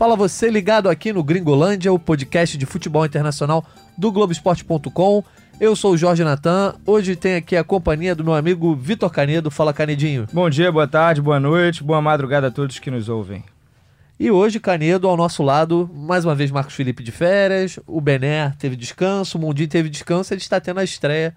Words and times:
Fala 0.00 0.16
você 0.16 0.48
ligado 0.48 0.88
aqui 0.88 1.12
no 1.12 1.22
Gringolândia, 1.22 1.92
o 1.92 1.98
podcast 1.98 2.56
de 2.56 2.64
futebol 2.64 3.04
internacional 3.04 3.62
do 3.98 4.10
Globoesporte.com. 4.10 5.22
Eu 5.60 5.76
sou 5.76 5.92
o 5.92 5.96
Jorge 5.98 6.24
Natan. 6.24 6.74
Hoje 6.86 7.14
tem 7.14 7.34
aqui 7.34 7.54
a 7.54 7.62
companhia 7.62 8.14
do 8.14 8.24
meu 8.24 8.32
amigo 8.32 8.74
Vitor 8.74 9.10
Canedo. 9.10 9.50
Fala, 9.50 9.74
Canedinho. 9.74 10.26
Bom 10.32 10.48
dia, 10.48 10.72
boa 10.72 10.88
tarde, 10.88 11.20
boa 11.20 11.38
noite, 11.38 11.84
boa 11.84 12.00
madrugada 12.00 12.46
a 12.46 12.50
todos 12.50 12.78
que 12.78 12.90
nos 12.90 13.10
ouvem. 13.10 13.44
E 14.18 14.30
hoje, 14.30 14.58
Canedo, 14.58 15.06
ao 15.06 15.18
nosso 15.18 15.42
lado, 15.42 15.90
mais 15.92 16.24
uma 16.24 16.34
vez 16.34 16.50
Marcos 16.50 16.74
Felipe 16.74 17.02
de 17.02 17.12
férias, 17.12 17.78
o 17.86 18.00
Bené 18.00 18.54
teve 18.58 18.76
descanso, 18.76 19.36
o 19.36 19.40
Mundinho 19.42 19.68
teve 19.68 19.90
descanso, 19.90 20.32
ele 20.32 20.40
está 20.40 20.58
tendo 20.58 20.80
a 20.80 20.84
estreia 20.84 21.36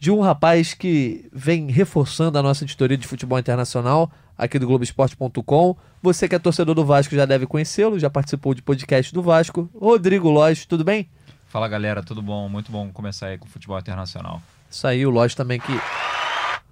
de 0.00 0.10
um 0.10 0.20
rapaz 0.20 0.72
que 0.72 1.28
vem 1.30 1.70
reforçando 1.70 2.38
a 2.38 2.42
nossa 2.42 2.64
editoria 2.64 2.96
de 2.96 3.06
futebol 3.06 3.38
internacional 3.38 4.10
aqui 4.36 4.58
do 4.58 4.66
Globoesporte.com. 4.66 5.76
Você 6.02 6.26
que 6.26 6.34
é 6.34 6.38
torcedor 6.38 6.74
do 6.74 6.86
Vasco 6.86 7.14
já 7.14 7.26
deve 7.26 7.46
conhecê-lo, 7.46 7.98
já 7.98 8.08
participou 8.08 8.54
de 8.54 8.62
podcast 8.62 9.12
do 9.12 9.20
Vasco. 9.20 9.68
Rodrigo 9.78 10.30
Lóis, 10.30 10.64
tudo 10.64 10.82
bem? 10.82 11.06
Fala 11.50 11.68
galera, 11.68 12.02
tudo 12.02 12.22
bom? 12.22 12.48
Muito 12.48 12.72
bom 12.72 12.90
começar 12.90 13.26
aí 13.26 13.36
com 13.36 13.46
o 13.46 13.50
futebol 13.50 13.78
internacional. 13.78 14.40
Isso 14.70 14.86
aí, 14.86 15.04
o 15.04 15.10
Lóis 15.10 15.34
também 15.34 15.60
que. 15.60 15.78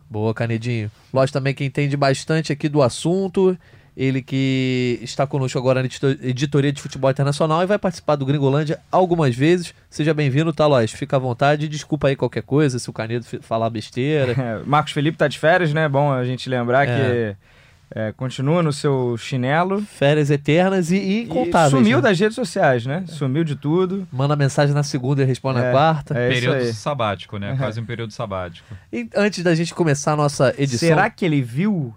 Boa, 0.09 0.33
Canedinho. 0.33 0.91
Lóis 1.13 1.31
também 1.31 1.53
que 1.53 1.63
entende 1.63 1.99
bastante 1.99 2.51
aqui 2.51 2.67
do 2.67 2.81
assunto. 2.81 3.59
Ele 3.99 4.23
que 4.23 5.01
está 5.03 5.27
conosco 5.27 5.59
agora 5.59 5.83
na 5.83 5.89
editoria 6.23 6.73
de 6.73 6.81
futebol 6.81 7.11
internacional 7.11 7.65
e 7.65 7.67
vai 7.67 7.81
participar 7.81 8.15
do 8.15 8.25
Gringolândia 8.25 8.79
algumas 8.93 9.35
vezes. 9.35 9.75
Seja 9.91 10.15
bem-vindo, 10.15 10.53
tá, 10.53 10.69
Lóis? 10.69 10.93
Fica 10.93 11.17
à 11.17 11.19
vontade. 11.19 11.67
Desculpa 11.67 12.07
aí 12.07 12.15
qualquer 12.15 12.45
coisa, 12.45 12.79
se 12.79 12.89
o 12.89 12.93
Canedo 12.93 13.27
falar 13.43 13.69
besteira. 13.69 14.29
É, 14.39 14.61
Marcos 14.65 14.93
Felipe 14.93 15.19
tá 15.19 15.27
de 15.27 15.37
férias, 15.37 15.75
né? 15.75 15.89
Bom 15.89 16.13
a 16.13 16.25
gente 16.25 16.49
lembrar 16.49 16.87
é. 16.87 17.35
que 17.35 17.37
é, 17.91 18.13
continua 18.13 18.63
no 18.63 18.73
seu 18.73 19.17
chinelo. 19.19 19.83
Férias 19.83 20.31
eternas 20.31 20.93
e, 20.93 20.97
e 20.97 21.23
incontáveis. 21.25 21.73
E 21.73 21.77
sumiu 21.77 21.97
né? 21.97 22.03
das 22.03 22.21
redes 22.21 22.37
sociais, 22.37 22.87
né? 22.87 23.03
Sumiu 23.09 23.43
de 23.43 23.57
tudo. 23.57 24.07
Manda 24.13 24.37
mensagem 24.37 24.73
na 24.73 24.85
segunda 24.85 25.23
e 25.23 25.25
responde 25.25 25.59
É, 25.59 25.65
na 25.65 25.71
quarta. 25.73 26.17
é 26.17 26.29
período 26.29 26.57
aí. 26.59 26.73
sabático, 26.73 27.37
né? 27.37 27.57
Quase 27.59 27.81
um 27.81 27.85
período 27.87 28.13
sabático. 28.13 28.77
E 28.93 29.09
antes 29.17 29.43
da 29.43 29.55
gente 29.57 29.75
começar 29.75 30.13
a 30.13 30.17
nossa 30.17 30.55
edição. 30.57 30.89
Será 30.89 31.11
que 31.11 31.25
ele 31.25 31.43
viu 31.43 31.93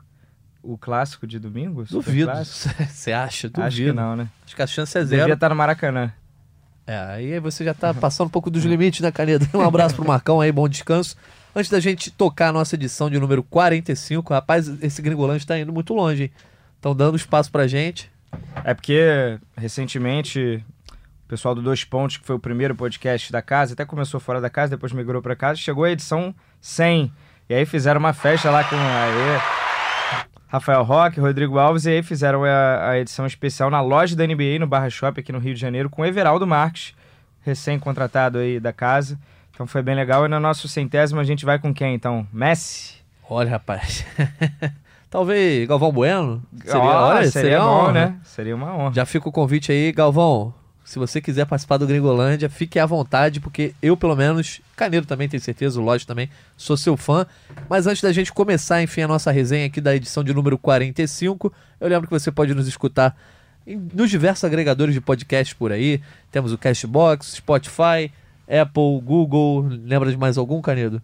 o 0.63 0.77
clássico 0.77 1.25
de 1.25 1.39
domingo? 1.39 1.83
Duvido. 1.85 2.31
Você 2.43 3.11
acha? 3.11 3.49
Duvido. 3.49 3.67
Acho 3.67 3.77
que 3.77 3.91
não, 3.91 4.15
né? 4.15 4.29
Acho 4.45 4.55
que 4.55 4.61
a 4.61 4.67
chance 4.67 4.97
é 4.97 5.03
zero. 5.03 5.21
Devia 5.21 5.33
estar 5.33 5.49
no 5.49 5.55
Maracanã. 5.55 6.13
É, 6.85 6.97
aí 6.97 7.39
você 7.39 7.63
já 7.63 7.73
tá 7.73 7.93
passando 7.93 8.27
um 8.27 8.31
pouco 8.31 8.49
dos 8.49 8.65
limites, 8.65 9.01
né, 9.01 9.11
Caneda? 9.11 9.47
Um 9.53 9.61
abraço 9.61 9.95
pro 9.95 10.05
Marcão 10.05 10.41
aí, 10.41 10.51
bom 10.51 10.67
descanso. 10.67 11.15
Antes 11.55 11.69
da 11.69 11.79
gente 11.79 12.09
tocar 12.09 12.49
a 12.49 12.51
nossa 12.51 12.75
edição 12.75 13.09
de 13.09 13.19
número 13.19 13.43
45, 13.43 14.33
rapaz, 14.33 14.67
esse 14.81 15.01
gringolante 15.01 15.45
tá 15.45 15.57
indo 15.59 15.71
muito 15.71 15.93
longe, 15.93 16.23
hein? 16.23 16.31
Estão 16.75 16.95
dando 16.95 17.15
espaço 17.15 17.51
pra 17.51 17.67
gente. 17.67 18.11
É 18.63 18.73
porque, 18.73 19.39
recentemente, 19.55 20.65
o 21.25 21.27
pessoal 21.27 21.53
do 21.53 21.61
Dois 21.61 21.83
Pontos, 21.83 22.17
que 22.17 22.25
foi 22.25 22.35
o 22.35 22.39
primeiro 22.39 22.75
podcast 22.75 23.31
da 23.31 23.41
casa, 23.41 23.73
até 23.73 23.85
começou 23.85 24.19
fora 24.19 24.41
da 24.41 24.49
casa, 24.49 24.71
depois 24.71 24.91
migrou 24.91 25.21
pra 25.21 25.35
casa, 25.35 25.59
chegou 25.59 25.83
a 25.83 25.91
edição 25.91 26.33
100. 26.59 27.11
E 27.49 27.53
aí 27.53 27.65
fizeram 27.65 27.99
uma 27.99 28.13
festa 28.13 28.49
lá 28.49 28.63
com 28.63 28.75
aí, 28.75 29.70
Rafael 30.51 30.83
Roque, 30.83 31.17
Rodrigo 31.17 31.57
Alves, 31.57 31.85
e 31.85 31.91
aí 31.91 32.03
fizeram 32.03 32.43
a, 32.43 32.89
a 32.89 32.99
edição 32.99 33.25
especial 33.25 33.69
na 33.69 33.79
loja 33.79 34.17
da 34.17 34.27
NBA, 34.27 34.59
no 34.59 34.67
Barra 34.67 34.89
Shop, 34.89 35.17
aqui 35.17 35.31
no 35.31 35.39
Rio 35.39 35.53
de 35.53 35.59
Janeiro, 35.61 35.89
com 35.89 36.01
o 36.01 36.05
Everaldo 36.05 36.45
Marques, 36.45 36.93
recém-contratado 37.41 38.37
aí 38.37 38.59
da 38.59 38.73
casa. 38.73 39.17
Então 39.53 39.65
foi 39.65 39.81
bem 39.81 39.95
legal. 39.95 40.25
E 40.25 40.27
no 40.27 40.41
nosso 40.41 40.67
centésimo 40.67 41.21
a 41.21 41.23
gente 41.23 41.45
vai 41.45 41.57
com 41.57 41.73
quem, 41.73 41.95
então? 41.95 42.27
Messi? 42.33 42.95
Olha, 43.29 43.49
rapaz. 43.49 44.05
Talvez 45.09 45.65
Galvão 45.69 45.91
Bueno? 45.91 46.43
Olha, 46.73 47.31
seria, 47.31 47.61
uma 47.61 47.69
bom, 47.69 47.79
honra. 47.83 47.91
né? 47.93 48.15
Seria 48.23 48.55
uma 48.55 48.75
honra. 48.75 48.93
Já 48.93 49.05
fica 49.05 49.29
o 49.29 49.31
convite 49.31 49.71
aí, 49.71 49.93
Galvão. 49.93 50.53
Se 50.91 50.99
você 50.99 51.21
quiser 51.21 51.45
participar 51.45 51.77
do 51.77 51.87
Gringolândia, 51.87 52.49
fique 52.49 52.77
à 52.77 52.85
vontade, 52.85 53.39
porque 53.39 53.73
eu, 53.81 53.95
pelo 53.95 54.13
menos, 54.13 54.59
Caneiro 54.75 55.05
também 55.05 55.29
tenho 55.29 55.39
certeza, 55.41 55.79
o 55.79 55.83
Lodge 55.85 56.05
também, 56.05 56.29
sou 56.57 56.75
seu 56.75 56.97
fã. 56.97 57.25
Mas 57.69 57.87
antes 57.87 58.01
da 58.03 58.11
gente 58.11 58.33
começar, 58.33 58.83
enfim, 58.83 58.99
a 59.03 59.07
nossa 59.07 59.31
resenha 59.31 59.67
aqui 59.67 59.79
da 59.79 59.95
edição 59.95 60.21
de 60.21 60.33
número 60.33 60.57
45, 60.57 61.53
eu 61.79 61.87
lembro 61.87 62.09
que 62.09 62.13
você 62.13 62.29
pode 62.29 62.53
nos 62.53 62.67
escutar 62.67 63.15
nos 63.65 64.09
diversos 64.09 64.43
agregadores 64.43 64.93
de 64.93 64.99
podcast 64.99 65.55
por 65.55 65.71
aí. 65.71 66.01
Temos 66.29 66.51
o 66.51 66.57
Cashbox, 66.57 67.35
Spotify, 67.37 68.11
Apple, 68.45 68.99
Google. 69.01 69.61
Lembra 69.85 70.11
de 70.11 70.17
mais 70.17 70.37
algum, 70.37 70.61
Canedo? 70.61 71.01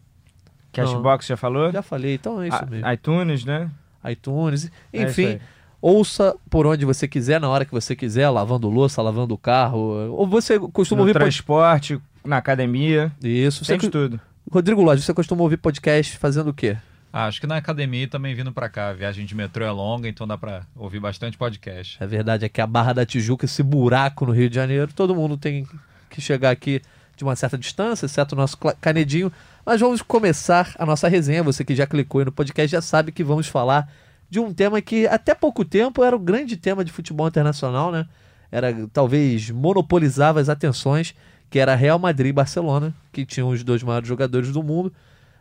Cashbox 0.73 1.27
já 1.27 1.37
falou? 1.37 1.71
Já 1.71 1.81
falei, 1.81 2.15
então 2.15 2.41
é 2.41 2.49
isso 2.49 2.57
Ah, 2.59 2.65
mesmo. 2.69 2.91
iTunes, 2.91 3.45
né? 3.45 3.71
iTunes, 4.05 4.69
É 4.91 5.03
enfim. 5.03 5.25
aí. 5.27 5.41
Ouça 5.81 6.35
por 6.49 6.65
onde 6.65 6.85
você 6.85 7.07
quiser, 7.07 7.39
na 7.39 7.49
hora 7.49 7.63
que 7.65 7.71
você 7.71 7.95
quiser, 7.95 8.29
lavando 8.29 8.69
louça, 8.69 9.01
lavando 9.01 9.33
o 9.33 9.37
carro. 9.37 9.77
Ou 10.11 10.25
você 10.27 10.59
costuma 10.59 10.97
no 10.99 11.03
ouvir 11.03 11.13
pod- 11.13 11.21
transporte, 11.23 11.99
na 12.25 12.37
academia, 12.37 13.11
Isso. 13.21 13.63
Você... 13.63 13.73
tem 13.73 13.79
de 13.81 13.89
tudo. 13.89 14.19
Rodrigo 14.51 14.81
Lodge, 14.81 15.03
você 15.03 15.13
costuma 15.13 15.43
ouvir 15.43 15.57
podcast 15.57 16.17
fazendo 16.17 16.49
o 16.49 16.53
quê? 16.53 16.77
Ah, 17.11 17.25
acho 17.25 17.39
que 17.41 17.47
na 17.47 17.57
academia 17.57 18.03
e 18.03 18.07
também 18.07 18.33
vindo 18.33 18.51
pra 18.51 18.69
cá. 18.69 18.89
A 18.89 18.93
viagem 18.93 19.25
de 19.25 19.35
metrô 19.35 19.63
é 19.65 19.71
longa, 19.71 20.07
então 20.07 20.27
dá 20.27 20.37
pra 20.37 20.63
ouvir 20.75 20.99
bastante 20.99 21.37
podcast. 21.37 21.97
É 22.01 22.07
verdade, 22.07 22.45
é 22.45 22.49
que 22.49 22.61
a 22.61 22.67
Barra 22.67 22.93
da 22.93 23.05
Tijuca, 23.05 23.45
esse 23.45 23.61
buraco 23.63 24.25
no 24.25 24.31
Rio 24.31 24.49
de 24.49 24.55
Janeiro, 24.55 24.91
todo 24.93 25.15
mundo 25.15 25.37
tem 25.37 25.67
que 26.09 26.21
chegar 26.21 26.51
aqui 26.51 26.81
de 27.15 27.23
uma 27.23 27.35
certa 27.35 27.57
distância, 27.57 28.05
exceto 28.05 28.35
o 28.35 28.37
nosso 28.37 28.57
canedinho. 28.79 29.31
Mas 29.65 29.81
vamos 29.81 30.01
começar 30.01 30.73
a 30.77 30.85
nossa 30.85 31.07
resenha. 31.07 31.43
Você 31.43 31.63
que 31.65 31.75
já 31.75 31.85
clicou 31.87 32.19
aí 32.19 32.25
no 32.25 32.31
podcast 32.31 32.71
já 32.71 32.81
sabe 32.81 33.11
que 33.11 33.23
vamos 33.23 33.47
falar 33.47 33.91
de 34.29 34.39
um 34.39 34.53
tema 34.53 34.81
que 34.81 35.07
até 35.07 35.33
pouco 35.33 35.63
tempo 35.63 36.03
era 36.03 36.15
o 36.15 36.19
grande 36.19 36.57
tema 36.57 36.83
de 36.83 36.91
futebol 36.91 37.27
internacional, 37.27 37.91
né? 37.91 38.07
Era 38.51 38.73
talvez 38.91 39.49
monopolizava 39.49 40.39
as 40.39 40.49
atenções, 40.49 41.13
que 41.49 41.59
era 41.59 41.75
Real 41.75 41.99
Madrid 41.99 42.29
e 42.29 42.33
Barcelona, 42.33 42.93
que 43.11 43.25
tinham 43.25 43.49
os 43.49 43.63
dois 43.63 43.83
maiores 43.83 44.07
jogadores 44.07 44.51
do 44.51 44.63
mundo, 44.63 44.91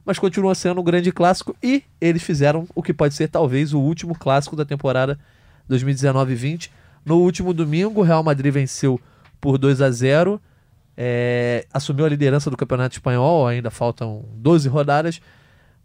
mas 0.05 0.19
continua 0.19 0.55
sendo 0.55 0.81
um 0.81 0.85
grande 0.85 1.11
clássico 1.11 1.57
e 1.63 1.83
eles 2.01 2.23
fizeram 2.23 2.67
o 2.75 2.83
que 2.83 2.93
pode 2.93 3.15
ser 3.15 3.29
talvez 3.29 3.73
o 3.73 3.81
último 3.81 4.17
clássico 4.17 4.55
da 4.55 4.65
temporada 4.65 5.19
2019-20. 5.69 6.71
No 7.05 7.19
último 7.19 7.53
domingo, 7.53 8.01
o 8.01 8.05
Real 8.05 8.23
Madrid 8.23 8.53
venceu 8.53 9.01
por 9.41 9.59
2 9.59 9.81
a 9.81 9.91
0 9.91 10.41
é, 10.97 11.67
assumiu 11.73 12.07
a 12.07 12.09
liderança 12.09 12.51
do 12.51 12.57
Campeonato 12.57 12.95
Espanhol, 12.95 13.47
ainda 13.47 13.71
faltam 13.71 14.25
12 14.37 14.69
rodadas, 14.69 15.21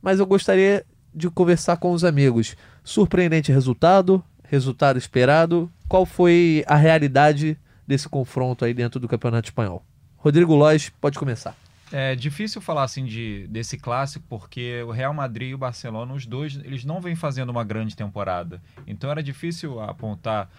mas 0.02 0.20
eu 0.20 0.26
gostaria 0.26 0.86
de 1.14 1.30
conversar 1.30 1.78
com 1.78 1.92
os 1.92 2.06
amigos. 2.06 2.56
Surpreendente 2.84 3.52
resultado, 3.52 4.24
resultado 4.44 4.98
esperado, 4.98 5.72
qual 5.88 6.06
foi 6.06 6.64
a 6.68 6.76
realidade 6.76 7.58
desse 7.88 8.10
confronto 8.10 8.66
aí 8.66 8.74
dentro 8.74 9.00
do 9.00 9.08
Campeonato 9.08 9.48
Espanhol? 9.48 9.84
Rodrigo 10.18 10.56
Lois, 10.56 10.90
pode 10.90 11.18
começar. 11.18 11.56
É 11.92 12.16
difícil 12.16 12.62
falar 12.62 12.84
assim 12.84 13.04
de, 13.04 13.46
desse 13.50 13.78
clássico 13.78 14.24
porque 14.30 14.82
o 14.84 14.92
Real 14.92 15.14
Madrid 15.14 15.50
e 15.50 15.54
o 15.54 15.58
Barcelona, 15.58 16.14
os 16.14 16.26
dois, 16.26 16.56
eles 16.64 16.86
não 16.86 17.02
vêm 17.02 17.16
fazendo 17.16 17.50
uma 17.50 17.64
grande 17.66 17.96
temporada. 17.96 18.62
Então 18.88 19.12
era 19.12 19.22
difícil 19.22 19.80
apontar 19.82 20.50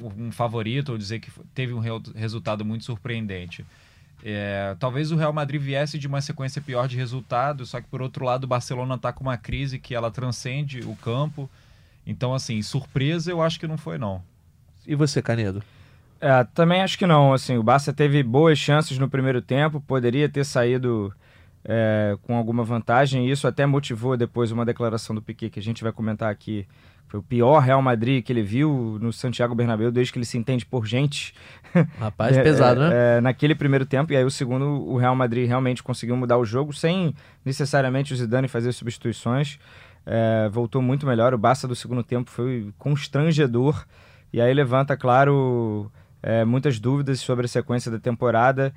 um 0.00 0.30
favorito 0.30 0.90
ou 0.92 0.98
dizer 0.98 1.18
que 1.18 1.32
teve 1.52 1.72
um 1.74 1.80
re- 1.80 1.90
resultado 2.14 2.64
muito 2.64 2.84
surpreendente. 2.84 3.66
É, 4.24 4.74
talvez 4.78 5.12
o 5.12 5.16
Real 5.16 5.32
Madrid 5.32 5.60
viesse 5.60 5.98
de 5.98 6.06
uma 6.06 6.20
sequência 6.20 6.60
pior 6.60 6.88
de 6.88 6.96
resultados, 6.96 7.70
só 7.70 7.80
que 7.80 7.86
por 7.86 8.02
outro 8.02 8.24
lado 8.24 8.44
o 8.44 8.48
Barcelona 8.48 8.96
está 8.96 9.12
com 9.12 9.22
uma 9.22 9.36
crise 9.36 9.78
que 9.78 9.94
ela 9.94 10.10
transcende 10.10 10.80
o 10.80 10.96
campo. 10.96 11.48
Então, 12.06 12.34
assim, 12.34 12.60
surpresa 12.62 13.30
eu 13.30 13.42
acho 13.42 13.60
que 13.60 13.66
não 13.66 13.78
foi, 13.78 13.98
não. 13.98 14.22
E 14.86 14.94
você, 14.94 15.20
Canedo? 15.20 15.62
É, 16.20 16.44
também 16.54 16.82
acho 16.82 16.98
que 16.98 17.06
não. 17.06 17.32
Assim, 17.32 17.56
o 17.56 17.62
Barça 17.62 17.92
teve 17.92 18.22
boas 18.22 18.58
chances 18.58 18.98
no 18.98 19.08
primeiro 19.08 19.40
tempo, 19.40 19.80
poderia 19.80 20.28
ter 20.28 20.44
saído 20.44 21.14
é, 21.64 22.16
com 22.22 22.36
alguma 22.36 22.64
vantagem. 22.64 23.28
E 23.28 23.30
isso 23.30 23.46
até 23.46 23.66
motivou 23.66 24.16
depois 24.16 24.50
uma 24.50 24.64
declaração 24.64 25.14
do 25.14 25.22
Piquet 25.22 25.50
que 25.50 25.60
a 25.60 25.62
gente 25.62 25.82
vai 25.82 25.92
comentar 25.92 26.30
aqui. 26.30 26.66
Foi 27.08 27.18
o 27.20 27.22
pior 27.22 27.58
Real 27.60 27.80
Madrid 27.82 28.22
que 28.22 28.30
ele 28.32 28.42
viu 28.42 28.98
no 29.00 29.12
Santiago 29.12 29.54
Bernabéu 29.54 29.90
desde 29.90 30.12
que 30.12 30.18
ele 30.18 30.26
se 30.26 30.36
entende 30.38 30.64
por 30.66 30.86
gente. 30.86 31.34
Rapaz, 31.98 32.36
É, 32.36 32.42
pesado, 32.42 32.82
é, 32.82 32.88
né? 32.88 33.16
é, 33.16 33.20
naquele 33.20 33.54
primeiro 33.54 33.86
tempo, 33.86 34.12
e 34.12 34.16
aí 34.16 34.24
o 34.24 34.30
segundo, 34.30 34.64
o 34.66 34.96
Real 34.98 35.16
Madrid 35.16 35.48
realmente 35.48 35.82
conseguiu 35.82 36.16
mudar 36.16 36.36
o 36.38 36.44
jogo 36.44 36.72
sem 36.72 37.14
necessariamente 37.44 38.12
o 38.12 38.16
Zidane 38.16 38.46
fazer 38.46 38.72
substituições. 38.72 39.58
É, 40.04 40.48
voltou 40.50 40.80
muito 40.82 41.06
melhor. 41.06 41.32
O 41.34 41.38
Barça 41.38 41.66
do 41.66 41.74
segundo 41.74 42.02
tempo 42.02 42.30
foi 42.30 42.72
constrangedor. 42.78 43.84
E 44.32 44.40
aí 44.40 44.52
levanta, 44.52 44.96
claro, 44.96 45.90
é, 46.22 46.44
muitas 46.44 46.78
dúvidas 46.78 47.20
sobre 47.20 47.46
a 47.46 47.48
sequência 47.48 47.90
da 47.90 47.98
temporada. 47.98 48.72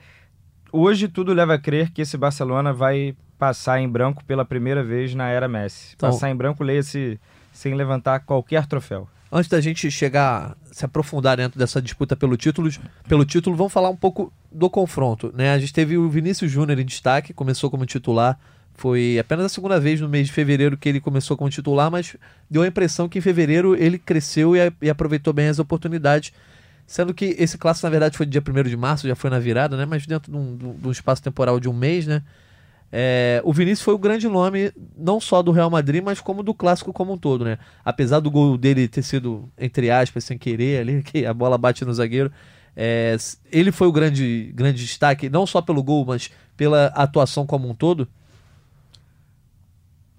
Hoje 0.72 1.08
tudo 1.10 1.34
leva 1.34 1.56
a 1.56 1.60
crer 1.60 1.92
que 1.92 2.02
esse 2.02 2.18
Barcelona 2.18 2.72
vai 2.72 3.14
passar 3.38 3.80
em 3.82 3.90
branco 3.90 4.24
pela 4.24 4.46
primeira 4.46 4.84
vez 4.84 5.14
na 5.14 5.28
era 5.28 5.48
Messi. 5.48 5.94
Então- 5.96 6.10
Passar 6.10 6.30
em 6.30 6.36
branco, 6.36 6.64
leia-se 6.64 7.20
sem 7.62 7.76
levantar 7.76 8.22
qualquer 8.22 8.66
troféu. 8.66 9.08
Antes 9.32 9.48
da 9.48 9.62
gente 9.62 9.90
chegar, 9.92 10.58
se 10.72 10.84
aprofundar 10.84 11.38
dentro 11.38 11.60
dessa 11.60 11.80
disputa 11.80 12.16
pelo 12.16 12.36
título, 12.36 12.70
pelo 13.08 13.24
título, 13.24 13.56
vamos 13.56 13.72
falar 13.72 13.90
um 13.90 13.96
pouco 13.96 14.34
do 14.52 14.68
confronto. 14.68 15.32
Né? 15.36 15.54
A 15.54 15.60
gente 15.60 15.72
teve 15.72 15.96
o 15.96 16.10
Vinícius 16.10 16.52
Júnior 16.52 16.80
em 16.80 16.86
destaque, 16.86 17.34
começou 17.34 17.70
como 17.70 17.86
titular, 17.86 18.38
Foi 18.74 19.20
apenas 19.20 19.46
a 19.46 19.50
segunda 19.50 19.80
vez 19.80 20.02
no 20.02 20.10
mês 20.10 20.28
de 20.28 20.34
fevereiro 20.34 20.76
que 20.76 20.90
ele 20.90 21.00
começou 21.00 21.38
como 21.38 21.50
titular, 21.52 21.92
mas 21.92 22.18
deu 22.50 22.64
a 22.64 22.68
impressão 22.68 23.08
que 23.08 23.20
em 23.20 23.22
fevereiro 23.22 23.76
ele 23.76 24.00
cresceu 24.00 24.56
e, 24.56 24.74
e 24.82 24.90
aproveitou 24.90 25.32
bem 25.32 25.48
as 25.48 25.60
oportunidades. 25.60 26.34
Sendo 26.88 27.14
que 27.14 27.36
esse 27.38 27.60
clássico, 27.60 27.86
na 27.86 27.92
verdade, 27.92 28.18
foi 28.18 28.26
dia 28.26 28.42
1 28.42 28.64
de 28.64 28.76
março, 28.76 29.08
já 29.08 29.16
foi 29.16 29.30
na 29.30 29.40
virada, 29.40 29.78
né? 29.78 29.86
Mas 29.86 30.08
dentro 30.08 30.32
de 30.32 30.38
um, 30.38 30.58
de 30.58 30.88
um 30.88 30.92
espaço 30.92 31.22
temporal 31.22 31.60
de 31.60 31.70
um 31.70 31.74
mês, 31.74 32.08
né? 32.08 32.24
É, 32.92 33.42
o 33.46 33.54
Vinícius 33.54 33.82
foi 33.82 33.94
o 33.94 33.98
grande 33.98 34.28
nome, 34.28 34.74
não 34.98 35.20
só 35.22 35.42
do 35.42 35.52
Real 35.52 35.70
Madrid, 35.70 36.04
mas 36.04 36.20
como 36.20 36.44
do 36.44 36.54
clássico 36.54 36.92
como 36.92 37.14
um 37.14 37.18
todo, 37.18 37.46
né? 37.46 37.58
Apesar 37.86 38.20
do 38.20 38.30
gol 38.30 38.58
dele 38.58 38.88
ter 38.88 39.02
sido, 39.02 39.50
entre 39.58 39.90
aspas, 39.90 40.26
sem 40.26 40.38
querer 40.38 40.82
ali, 40.82 41.02
que 41.04 41.26
a 41.26 41.34
bola 41.34 41.58
bate 41.58 41.86
no 41.86 41.94
zagueiro. 41.94 42.32
É, 42.76 43.16
ele 43.52 43.72
foi 43.72 43.88
o 43.88 43.92
grande, 43.92 44.52
grande 44.54 44.84
destaque, 44.84 45.30
não 45.30 45.46
só 45.46 45.62
pelo 45.62 45.84
gol, 45.84 46.06
mas 46.06 46.32
pela 46.58 46.88
atuação 46.88 47.46
como 47.46 47.70
um 47.70 47.74
todo. 47.74 48.08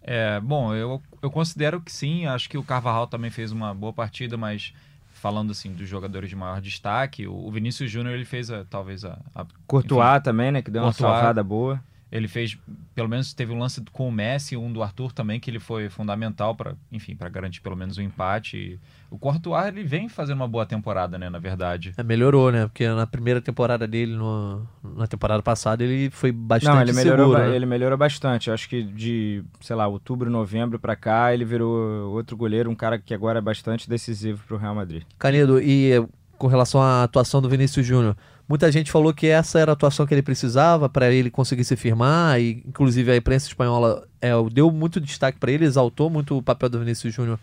É, 0.02 0.40
bom, 0.40 0.74
eu, 0.74 1.00
eu 1.20 1.30
considero 1.30 1.80
que 1.80 1.92
sim. 1.92 2.26
Acho 2.26 2.48
que 2.48 2.58
o 2.58 2.62
Carvajal 2.62 3.06
também 3.06 3.30
fez 3.30 3.52
uma 3.52 3.74
boa 3.74 3.92
partida, 3.92 4.36
mas 4.36 4.72
falando 5.12 5.52
assim 5.52 5.72
dos 5.72 5.88
jogadores 5.88 6.28
de 6.28 6.34
maior 6.34 6.60
destaque, 6.60 7.28
o, 7.28 7.48
Vinícius 7.50 7.88
Júnior 7.90 8.14
ele 8.14 8.24
fez 8.24 8.50
a, 8.50 8.64
talvez 8.64 9.04
a, 9.04 9.16
a 9.32 9.46
Courtois 9.68 10.16
enfim, 10.16 10.24
também, 10.24 10.50
né, 10.50 10.62
que 10.62 10.70
deu 10.70 10.82
Courtois, 10.82 11.08
uma 11.08 11.14
salvada 11.14 11.44
boa. 11.44 11.80
Ele 12.12 12.28
fez, 12.28 12.58
pelo 12.94 13.08
menos 13.08 13.32
teve 13.32 13.54
um 13.54 13.58
lance 13.58 13.82
com 13.90 14.06
o 14.06 14.12
Messi, 14.12 14.54
um 14.54 14.70
do 14.70 14.82
Arthur 14.82 15.12
também, 15.12 15.40
que 15.40 15.50
ele 15.50 15.58
foi 15.58 15.88
fundamental 15.88 16.54
para, 16.54 16.76
enfim, 16.92 17.16
para 17.16 17.30
garantir 17.30 17.62
pelo 17.62 17.74
menos 17.74 17.96
o 17.96 18.02
um 18.02 18.04
empate. 18.04 18.78
O 19.10 19.18
Courtois, 19.18 19.68
ele 19.68 19.82
vem 19.82 20.10
fazendo 20.10 20.36
uma 20.36 20.46
boa 20.46 20.66
temporada, 20.66 21.18
né, 21.18 21.30
na 21.30 21.38
verdade. 21.38 21.94
É, 21.96 22.02
melhorou, 22.02 22.52
né? 22.52 22.66
Porque 22.66 22.86
na 22.86 23.06
primeira 23.06 23.40
temporada 23.40 23.88
dele, 23.88 24.14
no, 24.14 24.68
na 24.94 25.06
temporada 25.06 25.42
passada, 25.42 25.82
ele 25.82 26.10
foi 26.10 26.30
bastante 26.30 26.74
Não, 26.74 26.82
ele 26.82 26.92
melhorou, 26.92 27.30
seguro, 27.30 27.48
né? 27.48 27.56
ele 27.56 27.64
melhorou 27.64 27.96
bastante. 27.96 28.48
Eu 28.48 28.54
acho 28.54 28.68
que 28.68 28.82
de, 28.82 29.42
sei 29.62 29.74
lá, 29.74 29.86
outubro, 29.86 30.28
novembro 30.28 30.78
para 30.78 30.94
cá, 30.94 31.32
ele 31.32 31.46
virou 31.46 32.12
outro 32.12 32.36
goleiro, 32.36 32.70
um 32.70 32.74
cara 32.74 32.98
que 32.98 33.14
agora 33.14 33.38
é 33.38 33.42
bastante 33.42 33.88
decisivo 33.88 34.42
para 34.46 34.54
o 34.54 34.58
Real 34.58 34.74
Madrid. 34.74 35.02
Canedo, 35.18 35.58
e 35.58 35.92
com 36.36 36.46
relação 36.46 36.82
à 36.82 37.04
atuação 37.04 37.40
do 37.40 37.48
Vinícius 37.48 37.86
Júnior, 37.86 38.16
Muita 38.48 38.70
gente 38.70 38.90
falou 38.90 39.14
que 39.14 39.26
essa 39.26 39.58
era 39.58 39.72
a 39.72 39.74
atuação 39.74 40.06
que 40.06 40.12
ele 40.12 40.22
precisava 40.22 40.88
para 40.88 41.10
ele 41.10 41.30
conseguir 41.30 41.64
se 41.64 41.76
firmar, 41.76 42.40
e 42.40 42.62
inclusive 42.66 43.10
a 43.10 43.16
imprensa 43.16 43.46
espanhola 43.46 44.06
é, 44.20 44.32
deu 44.52 44.70
muito 44.70 45.00
destaque 45.00 45.38
para 45.38 45.50
ele, 45.50 45.64
exaltou 45.64 46.10
muito 46.10 46.36
o 46.36 46.42
papel 46.42 46.68
do 46.68 46.78
Vinícius 46.78 47.14
Júnior 47.14 47.38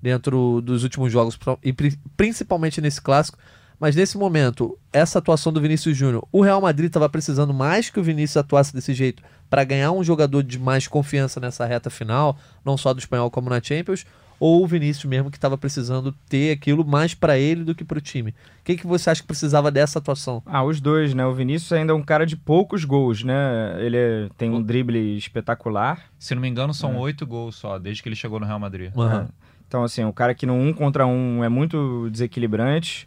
dentro 0.00 0.60
dos 0.62 0.82
últimos 0.82 1.12
jogos, 1.12 1.38
e 1.62 1.74
principalmente 2.16 2.80
nesse 2.80 3.00
clássico. 3.00 3.38
Mas 3.78 3.94
nesse 3.94 4.16
momento, 4.16 4.78
essa 4.90 5.18
atuação 5.18 5.52
do 5.52 5.60
Vinícius 5.60 5.94
Júnior, 5.94 6.26
o 6.32 6.40
Real 6.40 6.60
Madrid 6.62 6.86
estava 6.86 7.08
precisando 7.10 7.52
mais 7.52 7.90
que 7.90 8.00
o 8.00 8.02
Vinícius 8.02 8.38
atuasse 8.38 8.72
desse 8.72 8.94
jeito 8.94 9.22
para 9.50 9.64
ganhar 9.64 9.92
um 9.92 10.02
jogador 10.02 10.42
de 10.42 10.58
mais 10.58 10.88
confiança 10.88 11.38
nessa 11.38 11.66
reta 11.66 11.90
final, 11.90 12.38
não 12.64 12.78
só 12.78 12.94
do 12.94 12.98
espanhol 12.98 13.30
como 13.30 13.50
na 13.50 13.60
Champions, 13.62 14.06
ou 14.38 14.62
o 14.62 14.66
Vinícius 14.66 15.04
mesmo 15.04 15.30
que 15.30 15.36
estava 15.36 15.56
precisando 15.56 16.12
ter 16.28 16.52
aquilo 16.52 16.84
mais 16.84 17.14
para 17.14 17.38
ele 17.38 17.64
do 17.64 17.74
que 17.74 17.84
para 17.84 17.98
o 17.98 18.00
time? 18.00 18.30
O 18.30 18.64
que, 18.64 18.76
que 18.76 18.86
você 18.86 19.10
acha 19.10 19.20
que 19.20 19.26
precisava 19.26 19.70
dessa 19.70 19.98
atuação? 19.98 20.42
Ah, 20.44 20.64
os 20.64 20.80
dois, 20.80 21.14
né? 21.14 21.24
O 21.24 21.34
Vinícius 21.34 21.72
ainda 21.72 21.92
é 21.92 21.96
um 21.96 22.02
cara 22.02 22.26
de 22.26 22.36
poucos 22.36 22.84
gols, 22.84 23.22
né? 23.22 23.76
Ele 23.78 23.96
é, 23.96 24.28
tem 24.36 24.50
um 24.50 24.62
drible 24.62 25.16
espetacular. 25.16 26.04
Se 26.18 26.34
não 26.34 26.42
me 26.42 26.48
engano, 26.48 26.74
são 26.74 26.96
oito 26.98 27.24
é. 27.24 27.26
gols 27.26 27.56
só, 27.56 27.78
desde 27.78 28.02
que 28.02 28.08
ele 28.08 28.16
chegou 28.16 28.40
no 28.40 28.46
Real 28.46 28.58
Madrid. 28.58 28.92
Uhum. 28.94 29.10
É. 29.10 29.26
Então, 29.68 29.82
assim, 29.82 30.04
o 30.04 30.12
cara 30.12 30.34
que 30.34 30.46
no 30.46 30.54
um 30.54 30.72
contra 30.72 31.06
um 31.06 31.42
é 31.42 31.48
muito 31.48 32.08
desequilibrante. 32.10 33.06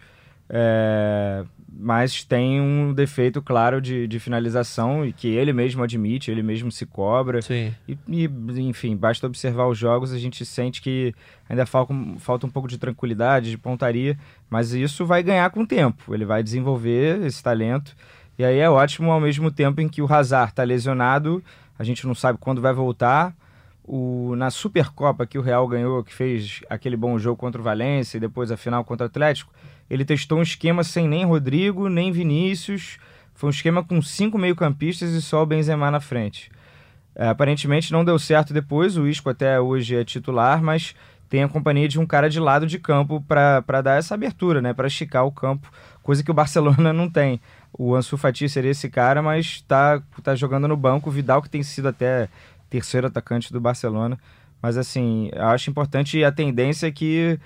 É, 0.49 1.43
mas 1.71 2.23
tem 2.23 2.59
um 2.59 2.93
defeito 2.93 3.41
claro 3.41 3.79
de, 3.81 4.07
de 4.07 4.19
finalização 4.19 5.05
e 5.05 5.13
que 5.13 5.27
ele 5.27 5.53
mesmo 5.53 5.83
admite, 5.83 6.31
ele 6.31 6.41
mesmo 6.41 6.71
se 6.71 6.85
cobra. 6.85 7.41
Sim. 7.41 7.73
E, 7.87 7.97
e 8.07 8.29
enfim, 8.61 8.95
basta 8.95 9.27
observar 9.27 9.67
os 9.67 9.77
jogos, 9.77 10.11
a 10.11 10.17
gente 10.17 10.45
sente 10.45 10.81
que 10.81 11.13
ainda 11.47 11.65
falta, 11.65 11.93
falta 12.17 12.47
um 12.47 12.49
pouco 12.49 12.67
de 12.67 12.77
tranquilidade, 12.77 13.51
de 13.51 13.57
pontaria, 13.57 14.17
mas 14.49 14.73
isso 14.73 15.05
vai 15.05 15.21
ganhar 15.21 15.49
com 15.51 15.61
o 15.61 15.67
tempo. 15.67 16.13
Ele 16.13 16.25
vai 16.25 16.41
desenvolver 16.41 17.21
esse 17.23 17.43
talento. 17.43 17.95
E 18.37 18.43
aí 18.43 18.57
é 18.57 18.69
ótimo 18.69 19.11
ao 19.11 19.19
mesmo 19.19 19.51
tempo 19.51 19.81
em 19.81 19.87
que 19.87 20.01
o 20.01 20.11
Hazard 20.11 20.51
está 20.51 20.63
lesionado, 20.63 21.43
a 21.77 21.83
gente 21.83 22.07
não 22.07 22.15
sabe 22.15 22.39
quando 22.39 22.61
vai 22.61 22.73
voltar. 22.73 23.35
O, 23.83 24.35
na 24.35 24.51
Supercopa 24.51 25.25
que 25.25 25.37
o 25.37 25.41
Real 25.41 25.67
ganhou, 25.67 26.03
que 26.03 26.13
fez 26.13 26.61
aquele 26.69 26.95
bom 26.95 27.17
jogo 27.17 27.37
contra 27.37 27.59
o 27.59 27.63
Valência 27.63 28.17
e 28.17 28.19
depois 28.19 28.51
a 28.51 28.57
final 28.57 28.83
contra 28.85 29.05
o 29.05 29.09
Atlético, 29.09 29.51
ele 29.89 30.05
testou 30.05 30.39
um 30.39 30.43
esquema 30.43 30.83
sem 30.83 31.07
nem 31.07 31.25
Rodrigo, 31.25 31.89
nem 31.89 32.11
Vinícius. 32.11 32.97
Foi 33.33 33.47
um 33.47 33.51
esquema 33.51 33.83
com 33.83 34.01
cinco 34.01 34.37
meio-campistas 34.37 35.11
e 35.11 35.21
só 35.21 35.43
o 35.43 35.45
Benzema 35.45 35.89
na 35.89 35.99
frente. 35.99 36.51
É, 37.15 37.27
aparentemente 37.27 37.91
não 37.91 38.05
deu 38.05 38.19
certo 38.19 38.53
depois, 38.53 38.97
o 38.97 39.07
Isco 39.07 39.29
até 39.29 39.59
hoje 39.59 39.95
é 39.95 40.03
titular, 40.03 40.61
mas 40.61 40.95
tem 41.29 41.43
a 41.43 41.47
companhia 41.47 41.87
de 41.87 41.99
um 41.99 42.05
cara 42.05 42.29
de 42.29 42.39
lado 42.39 42.65
de 42.65 42.79
campo 42.79 43.21
para 43.21 43.81
dar 43.81 43.97
essa 43.97 44.15
abertura, 44.15 44.61
né, 44.61 44.73
para 44.73 44.87
esticar 44.87 45.25
o 45.25 45.31
campo, 45.31 45.71
coisa 46.01 46.23
que 46.23 46.31
o 46.31 46.33
Barcelona 46.35 46.91
não 46.91 47.09
tem. 47.09 47.39
O 47.71 47.95
Ansu 47.95 48.17
Fati 48.17 48.49
seria 48.49 48.71
esse 48.71 48.89
cara, 48.89 49.21
mas 49.21 49.45
está 49.45 50.01
tá 50.23 50.35
jogando 50.35 50.67
no 50.67 50.75
banco. 50.75 51.09
O 51.09 51.13
Vidal, 51.13 51.41
que 51.41 51.49
tem 51.49 51.61
sido 51.61 51.87
até 51.87 52.27
terceiro 52.69 53.07
atacante 53.07 53.53
do 53.53 53.61
Barcelona. 53.61 54.17
Mas 54.61 54.77
assim, 54.77 55.29
acho 55.35 55.69
importante 55.69 56.23
a 56.23 56.31
tendência 56.31 56.87
é 56.87 56.91
que 56.91 57.39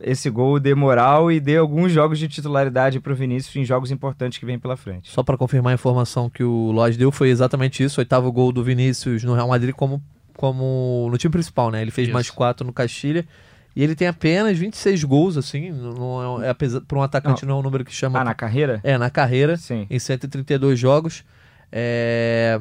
esse 0.00 0.30
gol 0.30 0.58
dê 0.58 0.74
moral 0.74 1.30
e 1.30 1.38
dê 1.38 1.56
alguns 1.56 1.92
jogos 1.92 2.18
de 2.18 2.28
titularidade 2.28 3.00
para 3.00 3.12
o 3.12 3.16
Vinícius 3.16 3.54
em 3.56 3.64
jogos 3.64 3.90
importantes 3.90 4.38
que 4.38 4.46
vem 4.46 4.58
pela 4.58 4.76
frente. 4.76 5.10
Só 5.10 5.22
para 5.22 5.36
confirmar 5.36 5.72
a 5.72 5.74
informação 5.74 6.30
que 6.30 6.42
o 6.42 6.70
Lodge 6.70 6.98
deu, 6.98 7.12
foi 7.12 7.28
exatamente 7.28 7.82
isso, 7.82 8.00
oitavo 8.00 8.30
gol 8.32 8.52
do 8.52 8.62
Vinícius 8.64 9.24
no 9.24 9.34
Real 9.34 9.48
Madrid 9.48 9.74
como, 9.74 10.02
como 10.36 11.08
no 11.10 11.18
time 11.18 11.32
principal, 11.32 11.70
né? 11.70 11.82
Ele 11.82 11.90
fez 11.90 12.08
isso. 12.08 12.14
mais 12.14 12.30
quatro 12.30 12.66
no 12.66 12.72
Castilha. 12.72 13.26
E 13.74 13.82
ele 13.82 13.94
tem 13.94 14.06
apenas 14.06 14.58
26 14.58 15.02
gols, 15.04 15.38
assim, 15.38 15.70
não 15.70 16.42
é, 16.42 16.50
é 16.50 16.54
para 16.54 16.98
um 16.98 17.02
atacante 17.02 17.42
não. 17.44 17.50
não 17.50 17.56
é 17.56 17.60
um 17.60 17.62
número 17.62 17.84
que 17.84 17.94
chama... 17.94 18.20
Ah, 18.20 18.24
na 18.24 18.34
carreira? 18.34 18.80
É, 18.84 18.98
na 18.98 19.08
carreira, 19.08 19.56
Sim. 19.56 19.86
em 19.88 19.98
132 19.98 20.78
jogos. 20.78 21.24
É... 21.70 22.60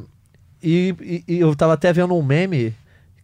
E, 0.63 0.95
e, 1.01 1.35
e 1.35 1.39
eu 1.39 1.53
tava 1.53 1.73
até 1.73 1.91
vendo 1.91 2.15
um 2.15 2.23
meme 2.23 2.73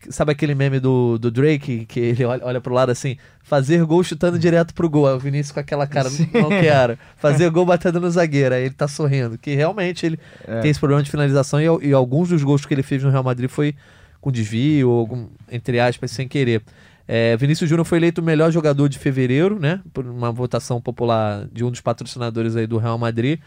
Sabe 0.09 0.31
aquele 0.31 0.53
meme 0.53 0.79
do, 0.79 1.17
do 1.17 1.31
Drake, 1.31 1.85
que 1.85 1.99
ele 1.99 2.23
olha, 2.23 2.45
olha 2.45 2.61
pro 2.61 2.73
lado 2.73 2.91
assim, 2.91 3.17
fazer 3.41 3.83
gol 3.85 4.03
chutando 4.03 4.37
direto 4.37 4.73
pro 4.73 4.89
gol. 4.89 5.07
O 5.07 5.19
Vinícius 5.19 5.51
com 5.51 5.59
aquela 5.59 5.87
cara, 5.87 6.09
Sim. 6.09 6.29
não 6.33 6.49
quero. 6.49 6.97
Fazer 7.17 7.49
gol 7.49 7.65
batendo 7.65 7.99
no 7.99 8.09
zagueiro. 8.09 8.55
Aí 8.55 8.63
ele 8.65 8.73
tá 8.73 8.87
sorrindo. 8.87 9.37
Que 9.37 9.55
realmente 9.55 10.05
ele 10.05 10.19
é. 10.47 10.61
tem 10.61 10.71
esse 10.71 10.79
problema 10.79 11.01
de 11.01 11.09
finalização 11.09 11.59
e, 11.59 11.87
e, 11.87 11.93
alguns 11.93 12.29
dos 12.29 12.43
gols 12.43 12.65
que 12.65 12.73
ele 12.73 12.83
fez 12.83 13.03
no 13.03 13.09
Real 13.09 13.23
Madrid 13.23 13.49
foi 13.49 13.75
com 14.21 14.31
desvio, 14.31 14.89
ou 14.89 14.99
algum, 14.99 15.27
entre 15.51 15.79
aspas, 15.79 16.11
sem 16.11 16.27
querer. 16.27 16.61
É, 17.07 17.37
Vinícius 17.37 17.69
Júnior 17.69 17.85
foi 17.85 17.99
eleito 17.99 18.19
o 18.19 18.23
melhor 18.23 18.51
jogador 18.51 18.89
de 18.89 18.99
fevereiro, 18.99 19.57
né? 19.57 19.79
Por 19.93 20.05
uma 20.05 20.31
votação 20.31 20.81
popular 20.81 21.47
de 21.51 21.63
um 21.63 21.71
dos 21.71 21.79
patrocinadores 21.79 22.55
aí 22.55 22.67
do 22.67 22.77
Real 22.77 22.97
Madrid. 22.97 23.39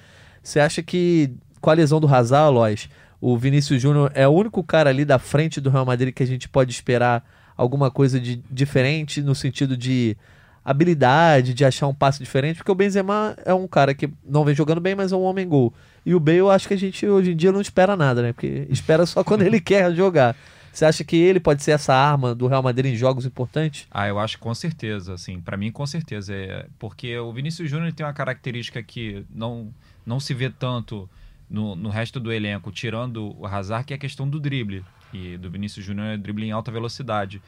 Você 0.42 0.58
acha 0.58 0.82
que, 0.82 1.30
com 1.60 1.68
a 1.68 1.74
lesão 1.74 2.00
do 2.00 2.12
Hazard, 2.12 2.54
Lois, 2.54 2.88
o 3.20 3.36
Vinícius 3.36 3.82
Júnior 3.82 4.10
é 4.14 4.26
o 4.26 4.30
único 4.30 4.62
cara 4.62 4.90
ali 4.90 5.04
da 5.04 5.18
frente 5.18 5.60
do 5.60 5.70
Real 5.70 5.84
Madrid 5.84 6.14
que 6.14 6.22
a 6.22 6.26
gente 6.26 6.48
pode 6.48 6.72
esperar 6.72 7.24
alguma 7.56 7.90
coisa 7.90 8.18
de 8.18 8.36
diferente 8.50 9.20
no 9.20 9.34
sentido 9.34 9.76
de 9.76 10.16
habilidade, 10.64 11.54
de 11.54 11.64
achar 11.64 11.86
um 11.86 11.94
passe 11.94 12.18
diferente, 12.18 12.56
porque 12.56 12.70
o 12.70 12.74
Benzema 12.74 13.36
é 13.44 13.52
um 13.52 13.66
cara 13.66 13.94
que 13.94 14.08
não 14.24 14.44
vem 14.44 14.54
jogando 14.54 14.80
bem, 14.80 14.94
mas 14.94 15.12
é 15.12 15.16
um 15.16 15.22
homem 15.22 15.46
gol. 15.46 15.72
E 16.04 16.14
o 16.14 16.20
Bale, 16.20 16.38
eu 16.38 16.50
acho 16.50 16.68
que 16.68 16.74
a 16.74 16.78
gente 16.78 17.06
hoje 17.06 17.32
em 17.32 17.36
dia 17.36 17.52
não 17.52 17.60
espera 17.60 17.96
nada, 17.96 18.22
né? 18.22 18.32
Porque 18.32 18.66
espera 18.70 19.04
só 19.04 19.22
quando 19.24 19.42
ele 19.42 19.60
quer 19.60 19.94
jogar. 19.94 20.36
Você 20.72 20.84
acha 20.84 21.02
que 21.02 21.16
ele 21.16 21.40
pode 21.40 21.62
ser 21.62 21.72
essa 21.72 21.92
arma 21.92 22.34
do 22.34 22.46
Real 22.46 22.62
Madrid 22.62 22.92
em 22.92 22.96
jogos 22.96 23.26
importantes? 23.26 23.86
Ah, 23.90 24.06
eu 24.06 24.18
acho 24.18 24.38
com 24.38 24.54
certeza, 24.54 25.14
assim, 25.14 25.40
para 25.40 25.56
mim 25.56 25.72
com 25.72 25.84
certeza, 25.84 26.32
é 26.32 26.66
porque 26.78 27.18
o 27.18 27.32
Vinícius 27.32 27.68
Júnior 27.68 27.92
tem 27.92 28.06
uma 28.06 28.12
característica 28.12 28.82
que 28.82 29.24
não 29.34 29.68
não 30.06 30.18
se 30.18 30.32
vê 30.32 30.48
tanto 30.48 31.08
no, 31.50 31.74
no 31.74 31.88
resto 31.90 32.20
do 32.20 32.32
elenco, 32.32 32.70
tirando 32.70 33.36
o 33.36 33.44
Hazard, 33.44 33.84
que 33.84 33.92
é 33.92 33.96
a 33.96 33.98
questão 33.98 34.28
do 34.28 34.38
drible. 34.38 34.84
E 35.12 35.36
do 35.36 35.50
Vinícius 35.50 35.84
Júnior 35.84 36.06
é 36.06 36.16
drible 36.16 36.46
em 36.46 36.52
alta 36.52 36.70
velocidade. 36.70 37.42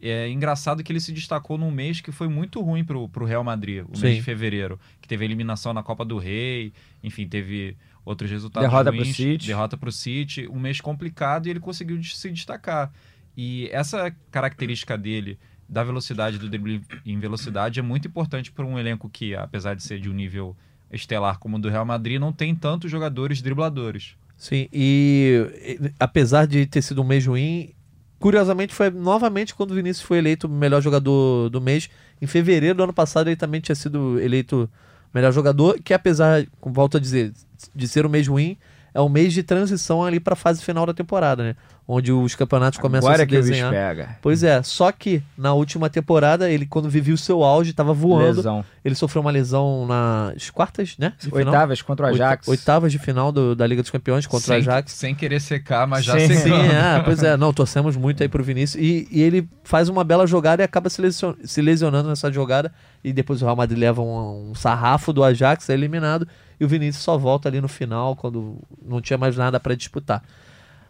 É 0.00 0.28
engraçado 0.28 0.84
que 0.84 0.92
ele 0.92 1.00
se 1.00 1.10
destacou 1.10 1.56
num 1.56 1.70
mês 1.70 2.02
que 2.02 2.12
foi 2.12 2.28
muito 2.28 2.60
ruim 2.60 2.84
pro, 2.84 3.08
pro 3.08 3.24
Real 3.24 3.42
Madrid, 3.42 3.82
o 3.88 3.96
Sim. 3.96 4.02
mês 4.02 4.16
de 4.16 4.22
fevereiro. 4.22 4.78
Que 5.00 5.08
teve 5.08 5.24
a 5.24 5.26
eliminação 5.26 5.72
na 5.72 5.82
Copa 5.82 6.04
do 6.04 6.18
Rei, 6.18 6.70
enfim, 7.02 7.26
teve 7.26 7.74
outros 8.04 8.30
resultados 8.30 8.68
derrota 8.68 8.90
ruins. 8.90 9.06
Pro 9.06 9.14
City. 9.14 9.46
Derrota 9.46 9.76
pro 9.78 9.90
City. 9.90 10.46
Um 10.48 10.60
mês 10.60 10.82
complicado 10.82 11.46
e 11.46 11.50
ele 11.50 11.60
conseguiu 11.60 12.02
se 12.04 12.30
destacar. 12.30 12.92
E 13.34 13.70
essa 13.72 14.14
característica 14.30 14.98
dele, 14.98 15.38
da 15.66 15.82
velocidade, 15.82 16.38
do 16.38 16.48
drible 16.48 16.82
em 17.06 17.18
velocidade, 17.18 17.80
é 17.80 17.82
muito 17.82 18.06
importante 18.06 18.52
para 18.52 18.66
um 18.66 18.78
elenco 18.78 19.08
que, 19.08 19.34
apesar 19.34 19.74
de 19.74 19.82
ser 19.82 19.98
de 19.98 20.10
um 20.10 20.12
nível 20.14 20.54
estelar 20.90 21.38
como 21.38 21.56
o 21.56 21.60
do 21.60 21.68
Real 21.68 21.84
Madrid, 21.84 22.20
não 22.20 22.32
tem 22.32 22.54
tantos 22.54 22.90
jogadores 22.90 23.42
dribladores. 23.42 24.14
Sim, 24.36 24.68
e, 24.72 25.78
e 25.82 25.92
apesar 25.98 26.46
de 26.46 26.66
ter 26.66 26.82
sido 26.82 27.00
um 27.00 27.04
mês 27.04 27.26
ruim, 27.26 27.70
curiosamente 28.18 28.74
foi 28.74 28.90
novamente 28.90 29.54
quando 29.54 29.70
o 29.70 29.74
Vinícius 29.74 30.06
foi 30.06 30.18
eleito 30.18 30.48
melhor 30.48 30.82
jogador 30.82 31.48
do 31.48 31.60
mês. 31.60 31.88
Em 32.20 32.26
fevereiro 32.26 32.76
do 32.76 32.84
ano 32.84 32.92
passado 32.92 33.28
ele 33.28 33.36
também 33.36 33.60
tinha 33.60 33.74
sido 33.74 34.20
eleito 34.20 34.68
melhor 35.12 35.32
jogador, 35.32 35.80
que 35.82 35.94
apesar, 35.94 36.46
volto 36.60 36.98
a 36.98 37.00
dizer, 37.00 37.32
de 37.74 37.88
ser 37.88 38.04
um 38.04 38.10
mês 38.10 38.28
ruim, 38.28 38.56
é 38.96 39.00
um 39.00 39.08
mês 39.08 39.32
de 39.32 39.42
transição 39.42 40.02
ali 40.02 40.18
para 40.18 40.32
a 40.32 40.36
fase 40.36 40.62
final 40.64 40.86
da 40.86 40.94
temporada, 40.94 41.42
né? 41.42 41.54
onde 41.88 42.10
os 42.10 42.34
campeonatos 42.34 42.80
começam 42.80 43.08
Agora 43.08 43.22
a 43.22 43.26
se 43.26 43.28
que 43.30 43.36
o 43.36 43.38
bicho 43.38 43.50
desenhar. 43.52 43.70
pega. 43.72 44.16
Pois 44.20 44.42
é, 44.42 44.60
só 44.64 44.90
que 44.90 45.22
na 45.38 45.54
última 45.54 45.88
temporada, 45.88 46.50
ele 46.50 46.66
quando 46.66 46.90
vivia 46.90 47.14
o 47.14 47.16
seu 47.18 47.44
auge, 47.44 47.70
estava 47.70 47.92
voando. 47.92 48.38
Lesão. 48.38 48.64
Ele 48.84 48.96
sofreu 48.96 49.22
uma 49.22 49.30
lesão 49.30 49.86
nas 49.86 50.50
quartas, 50.50 50.96
né? 50.98 51.12
Oitavas 51.30 51.82
contra 51.82 52.06
o 52.06 52.08
Ajax. 52.08 52.48
Oita- 52.48 52.60
Oitavas 52.60 52.90
de 52.90 52.98
final 52.98 53.30
do- 53.30 53.54
da 53.54 53.64
Liga 53.64 53.82
dos 53.82 53.90
Campeões 53.92 54.26
contra 54.26 54.46
sem, 54.46 54.56
o 54.56 54.58
Ajax. 54.58 54.90
Sem 54.94 55.14
querer 55.14 55.40
secar, 55.40 55.86
mas 55.86 56.04
já 56.04 56.18
Sim. 56.18 56.34
Sim, 56.34 56.52
é, 56.54 57.00
pois 57.04 57.22
é. 57.22 57.36
Não, 57.36 57.52
torcemos 57.52 57.96
muito 57.96 58.20
aí 58.20 58.28
pro 58.28 58.42
Vinícius. 58.42 58.82
E, 58.82 59.06
e 59.12 59.22
ele 59.22 59.48
faz 59.62 59.88
uma 59.88 60.02
bela 60.02 60.26
jogada 60.26 60.62
e 60.62 60.64
acaba 60.64 60.88
se, 60.90 61.00
lesion- 61.00 61.34
se 61.44 61.62
lesionando 61.62 62.08
nessa 62.08 62.32
jogada. 62.32 62.72
E 63.04 63.12
depois 63.12 63.40
o 63.42 63.44
Real 63.44 63.54
Madrid 63.54 63.78
leva 63.78 64.02
um, 64.02 64.50
um 64.50 64.54
sarrafo 64.56 65.12
do 65.12 65.22
Ajax, 65.22 65.70
é 65.70 65.74
eliminado. 65.74 66.26
E 66.58 66.64
o 66.64 66.68
Vinícius 66.68 67.04
só 67.04 67.18
volta 67.18 67.48
ali 67.48 67.60
no 67.60 67.68
final, 67.68 68.16
quando 68.16 68.58
não 68.84 69.00
tinha 69.00 69.18
mais 69.18 69.36
nada 69.36 69.60
para 69.60 69.74
disputar. 69.74 70.22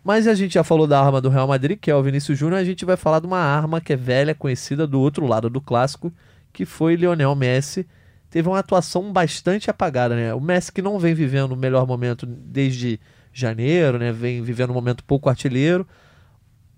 Mas 0.04 0.28
a 0.28 0.34
gente 0.34 0.54
já 0.54 0.62
falou 0.62 0.86
da 0.86 1.00
arma 1.02 1.20
do 1.20 1.28
Real 1.28 1.48
Madrid, 1.48 1.78
que 1.80 1.90
é 1.90 1.94
o 1.96 2.02
Vinícius 2.02 2.38
Júnior. 2.38 2.60
A 2.60 2.64
gente 2.64 2.84
vai 2.84 2.96
falar 2.96 3.18
de 3.18 3.26
uma 3.26 3.40
arma 3.40 3.80
que 3.80 3.92
é 3.92 3.96
velha, 3.96 4.34
conhecida 4.34 4.86
do 4.86 5.00
outro 5.00 5.26
lado 5.26 5.50
do 5.50 5.60
clássico, 5.60 6.12
que 6.52 6.64
foi 6.64 6.94
Lionel 6.94 7.34
Messi. 7.34 7.84
Teve 8.30 8.48
uma 8.48 8.60
atuação 8.60 9.12
bastante 9.12 9.68
apagada, 9.68 10.14
né? 10.14 10.32
O 10.32 10.40
Messi 10.40 10.70
que 10.70 10.80
não 10.80 10.98
vem 10.98 11.12
vivendo 11.14 11.52
o 11.52 11.56
melhor 11.56 11.86
momento 11.86 12.24
desde 12.24 13.00
janeiro, 13.32 13.98
né? 13.98 14.12
Vem 14.12 14.42
vivendo 14.42 14.70
um 14.70 14.74
momento 14.74 15.02
pouco 15.02 15.28
artilheiro. 15.28 15.84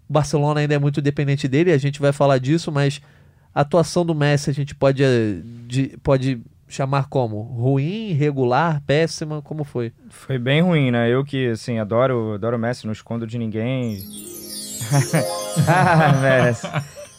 O 0.08 0.12
Barcelona 0.12 0.60
ainda 0.60 0.74
é 0.74 0.78
muito 0.78 1.02
dependente 1.02 1.46
dele, 1.46 1.70
a 1.70 1.76
gente 1.78 2.00
vai 2.00 2.12
falar 2.12 2.38
disso, 2.38 2.72
mas 2.72 3.00
a 3.54 3.60
atuação 3.60 4.06
do 4.06 4.14
Messi 4.14 4.48
a 4.48 4.54
gente 4.54 4.74
pode, 4.74 5.04
eh, 5.04 5.40
de- 5.66 5.98
pode 6.02 6.40
chamar 6.68 7.08
como? 7.08 7.40
Ruim, 7.40 8.12
regular, 8.12 8.82
péssima? 8.86 9.42
Como 9.42 9.64
foi? 9.64 9.92
Foi 10.10 10.38
bem 10.38 10.60
ruim, 10.60 10.90
né? 10.90 11.08
Eu 11.08 11.24
que, 11.24 11.48
assim, 11.48 11.78
adoro, 11.78 12.34
adoro 12.34 12.56
o 12.56 12.58
Messi, 12.58 12.86
não 12.86 12.92
escondo 12.92 13.26
de 13.26 13.38
ninguém. 13.38 13.98
ah, 15.66 16.12
Messi. 16.20 16.66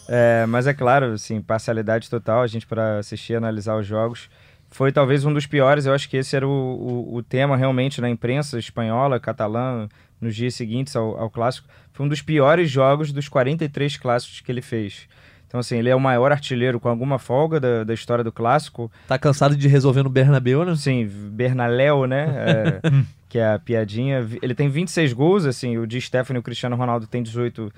É, 0.08 0.46
mas 0.46 0.66
é 0.66 0.74
claro, 0.74 1.12
assim, 1.12 1.40
parcialidade 1.40 2.08
total, 2.08 2.42
a 2.42 2.46
gente 2.46 2.66
para 2.66 2.98
assistir 2.98 3.34
e 3.34 3.36
analisar 3.36 3.76
os 3.76 3.86
jogos. 3.86 4.28
Foi 4.68 4.92
talvez 4.92 5.24
um 5.24 5.32
dos 5.32 5.46
piores, 5.46 5.86
eu 5.86 5.92
acho 5.92 6.08
que 6.08 6.16
esse 6.16 6.34
era 6.36 6.46
o, 6.46 6.50
o, 6.50 7.16
o 7.16 7.22
tema 7.22 7.56
realmente 7.56 8.00
na 8.00 8.08
imprensa 8.08 8.58
espanhola, 8.58 9.18
catalã, 9.18 9.88
nos 10.20 10.36
dias 10.36 10.54
seguintes 10.54 10.94
ao, 10.94 11.18
ao 11.18 11.30
clássico. 11.30 11.68
Foi 11.92 12.06
um 12.06 12.08
dos 12.08 12.22
piores 12.22 12.70
jogos 12.70 13.12
dos 13.12 13.28
43 13.28 13.96
clássicos 13.96 14.40
que 14.40 14.50
ele 14.50 14.62
fez. 14.62 15.08
Então, 15.50 15.58
assim, 15.58 15.78
ele 15.78 15.88
é 15.88 15.96
o 15.96 16.00
maior 16.00 16.30
artilheiro 16.30 16.78
com 16.78 16.88
alguma 16.88 17.18
folga 17.18 17.58
da, 17.58 17.82
da 17.82 17.92
história 17.92 18.22
do 18.22 18.30
clássico. 18.30 18.88
Tá 19.08 19.18
cansado 19.18 19.56
de 19.56 19.66
resolver 19.66 20.04
no 20.04 20.08
Bernabéu, 20.08 20.64
né? 20.64 20.76
Sim, 20.76 21.04
Bernaléu, 21.32 22.06
né? 22.06 22.80
É, 22.80 22.80
que 23.28 23.36
é 23.36 23.54
a 23.54 23.58
piadinha. 23.58 24.24
Ele 24.40 24.54
tem 24.54 24.68
26 24.68 25.12
gols, 25.12 25.46
assim, 25.46 25.76
o 25.76 25.88
Di 25.88 26.00
Stefano 26.00 26.38
e 26.38 26.40
o 26.40 26.42
Cristiano 26.42 26.76
Ronaldo 26.76 27.08
têm 27.08 27.20
18 27.20 27.68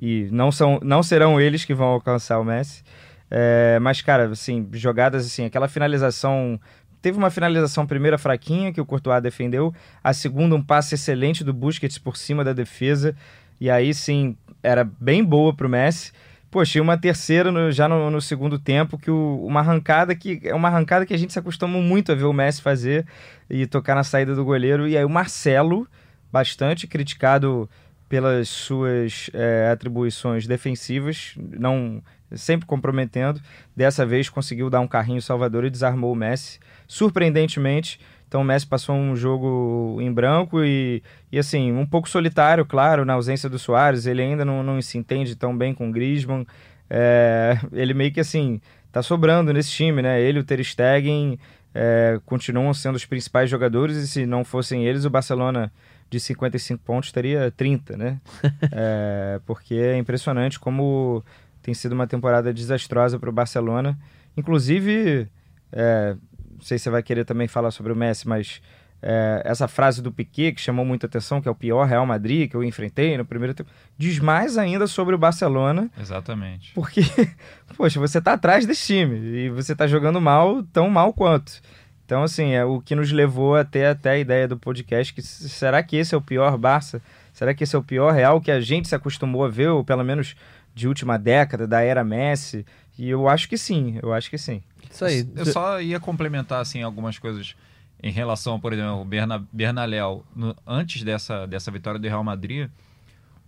e 0.00 0.26
não, 0.32 0.50
são, 0.50 0.80
não 0.82 1.02
serão 1.02 1.38
eles 1.38 1.66
que 1.66 1.74
vão 1.74 1.88
alcançar 1.88 2.38
o 2.38 2.44
Messi. 2.44 2.82
É, 3.30 3.78
mas, 3.78 4.00
cara, 4.00 4.30
assim, 4.30 4.66
jogadas 4.72 5.26
assim, 5.26 5.44
aquela 5.44 5.68
finalização. 5.68 6.58
Teve 7.02 7.18
uma 7.18 7.28
finalização 7.28 7.86
primeira 7.86 8.16
fraquinha 8.16 8.72
que 8.72 8.80
o 8.80 8.86
Courtois 8.86 9.22
defendeu, 9.22 9.74
a 10.02 10.14
segunda 10.14 10.56
um 10.56 10.62
passe 10.62 10.94
excelente 10.94 11.44
do 11.44 11.52
Busquets 11.52 11.98
por 11.98 12.16
cima 12.16 12.42
da 12.42 12.54
defesa, 12.54 13.14
e 13.60 13.70
aí 13.70 13.92
sim, 13.92 14.34
era 14.62 14.82
bem 14.82 15.22
boa 15.22 15.54
pro 15.54 15.68
Messi. 15.68 16.10
Poxa, 16.50 16.78
e 16.78 16.80
uma 16.80 16.96
terceira 16.96 17.52
no- 17.52 17.70
já 17.70 17.86
no, 17.88 18.10
no 18.10 18.20
segundo 18.22 18.58
tempo, 18.58 18.96
que 18.96 19.10
o- 19.10 19.44
uma 19.44 19.60
arrancada 19.60 20.14
que 20.14 20.40
é 20.44 20.54
uma 20.54 20.68
arrancada 20.68 21.04
que 21.04 21.12
a 21.12 21.16
gente 21.16 21.32
se 21.32 21.38
acostuma 21.38 21.78
muito 21.78 22.10
a 22.10 22.14
ver 22.14 22.24
o 22.24 22.32
Messi 22.32 22.62
fazer 22.62 23.06
e 23.50 23.66
tocar 23.66 23.94
na 23.94 24.02
saída 24.02 24.34
do 24.34 24.44
goleiro. 24.44 24.88
E 24.88 24.96
aí 24.96 25.04
o 25.04 25.10
Marcelo, 25.10 25.86
bastante 26.32 26.86
criticado 26.86 27.68
pelas 28.08 28.48
suas 28.48 29.28
é, 29.34 29.68
atribuições 29.70 30.46
defensivas, 30.46 31.34
não 31.36 32.02
sempre 32.32 32.66
comprometendo. 32.66 33.40
Dessa 33.76 34.06
vez 34.06 34.30
conseguiu 34.30 34.70
dar 34.70 34.80
um 34.80 34.88
carrinho 34.88 35.20
salvador 35.20 35.64
e 35.66 35.70
desarmou 35.70 36.12
o 36.12 36.16
Messi, 36.16 36.58
surpreendentemente. 36.86 38.00
Então 38.28 38.42
o 38.42 38.44
Messi 38.44 38.66
passou 38.66 38.94
um 38.94 39.16
jogo 39.16 39.98
em 40.02 40.12
branco 40.12 40.62
e, 40.62 41.02
e 41.32 41.38
assim, 41.38 41.72
um 41.72 41.86
pouco 41.86 42.08
solitário, 42.08 42.66
claro, 42.66 43.06
na 43.06 43.14
ausência 43.14 43.48
do 43.48 43.58
Soares. 43.58 44.04
Ele 44.04 44.20
ainda 44.20 44.44
não, 44.44 44.62
não 44.62 44.80
se 44.82 44.98
entende 44.98 45.34
tão 45.34 45.56
bem 45.56 45.72
com 45.72 45.88
o 45.88 45.92
Griezmann. 45.92 46.46
É, 46.90 47.58
ele 47.72 47.94
meio 47.94 48.12
que 48.12 48.20
assim, 48.20 48.60
tá 48.92 49.02
sobrando 49.02 49.52
nesse 49.52 49.70
time, 49.70 50.02
né? 50.02 50.20
Ele 50.20 50.38
e 50.38 50.40
o 50.42 50.44
Ter 50.44 50.62
Stegen 50.62 51.38
é, 51.74 52.20
continuam 52.26 52.72
sendo 52.74 52.96
os 52.96 53.06
principais 53.06 53.48
jogadores 53.48 53.96
e 53.96 54.06
se 54.06 54.26
não 54.26 54.44
fossem 54.44 54.84
eles, 54.86 55.06
o 55.06 55.10
Barcelona 55.10 55.72
de 56.10 56.20
55 56.20 56.82
pontos 56.84 57.10
teria 57.10 57.50
30, 57.56 57.96
né? 57.96 58.20
É, 58.70 59.40
porque 59.46 59.74
é 59.74 59.96
impressionante 59.96 60.60
como 60.60 61.24
tem 61.62 61.72
sido 61.72 61.92
uma 61.92 62.06
temporada 62.06 62.52
desastrosa 62.52 63.18
para 63.18 63.30
o 63.30 63.32
Barcelona. 63.32 63.98
Inclusive, 64.36 65.28
é, 65.72 66.16
não 66.58 66.64
sei 66.64 66.76
se 66.76 66.84
você 66.84 66.90
vai 66.90 67.02
querer 67.02 67.24
também 67.24 67.46
falar 67.48 67.70
sobre 67.70 67.92
o 67.92 67.96
Messi, 67.96 68.28
mas 68.28 68.60
é, 69.00 69.42
essa 69.44 69.68
frase 69.68 70.02
do 70.02 70.10
Piquet, 70.12 70.52
que 70.52 70.60
chamou 70.60 70.84
muita 70.84 71.06
atenção, 71.06 71.40
que 71.40 71.48
é 71.48 71.50
o 71.50 71.54
pior 71.54 71.86
Real 71.86 72.04
Madrid 72.04 72.50
que 72.50 72.56
eu 72.56 72.64
enfrentei 72.64 73.16
no 73.16 73.24
primeiro 73.24 73.54
tempo, 73.54 73.70
diz 73.96 74.18
mais 74.18 74.58
ainda 74.58 74.86
sobre 74.86 75.14
o 75.14 75.18
Barcelona, 75.18 75.88
Exatamente. 75.98 76.72
porque, 76.74 77.02
poxa, 77.76 78.00
você 78.00 78.20
tá 78.20 78.32
atrás 78.32 78.66
desse 78.66 78.86
time 78.86 79.16
e 79.16 79.50
você 79.50 79.74
tá 79.74 79.86
jogando 79.86 80.20
mal, 80.20 80.62
tão 80.64 80.90
mal 80.90 81.12
quanto. 81.12 81.60
Então, 82.04 82.22
assim, 82.22 82.52
é 82.52 82.64
o 82.64 82.80
que 82.80 82.94
nos 82.94 83.12
levou 83.12 83.54
até, 83.54 83.88
até 83.88 84.10
a 84.10 84.18
ideia 84.18 84.48
do 84.48 84.58
podcast, 84.58 85.12
que 85.12 85.22
será 85.22 85.82
que 85.82 85.96
esse 85.96 86.14
é 86.14 86.18
o 86.18 86.22
pior 86.22 86.56
Barça? 86.56 87.02
Será 87.32 87.52
que 87.54 87.62
esse 87.62 87.76
é 87.76 87.78
o 87.78 87.82
pior 87.82 88.12
Real 88.12 88.40
que 88.40 88.50
a 88.50 88.60
gente 88.60 88.88
se 88.88 88.94
acostumou 88.94 89.44
a 89.44 89.48
ver, 89.48 89.68
ou 89.68 89.84
pelo 89.84 90.02
menos 90.02 90.34
de 90.74 90.88
última 90.88 91.18
década, 91.18 91.66
da 91.66 91.82
era 91.82 92.02
Messi? 92.02 92.64
E 92.98 93.10
eu 93.10 93.28
acho 93.28 93.48
que 93.48 93.56
sim, 93.56 93.98
eu 94.02 94.12
acho 94.12 94.28
que 94.30 94.38
sim. 94.38 94.62
Isso 94.90 95.04
aí. 95.04 95.28
Eu 95.36 95.46
só 95.46 95.80
ia 95.80 95.98
complementar 96.00 96.60
assim 96.60 96.82
algumas 96.82 97.18
coisas 97.18 97.54
em 98.02 98.10
relação, 98.12 98.58
por 98.60 98.72
exemplo, 98.72 98.90
ao 98.92 99.04
Berna, 99.04 99.44
Bernaléu. 99.52 100.24
No- 100.34 100.54
antes 100.66 101.02
dessa, 101.02 101.46
dessa 101.46 101.70
vitória 101.70 101.98
do 101.98 102.06
Real 102.06 102.22
Madrid, 102.24 102.68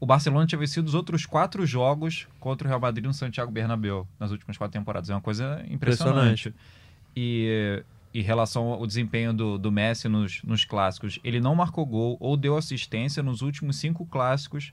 o 0.01 0.07
Barcelona 0.07 0.47
tinha 0.47 0.59
vencido 0.59 0.87
os 0.89 0.95
outros 0.95 1.27
quatro 1.27 1.65
jogos 1.67 2.27
contra 2.41 2.67
o 2.67 2.69
Real 2.69 2.81
Madrid 2.81 3.05
no 3.05 3.15
Santiago 3.15 3.51
Bernabéu 3.53 4.07
nas 4.19 4.31
últimas 4.31 4.57
quatro 4.57 4.73
temporadas. 4.79 5.09
É 5.11 5.15
uma 5.15 5.21
coisa 5.21 5.65
impressionante. 5.69 6.55
E 7.17 7.83
em 8.13 8.23
relação 8.23 8.69
ao 8.73 8.87
desempenho 8.87 9.33
do, 9.33 9.57
do 9.59 9.71
Messi 9.71 10.09
nos, 10.09 10.43
nos 10.43 10.65
clássicos, 10.65 11.21
ele 11.23 11.41
não 11.41 11.55
marcou 11.55 11.85
gol 11.87 12.17
ou 12.19 12.37
deu 12.37 12.57
assistência 12.57 13.23
nos 13.23 13.41
últimos 13.43 13.77
cinco 13.77 14.05
clássicos 14.07 14.73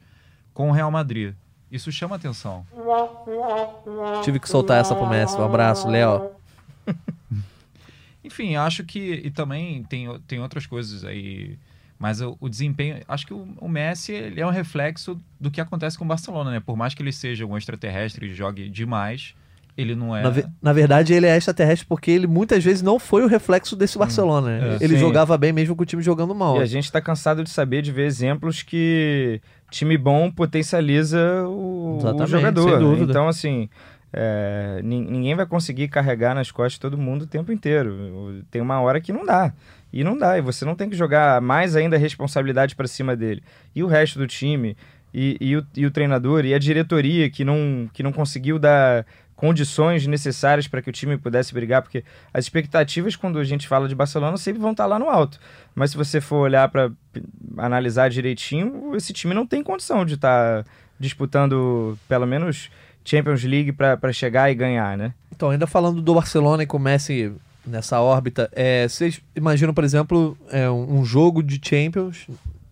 com 0.53 0.69
o 0.69 0.71
Real 0.71 0.89
Madrid. 0.89 1.35
Isso 1.71 1.91
chama 1.91 2.15
atenção. 2.15 2.65
Tive 4.23 4.39
que 4.39 4.49
soltar 4.49 4.79
essa 4.79 4.95
pro 4.95 5.05
Messi. 5.07 5.35
Um 5.37 5.43
abraço, 5.45 5.87
Léo. 5.87 6.31
Enfim, 8.27 8.55
acho 8.55 8.83
que. 8.83 9.21
E 9.25 9.31
também 9.31 9.83
tem, 9.83 10.07
tem 10.27 10.39
outras 10.39 10.65
coisas 10.65 11.03
aí. 11.03 11.57
Mas 11.99 12.21
o, 12.21 12.37
o 12.39 12.47
desempenho. 12.47 12.97
Acho 13.07 13.25
que 13.25 13.33
o, 13.33 13.47
o 13.57 13.67
Messi 13.67 14.11
ele 14.11 14.39
é 14.39 14.45
um 14.45 14.51
reflexo 14.51 15.17
do 15.39 15.49
que 15.49 15.59
acontece 15.59 15.97
com 15.97 16.05
o 16.05 16.07
Barcelona, 16.07 16.51
né? 16.51 16.59
Por 16.59 16.77
mais 16.77 16.93
que 16.93 17.01
ele 17.01 17.11
seja 17.11 17.45
um 17.45 17.57
extraterrestre 17.57 18.27
e 18.27 18.33
jogue 18.35 18.69
demais, 18.69 19.33
ele 19.75 19.95
não 19.95 20.15
é. 20.15 20.21
Na, 20.21 20.29
ve- 20.29 20.45
na 20.61 20.73
verdade, 20.73 21.13
ele 21.13 21.25
é 21.25 21.35
extraterrestre 21.35 21.87
porque 21.87 22.11
ele 22.11 22.27
muitas 22.27 22.63
vezes 22.63 22.83
não 22.83 22.99
foi 22.99 23.23
o 23.23 23.27
reflexo 23.27 23.75
desse 23.75 23.97
Barcelona. 23.97 24.59
né? 24.59 24.77
é. 24.79 24.83
ele 24.83 24.93
Sim. 24.93 24.99
jogava 24.99 25.35
bem 25.39 25.51
mesmo 25.51 25.75
com 25.75 25.81
o 25.81 25.85
time 25.87 26.03
jogando 26.03 26.35
mal. 26.35 26.57
E 26.59 26.61
a 26.61 26.65
gente 26.67 26.91
tá 26.91 27.01
cansado 27.01 27.43
de 27.43 27.49
saber, 27.49 27.81
de 27.81 27.91
ver 27.91 28.05
exemplos 28.05 28.61
que 28.61 29.41
time 29.71 29.97
bom 29.97 30.29
potencializa 30.31 31.19
o, 31.47 31.95
o 31.95 31.97
Exatamente, 31.99 32.29
jogador. 32.29 32.69
sem 32.69 32.79
dúvida. 32.79 33.11
Então, 33.11 33.27
assim, 33.27 33.69
é, 34.19 34.81
nin- 34.83 35.05
ninguém 35.05 35.35
vai 35.35 35.45
conseguir 35.45 35.89
carregar 35.89 36.33
nas 36.33 36.49
costas 36.49 36.79
todo 36.79 36.97
mundo 36.97 37.21
o 37.21 37.27
tempo 37.27 37.51
inteiro. 37.51 38.43
Tem 38.49 38.59
uma 38.59 38.81
hora 38.81 38.99
que 38.99 39.13
não 39.13 39.23
dá. 39.23 39.53
E 39.93 40.03
não 40.03 40.17
dá. 40.17 40.39
E 40.39 40.41
você 40.41 40.65
não 40.65 40.73
tem 40.73 40.89
que 40.89 40.95
jogar 40.95 41.39
mais 41.39 41.75
ainda 41.75 41.95
a 41.95 41.99
responsabilidade 41.99 42.75
para 42.75 42.87
cima 42.87 43.15
dele. 43.15 43.43
E 43.75 43.83
o 43.83 43.87
resto 43.87 44.17
do 44.17 44.25
time, 44.25 44.75
e, 45.13 45.37
e 45.39 45.55
o, 45.55 45.63
e 45.75 45.85
o 45.85 45.91
treinador, 45.91 46.45
e 46.45 46.53
a 46.55 46.57
diretoria 46.57 47.29
que 47.29 47.45
não, 47.45 47.87
que 47.93 48.01
não 48.01 48.11
conseguiu 48.11 48.57
dar 48.57 49.05
condições 49.35 50.07
necessárias 50.07 50.67
para 50.67 50.81
que 50.81 50.89
o 50.89 50.91
time 50.91 51.15
pudesse 51.15 51.53
brigar, 51.53 51.83
porque 51.83 52.03
as 52.33 52.45
expectativas 52.45 53.15
quando 53.15 53.37
a 53.37 53.43
gente 53.43 53.67
fala 53.67 53.87
de 53.87 53.93
Barcelona 53.93 54.35
sempre 54.35 54.59
vão 54.59 54.71
estar 54.71 54.87
lá 54.87 54.97
no 54.97 55.07
alto. 55.07 55.39
Mas 55.75 55.91
se 55.91 55.97
você 55.97 56.19
for 56.19 56.37
olhar 56.37 56.67
para 56.69 56.91
analisar 57.55 58.09
direitinho, 58.09 58.95
esse 58.95 59.13
time 59.13 59.35
não 59.35 59.45
tem 59.45 59.61
condição 59.61 60.03
de 60.03 60.15
estar 60.15 60.65
disputando 60.99 61.95
pelo 62.09 62.25
menos 62.25 62.71
Champions 63.07 63.43
League 63.43 63.71
para 63.71 64.11
chegar 64.11 64.51
e 64.51 64.55
ganhar, 64.55 64.97
né? 64.97 65.13
Então, 65.33 65.49
ainda 65.49 65.65
falando 65.65 66.01
do 66.01 66.13
Barcelona 66.13 66.63
e 66.63 66.65
com 66.65 66.77
o 66.77 66.79
Messi 66.79 67.31
nessa 67.65 68.01
órbita, 68.01 68.49
é, 68.53 68.87
vocês 68.87 69.21
imaginam, 69.35 69.73
por 69.73 69.83
exemplo, 69.83 70.37
é, 70.51 70.69
um 70.69 70.99
um 70.99 71.05
jogo 71.05 71.41
de 71.41 71.59
Champions, 71.63 72.27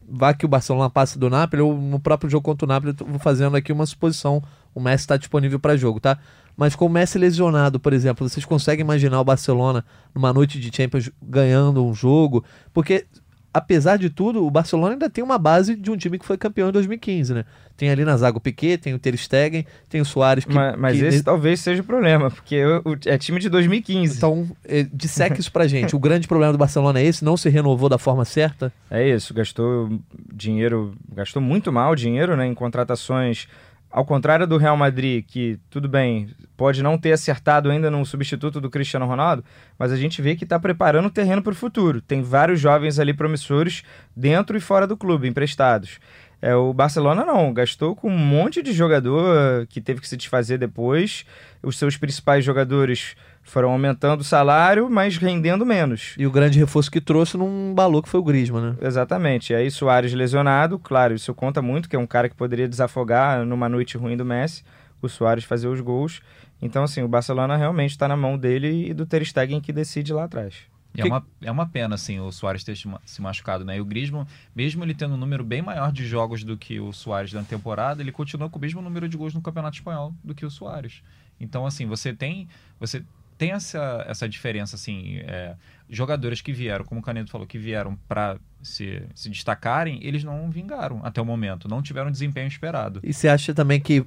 vá 0.08 0.34
que 0.34 0.46
o 0.46 0.50
Barcelona 0.50 0.90
passe 0.90 1.18
do 1.18 1.30
Napoli, 1.30 1.62
ou 1.62 1.76
no 1.76 2.00
próprio 2.00 2.30
jogo 2.30 2.44
contra 2.44 2.66
o 2.66 2.68
Napoli, 2.68 2.96
eu 3.00 3.06
vou 3.06 3.20
fazendo 3.20 3.56
aqui 3.56 3.72
uma 3.72 3.86
suposição, 3.86 4.42
o 4.74 4.80
Messi 4.80 5.04
está 5.04 5.18
disponível 5.18 5.60
para 5.60 5.78
jogo, 5.78 6.00
tá? 6.00 6.18
Mas 6.58 6.76
com 6.76 6.86
o 6.86 6.90
Messi 6.90 7.18
lesionado, 7.18 7.80
por 7.80 7.94
exemplo, 7.94 8.28
vocês 8.28 8.46
conseguem 8.46 8.84
imaginar 8.84 9.20
o 9.20 9.26
Barcelona 9.26 9.84
numa 10.14 10.32
noite 10.32 10.60
de 10.60 10.76
Champions 10.76 11.12
ganhando 11.22 11.86
um 11.86 11.94
jogo? 11.94 12.44
Porque 12.74 13.06
apesar 13.56 13.98
de 13.98 14.10
tudo, 14.10 14.46
o 14.46 14.52
Barcelona 14.52 14.94
ainda 14.94 15.10
tem 15.10 15.24
uma 15.24 15.38
base 15.38 15.76
de 15.76 15.90
um 15.90 15.96
time 15.96 16.20
que 16.20 16.26
foi 16.26 16.38
campeão 16.38 16.68
em 16.70 16.72
2015, 16.74 17.34
né? 17.34 17.46
Tem 17.78 17.90
ali 17.90 18.06
na 18.06 18.16
zaga 18.16 18.38
o 18.38 18.42
Piquet, 18.42 18.78
tem 18.78 18.94
o 18.94 19.00
Ter 19.00 19.18
Stegen, 19.18 19.66
tem 19.90 20.00
o 20.00 20.06
Soares 20.06 20.46
que... 20.46 20.54
Mas, 20.54 20.78
mas 20.78 20.98
que- 21.00 21.06
esse 21.06 21.24
talvez 21.24 21.60
seja 21.60 21.82
o 21.82 21.86
problema, 21.86 22.30
porque 22.32 22.58
é 23.06 23.18
time 23.18 23.40
de 23.40 23.50
2015. 23.50 24.18
Então, 24.18 24.48
é, 24.66 24.84
disseque 24.84 25.40
isso 25.40 25.52
pra 25.52 25.68
gente. 25.68 25.96
O 25.96 26.00
grande 26.00 26.28
problema 26.28 26.52
do 26.54 26.58
Barcelona 26.58 27.00
é 27.00 27.06
esse, 27.06 27.24
não 27.24 27.36
se 27.36 27.50
renovou 27.50 27.90
da 27.90 27.98
forma 27.98 28.24
certa? 28.26 28.72
É 28.90 29.08
isso, 29.10 29.34
gastou 29.34 29.90
dinheiro, 30.34 30.94
gastou 31.14 31.42
muito 31.42 31.72
mal 31.72 31.96
dinheiro 31.96 32.36
né, 32.38 32.46
em 32.46 32.54
contratações. 32.54 33.48
Ao 33.96 34.04
contrário 34.04 34.46
do 34.46 34.58
Real 34.58 34.76
Madrid, 34.76 35.24
que 35.26 35.58
tudo 35.70 35.88
bem, 35.88 36.30
pode 36.58 36.84
não 36.84 36.98
ter 36.98 37.14
acertado 37.14 37.72
ainda 37.72 37.90
no 37.90 38.06
substituto 38.06 38.60
do 38.60 38.70
Cristiano 38.70 39.06
Ronaldo, 39.06 39.42
mas 39.80 39.90
a 39.90 39.96
gente 39.96 40.22
vê 40.22 40.36
que 40.36 40.44
está 40.44 40.60
preparando 40.60 41.06
o 41.06 41.10
terreno 41.10 41.42
para 41.42 41.54
o 41.54 41.56
futuro. 41.56 42.02
Tem 42.02 42.22
vários 42.22 42.60
jovens 42.60 43.00
ali 43.00 43.14
promissores 43.14 43.84
dentro 44.14 44.58
e 44.58 44.60
fora 44.60 44.86
do 44.86 44.98
clube, 44.98 45.30
emprestados. 45.30 45.98
É, 46.42 46.54
o 46.54 46.74
Barcelona 46.74 47.24
não, 47.24 47.54
gastou 47.54 47.96
com 47.96 48.10
um 48.10 48.18
monte 48.18 48.62
de 48.62 48.74
jogador 48.74 49.66
que 49.68 49.80
teve 49.80 50.02
que 50.02 50.10
se 50.10 50.18
desfazer 50.18 50.58
depois. 50.58 51.26
Os 51.64 51.78
seus 51.78 51.96
principais 51.96 52.44
jogadores 52.44 53.16
foram 53.46 53.70
aumentando 53.70 54.22
o 54.22 54.24
salário, 54.24 54.90
mas 54.90 55.18
rendendo 55.18 55.66
menos. 55.66 56.16
E 56.18 56.26
o 56.28 56.32
grande 56.32 56.60
reforço 56.60 56.92
que 56.92 57.00
trouxe 57.00 57.38
num 57.38 57.74
balou 57.74 58.02
que 58.04 58.10
foi 58.10 58.20
o 58.20 58.24
Griezmann, 58.24 58.72
né? 58.72 58.76
Exatamente. 58.82 59.54
E 59.54 59.56
aí 59.56 59.70
Soares 59.72 60.14
lesionado, 60.14 60.78
claro, 60.80 61.14
isso 61.14 61.34
conta 61.34 61.62
muito, 61.62 61.88
que 61.88 61.96
é 61.96 62.00
um 62.00 62.08
cara 62.08 62.28
que 62.28 62.36
poderia 62.36 62.68
desafogar 62.68 63.46
numa 63.46 63.70
noite 63.70 63.98
ruim 63.98 64.18
do 64.18 64.26
Messi, 64.26 64.64
o 65.02 65.08
Soares 65.08 65.44
fazer 65.44 65.68
os 65.68 65.80
gols. 65.80 66.22
Então, 66.62 66.84
assim, 66.84 67.04
o 67.04 67.08
Barcelona 67.08 67.56
realmente 67.56 67.92
está 67.92 68.08
na 68.08 68.18
mão 68.18 68.38
dele 68.38 68.90
e 68.90 68.94
do 68.94 69.06
Ter 69.06 69.24
Stegen 69.26 69.62
que 69.62 69.72
decide 69.72 70.12
lá 70.12 70.24
atrás. 70.24 70.56
E 70.94 71.02
Que- 71.02 71.02
É, 71.04 71.06
uma, 71.06 71.26
é 71.42 71.52
uma 71.52 71.68
pena, 71.68 71.96
assim, 71.96 72.20
o 72.20 72.32
Soares 72.32 72.64
ter 72.64 72.76
se 72.76 73.22
machucado, 73.22 73.64
né? 73.66 73.78
E 73.78 73.82
o 73.82 73.86
Griezmann, 73.86 74.26
mesmo 74.56 74.84
ele 74.84 74.96
tendo 74.96 75.14
um 75.14 75.18
número 75.18 75.44
bem 75.44 75.62
maior 75.62 75.92
de 75.92 76.06
jogos 76.06 76.44
do 76.44 76.58
que 76.58 76.80
o 76.80 76.92
Soares 76.94 77.34
na 77.34 77.44
temporada, 77.44 78.02
ele 78.02 78.12
continua 78.12 78.50
com 78.50 78.58
o 78.58 78.62
mesmo 78.62 78.82
número 78.82 79.08
de 79.08 79.18
gols 79.18 79.34
no 79.34 79.42
Campeonato 79.42 79.76
Espanhol 79.78 80.14
do 80.24 80.34
que 80.34 80.46
o 80.46 80.50
Soares. 80.50 81.04
Então, 81.40 81.66
assim, 81.66 81.86
você 81.86 82.14
tem, 82.14 82.48
você 82.80 83.04
tem 83.38 83.52
essa, 83.52 84.06
essa 84.08 84.28
diferença, 84.28 84.76
assim, 84.76 85.18
é, 85.20 85.56
jogadores 85.90 86.42
que 86.42 86.54
vieram, 86.54 86.86
como 86.86 87.02
o 87.02 87.04
Canedo 87.04 87.30
falou, 87.30 87.46
que 87.46 87.58
vieram 87.58 87.98
para 88.08 88.38
se, 88.62 89.04
se 89.14 89.30
destacarem, 89.30 90.00
eles 90.02 90.24
não 90.24 90.50
vingaram 90.50 91.02
até 91.04 91.22
o 91.22 91.26
momento, 91.26 91.68
não 91.68 91.82
tiveram 91.82 92.08
o 92.10 92.12
desempenho 92.12 92.48
esperado. 92.48 93.00
E 93.04 93.14
você 93.14 93.28
acha 93.28 93.54
também 93.54 93.80
que 93.80 94.06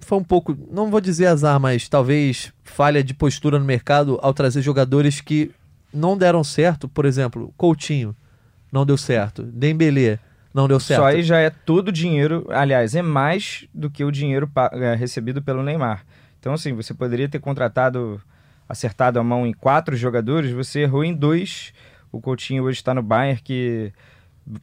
foi 0.00 0.18
um 0.18 0.24
pouco, 0.24 0.56
não 0.70 0.90
vou 0.90 1.00
dizer 1.00 1.26
azar, 1.26 1.58
mas 1.60 1.88
talvez 1.88 2.52
falha 2.62 3.02
de 3.02 3.14
postura 3.14 3.58
no 3.58 3.64
mercado 3.64 4.18
ao 4.22 4.32
trazer 4.32 4.62
jogadores 4.62 5.20
que 5.20 5.50
não 5.92 6.16
deram 6.16 6.42
certo? 6.42 6.88
Por 6.88 7.04
exemplo, 7.04 7.52
Coutinho 7.56 8.16
não 8.70 8.86
deu 8.86 8.96
certo, 8.96 9.42
Dembélé 9.42 10.18
não 10.54 10.68
deu 10.68 10.80
certo. 10.80 11.00
Só 11.00 11.06
aí 11.06 11.22
já 11.22 11.38
é 11.38 11.50
todo 11.50 11.88
o 11.88 11.92
dinheiro, 11.92 12.46
aliás, 12.50 12.94
é 12.94 13.02
mais 13.02 13.66
do 13.72 13.90
que 13.90 14.04
o 14.04 14.10
dinheiro 14.10 14.50
é, 14.72 14.94
recebido 14.94 15.42
pelo 15.42 15.62
Neymar. 15.62 16.04
Então, 16.38 16.54
assim, 16.54 16.72
você 16.72 16.92
poderia 16.92 17.28
ter 17.28 17.38
contratado, 17.38 18.20
acertado 18.72 19.20
a 19.20 19.22
mão 19.22 19.46
em 19.46 19.52
quatro 19.52 19.94
jogadores, 19.94 20.50
você 20.50 20.80
errou 20.80 21.04
em 21.04 21.12
dois. 21.12 21.74
O 22.10 22.22
Coutinho 22.22 22.64
hoje 22.64 22.78
está 22.78 22.94
no 22.94 23.02
Bayern, 23.02 23.38
que 23.42 23.92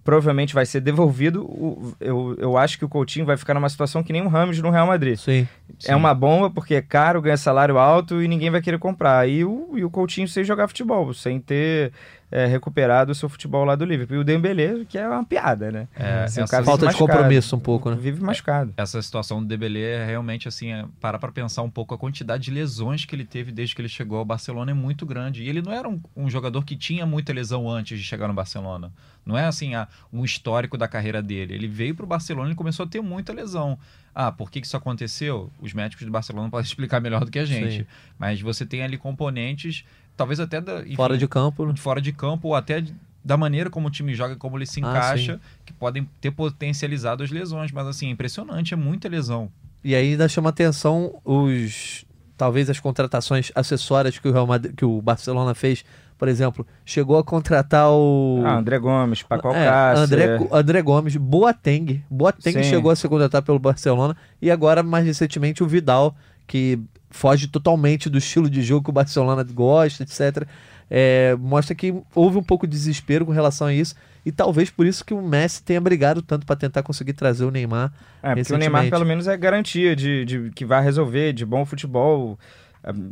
provavelmente 0.03 0.51
vai 0.51 0.65
ser 0.65 0.81
devolvido. 0.81 1.95
Eu, 1.99 2.35
eu 2.39 2.57
acho 2.57 2.79
que 2.79 2.85
o 2.85 2.89
Coutinho 2.89 3.23
vai 3.23 3.37
ficar 3.37 3.53
numa 3.53 3.69
situação 3.69 4.01
que 4.03 4.11
nem 4.11 4.23
o 4.23 4.27
Ramos 4.27 4.59
no 4.59 4.71
Real 4.71 4.87
Madrid. 4.87 5.15
Sim. 5.15 5.47
É 5.85 5.95
uma 5.95 6.13
bomba 6.15 6.49
porque 6.49 6.73
é 6.73 6.81
caro, 6.81 7.21
ganha 7.21 7.37
salário 7.37 7.77
alto 7.77 8.21
e 8.21 8.27
ninguém 8.27 8.49
vai 8.49 8.61
querer 8.61 8.79
comprar. 8.79 9.29
E 9.29 9.45
o, 9.45 9.73
e 9.75 9.85
o 9.85 9.91
Coutinho 9.91 10.27
sem 10.27 10.43
jogar 10.43 10.67
futebol, 10.67 11.13
sem 11.13 11.39
ter 11.39 11.93
é, 12.31 12.45
recuperado 12.45 13.12
o 13.12 13.15
seu 13.15 13.27
futebol 13.27 13.65
lá 13.65 13.75
do 13.75 13.86
Liverpool. 13.86 14.17
E 14.17 14.19
o 14.19 14.24
Dembélé, 14.24 14.86
que 14.88 14.98
é 14.98 15.07
uma 15.07 15.24
piada, 15.24 15.71
né? 15.71 15.88
É, 15.95 16.24
Assim, 16.24 16.41
essa- 16.41 16.63
Falta 16.63 16.81
de 16.81 16.93
machucado. 16.93 17.17
compromisso 17.19 17.55
um 17.55 17.59
pouco, 17.59 17.89
né? 17.89 17.95
Vive 18.00 18.21
machucado. 18.21 18.74
essa 18.77 19.01
situação 19.01 19.41
do 19.41 19.48
Dembélé 19.48 19.79
é 19.81 20.05
realmente 20.05 20.48
assim, 20.48 20.71
é, 20.71 20.86
parar 21.00 21.17
para 21.19 21.31
pensar 21.31 21.62
um 21.63 21.69
pouco 21.69 21.93
a 21.93 21.98
quantidade 21.98 22.43
de 22.43 22.51
lesões 22.51 23.05
que 23.05 23.15
ele 23.15 23.25
teve 23.25 23.51
desde 23.51 23.73
que 23.75 23.82
ele 23.82 23.89
chegou 23.89 24.17
ao 24.19 24.25
Barcelona 24.25 24.71
é 24.71 24.73
muito 24.73 25.06
grande. 25.06 25.43
E 25.43 25.49
ele 25.49 25.62
não 25.62 25.71
era 25.71 25.88
um, 25.89 25.99
um 26.15 26.30
jogador 26.30 26.63
que 26.63 26.75
tinha 26.75 27.06
muita 27.06 27.34
lesão 27.34 27.69
antes 27.69 27.97
de 27.97 28.03
chegar 28.06 28.27
no 28.27 28.34
Barcelona. 28.34 28.91
Não 29.25 29.38
é 29.38 29.45
assim 29.45 29.75
ah, 29.75 29.88
um 30.12 30.23
histórico 30.23 30.77
da 30.77 30.88
carreira 30.88 31.21
dele. 31.21 31.53
Ele 31.53 31.67
veio 31.67 31.93
para 31.95 32.03
o 32.06 32.08
Barcelona 32.08 32.51
e 32.51 32.56
começou 32.56 32.86
a 32.86 32.89
ter 32.89 33.01
muita 33.01 33.34
lesão. 33.34 33.77
Ah, 34.13 34.32
por 34.32 34.49
que, 34.49 34.60
que 34.60 34.65
isso 34.67 34.75
aconteceu? 34.77 35.51
Os 35.60 35.71
médicos 35.73 36.06
do 36.06 36.12
Barcelona 36.12 36.49
podem 36.51 36.65
explicar 36.65 36.99
melhor 36.99 37.23
do 37.25 37.32
que 37.32 37.39
a 37.39 37.45
gente. 37.45 37.80
Sim. 37.80 37.86
Mas 38.17 38.41
você 38.41 38.65
tem 38.65 38.82
ali 38.84 38.97
componentes, 38.97 39.84
talvez 40.19 40.39
até 40.39 40.60
da, 40.60 40.82
enfim, 40.82 40.95
Fora 40.95 41.17
de 41.17 41.27
campo, 41.27 41.65
né? 41.65 41.73
fora 41.77 42.01
de 42.01 42.12
campo 42.12 42.49
ou 42.49 42.55
até 42.55 42.84
da 43.23 43.38
maneira 43.38 43.69
como 43.69 43.88
o 43.88 43.91
time 43.91 44.13
joga, 44.13 44.36
como 44.36 44.58
ele 44.58 44.65
se 44.65 44.79
Ah, 44.84 44.89
encaixa, 44.89 45.39
que 45.65 45.71
podem 45.73 46.08
ter 46.21 46.32
potencializado 46.32 47.23
as 47.23 47.32
lesões. 47.32 47.71
Mas 47.71 47.88
assim, 47.88 48.08
é 48.08 48.12
impressionante, 48.12 48.73
é 48.73 48.77
muita 48.77 49.08
lesão. 49.08 49.49
E 49.84 49.95
aí 49.95 50.12
ainda 50.12 50.27
chama 50.27 50.49
atenção 50.49 51.19
os 51.23 52.05
talvez 52.38 52.69
as 52.69 52.79
contratações 52.79 53.51
acessórias 53.55 54.17
que 54.17 54.27
o 54.27 54.32
Real 54.32 54.47
Madrid, 54.47 54.73
que 54.75 54.86
o 54.86 55.01
Barcelona 55.01 55.53
fez, 55.53 55.84
por 56.17 56.27
exemplo, 56.29 56.65
chegou 56.86 57.17
a 57.17 57.23
contratar 57.23 57.89
o 57.89 58.41
Ah, 58.45 58.58
André 58.58 58.77
Gomes, 58.79 59.23
Paco 59.23 59.49
É, 59.53 59.67
Alcácer. 59.67 60.03
André, 60.03 60.47
André 60.51 60.82
Gomes, 60.82 61.15
Boateng. 61.17 62.03
Boateng 62.10 62.63
Sim. 62.63 62.69
chegou 62.69 62.91
a 62.91 62.95
ser 62.95 63.08
contratado 63.10 63.45
pelo 63.45 63.60
Barcelona 63.60 64.15
e 64.41 64.49
agora, 64.51 64.82
mais 64.84 65.05
recentemente, 65.05 65.62
o 65.63 65.67
Vidal, 65.67 66.15
que 66.47 66.79
foge 67.10 67.48
totalmente 67.48 68.10
do 68.10 68.17
estilo 68.17 68.50
de 68.50 68.62
jogo 68.62 68.84
que 68.84 68.89
o 68.89 68.93
Barcelona 68.93 69.43
gosta, 69.43 70.04
etc. 70.04 70.48
É, 70.89 71.36
mostra 71.39 71.76
que 71.76 71.93
houve 72.15 72.38
um 72.38 72.43
pouco 72.43 72.65
de 72.65 72.72
desespero 72.72 73.26
com 73.26 73.32
relação 73.32 73.67
a 73.67 73.74
isso 73.74 73.95
e 74.26 74.32
talvez 74.32 74.69
por 74.72 74.86
isso 74.86 75.06
que 75.06 75.13
o 75.13 75.22
Messi 75.22 75.62
tenha 75.63 75.80
brigado 75.80 76.22
tanto 76.22 76.45
para 76.45 76.56
tentar 76.56 76.82
conseguir 76.84 77.13
trazer 77.13 77.45
o 77.45 77.52
Neymar. 77.52 77.91
É, 78.24 78.34
porque 78.36 78.54
o. 78.54 78.58
Neymar 78.58 78.89
pelo 78.89 79.06
menos 79.06 79.28
é 79.28 79.38
garantia 79.38 79.95
de, 79.95 80.26
de 80.26 80.50
que 80.52 80.65
vai 80.65 80.84
resolver, 80.84 81.34
de 81.34 81.45
bom 81.45 81.65
futebol. 81.65 82.38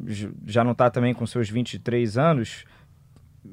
J- 0.05 0.31
Já 0.45 0.63
não 0.63 0.73
tá 0.73 0.89
também 0.89 1.13
com 1.13 1.25
seus 1.27 1.49
23 1.49 2.17
anos. 2.17 2.65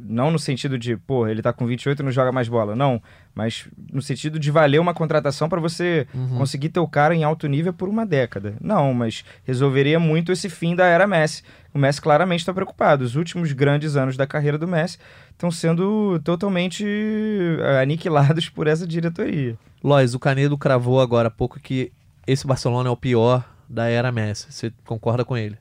Não 0.00 0.30
no 0.30 0.38
sentido 0.38 0.78
de, 0.78 0.96
pô, 0.96 1.26
ele 1.26 1.40
tá 1.42 1.52
com 1.52 1.66
28 1.66 2.00
e 2.00 2.02
não 2.04 2.10
joga 2.12 2.30
mais 2.32 2.48
bola. 2.48 2.74
Não. 2.76 3.00
Mas 3.34 3.66
no 3.92 4.00
sentido 4.02 4.38
de 4.38 4.50
valer 4.50 4.80
uma 4.80 4.92
contratação 4.94 5.48
para 5.48 5.60
você 5.60 6.06
Uhum. 6.14 6.38
conseguir 6.38 6.68
ter 6.68 6.80
o 6.80 6.88
cara 6.88 7.14
em 7.14 7.24
alto 7.24 7.46
nível 7.46 7.72
por 7.72 7.88
uma 7.88 8.04
década. 8.06 8.54
Não, 8.60 8.92
mas 8.94 9.24
resolveria 9.44 9.98
muito 9.98 10.30
esse 10.32 10.48
fim 10.50 10.74
da 10.76 10.86
era 10.86 11.06
Messi. 11.06 11.42
O 11.72 11.78
Messi 11.78 12.00
claramente 12.00 12.40
está 12.40 12.52
preocupado. 12.52 13.02
Os 13.04 13.16
últimos 13.16 13.52
grandes 13.52 13.96
anos 13.96 14.16
da 14.16 14.26
carreira 14.26 14.56
do 14.58 14.68
Messi 14.68 14.98
estão 15.32 15.50
sendo 15.50 16.20
totalmente 16.22 16.84
eh, 16.86 17.80
aniquilados 17.82 18.48
por 18.48 18.66
essa 18.66 18.86
diretoria. 18.86 19.56
Lois, 19.82 20.14
o 20.14 20.18
Canedo 20.18 20.56
cravou 20.56 21.00
agora 21.00 21.28
há 21.28 21.30
pouco 21.30 21.58
que 21.60 21.90
esse 22.26 22.46
Barcelona 22.46 22.88
é 22.88 22.92
o 22.92 22.96
pior 22.96 23.44
da 23.68 23.86
era 23.88 24.12
Messi. 24.12 24.46
Você 24.50 24.72
concorda 24.84 25.24
com 25.24 25.36
ele? 25.36 25.58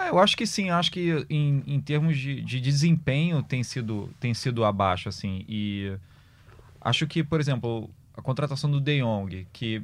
Ah, 0.00 0.08
eu 0.08 0.18
acho 0.18 0.34
que 0.34 0.46
sim, 0.46 0.70
acho 0.70 0.90
que 0.90 1.26
em, 1.28 1.62
em 1.66 1.78
termos 1.78 2.16
de, 2.16 2.40
de 2.40 2.58
desempenho 2.58 3.42
tem 3.42 3.62
sido, 3.62 4.08
tem 4.18 4.32
sido 4.32 4.64
abaixo, 4.64 5.10
assim. 5.10 5.44
E 5.46 5.92
acho 6.80 7.06
que, 7.06 7.22
por 7.22 7.38
exemplo, 7.38 7.90
a 8.16 8.22
contratação 8.22 8.70
do 8.70 8.80
De 8.80 9.02
Jong, 9.02 9.46
que 9.52 9.82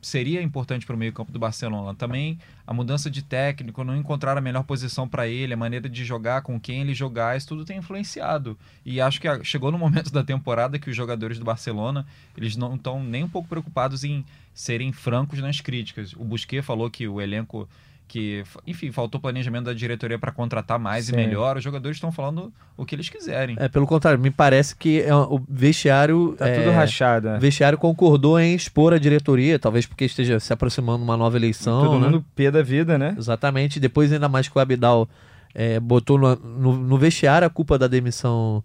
seria 0.00 0.40
importante 0.40 0.86
para 0.86 0.94
o 0.94 0.98
meio-campo 0.98 1.32
do 1.32 1.38
Barcelona, 1.40 1.92
também 1.96 2.38
a 2.64 2.72
mudança 2.72 3.10
de 3.10 3.22
técnico, 3.22 3.82
não 3.82 3.96
encontrar 3.96 4.38
a 4.38 4.40
melhor 4.40 4.62
posição 4.62 5.08
para 5.08 5.26
ele, 5.26 5.54
a 5.54 5.56
maneira 5.56 5.88
de 5.88 6.04
jogar, 6.04 6.42
com 6.42 6.60
quem 6.60 6.82
ele 6.82 6.94
jogar, 6.94 7.36
isso 7.36 7.48
tudo 7.48 7.64
tem 7.64 7.78
influenciado. 7.78 8.56
E 8.84 9.00
acho 9.00 9.20
que 9.20 9.26
chegou 9.42 9.72
no 9.72 9.78
momento 9.78 10.12
da 10.14 10.22
temporada 10.22 10.78
que 10.78 10.88
os 10.88 10.94
jogadores 10.94 11.40
do 11.40 11.44
Barcelona, 11.44 12.06
eles 12.36 12.56
não 12.56 12.76
estão 12.76 13.02
nem 13.02 13.24
um 13.24 13.28
pouco 13.28 13.48
preocupados 13.48 14.04
em 14.04 14.24
serem 14.54 14.92
francos 14.92 15.40
nas 15.40 15.60
críticas. 15.60 16.12
O 16.12 16.22
Busquets 16.22 16.64
falou 16.64 16.88
que 16.88 17.08
o 17.08 17.20
elenco 17.20 17.68
que, 18.08 18.44
enfim, 18.66 18.92
faltou 18.92 19.20
planejamento 19.20 19.64
da 19.64 19.72
diretoria 19.72 20.18
para 20.18 20.30
contratar 20.30 20.78
mais 20.78 21.06
Sim. 21.06 21.14
e 21.14 21.16
melhor. 21.16 21.56
Os 21.56 21.64
jogadores 21.64 21.96
estão 21.96 22.12
falando 22.12 22.52
o 22.76 22.84
que 22.84 22.94
eles 22.94 23.08
quiserem. 23.08 23.56
É, 23.58 23.68
pelo 23.68 23.86
contrário, 23.86 24.18
me 24.20 24.30
parece 24.30 24.76
que 24.76 25.00
é, 25.02 25.14
o 25.14 25.40
vestiário. 25.48 26.34
Tá 26.38 26.48
é, 26.48 26.58
tudo 26.60 26.70
rachado. 26.74 27.28
né? 27.30 27.36
O 27.36 27.40
vestiário 27.40 27.76
concordou 27.76 28.38
em 28.38 28.54
expor 28.54 28.92
a 28.94 28.98
diretoria, 28.98 29.58
talvez 29.58 29.86
porque 29.86 30.04
esteja 30.04 30.38
se 30.38 30.52
aproximando 30.52 31.02
uma 31.02 31.16
nova 31.16 31.36
eleição. 31.36 31.82
Todo 31.84 31.98
né? 31.98 32.06
mundo 32.06 32.24
pé 32.34 32.50
da 32.50 32.62
vida, 32.62 32.96
né? 32.96 33.14
Exatamente. 33.18 33.80
Depois, 33.80 34.12
ainda 34.12 34.28
mais 34.28 34.48
que 34.48 34.56
o 34.56 34.60
Abidal 34.60 35.08
é, 35.54 35.80
botou 35.80 36.16
no, 36.18 36.36
no- 36.36 36.76
no 36.76 36.98
vestiário 36.98 37.46
a 37.46 37.50
culpa 37.50 37.76
da 37.78 37.88
demissão 37.88 38.62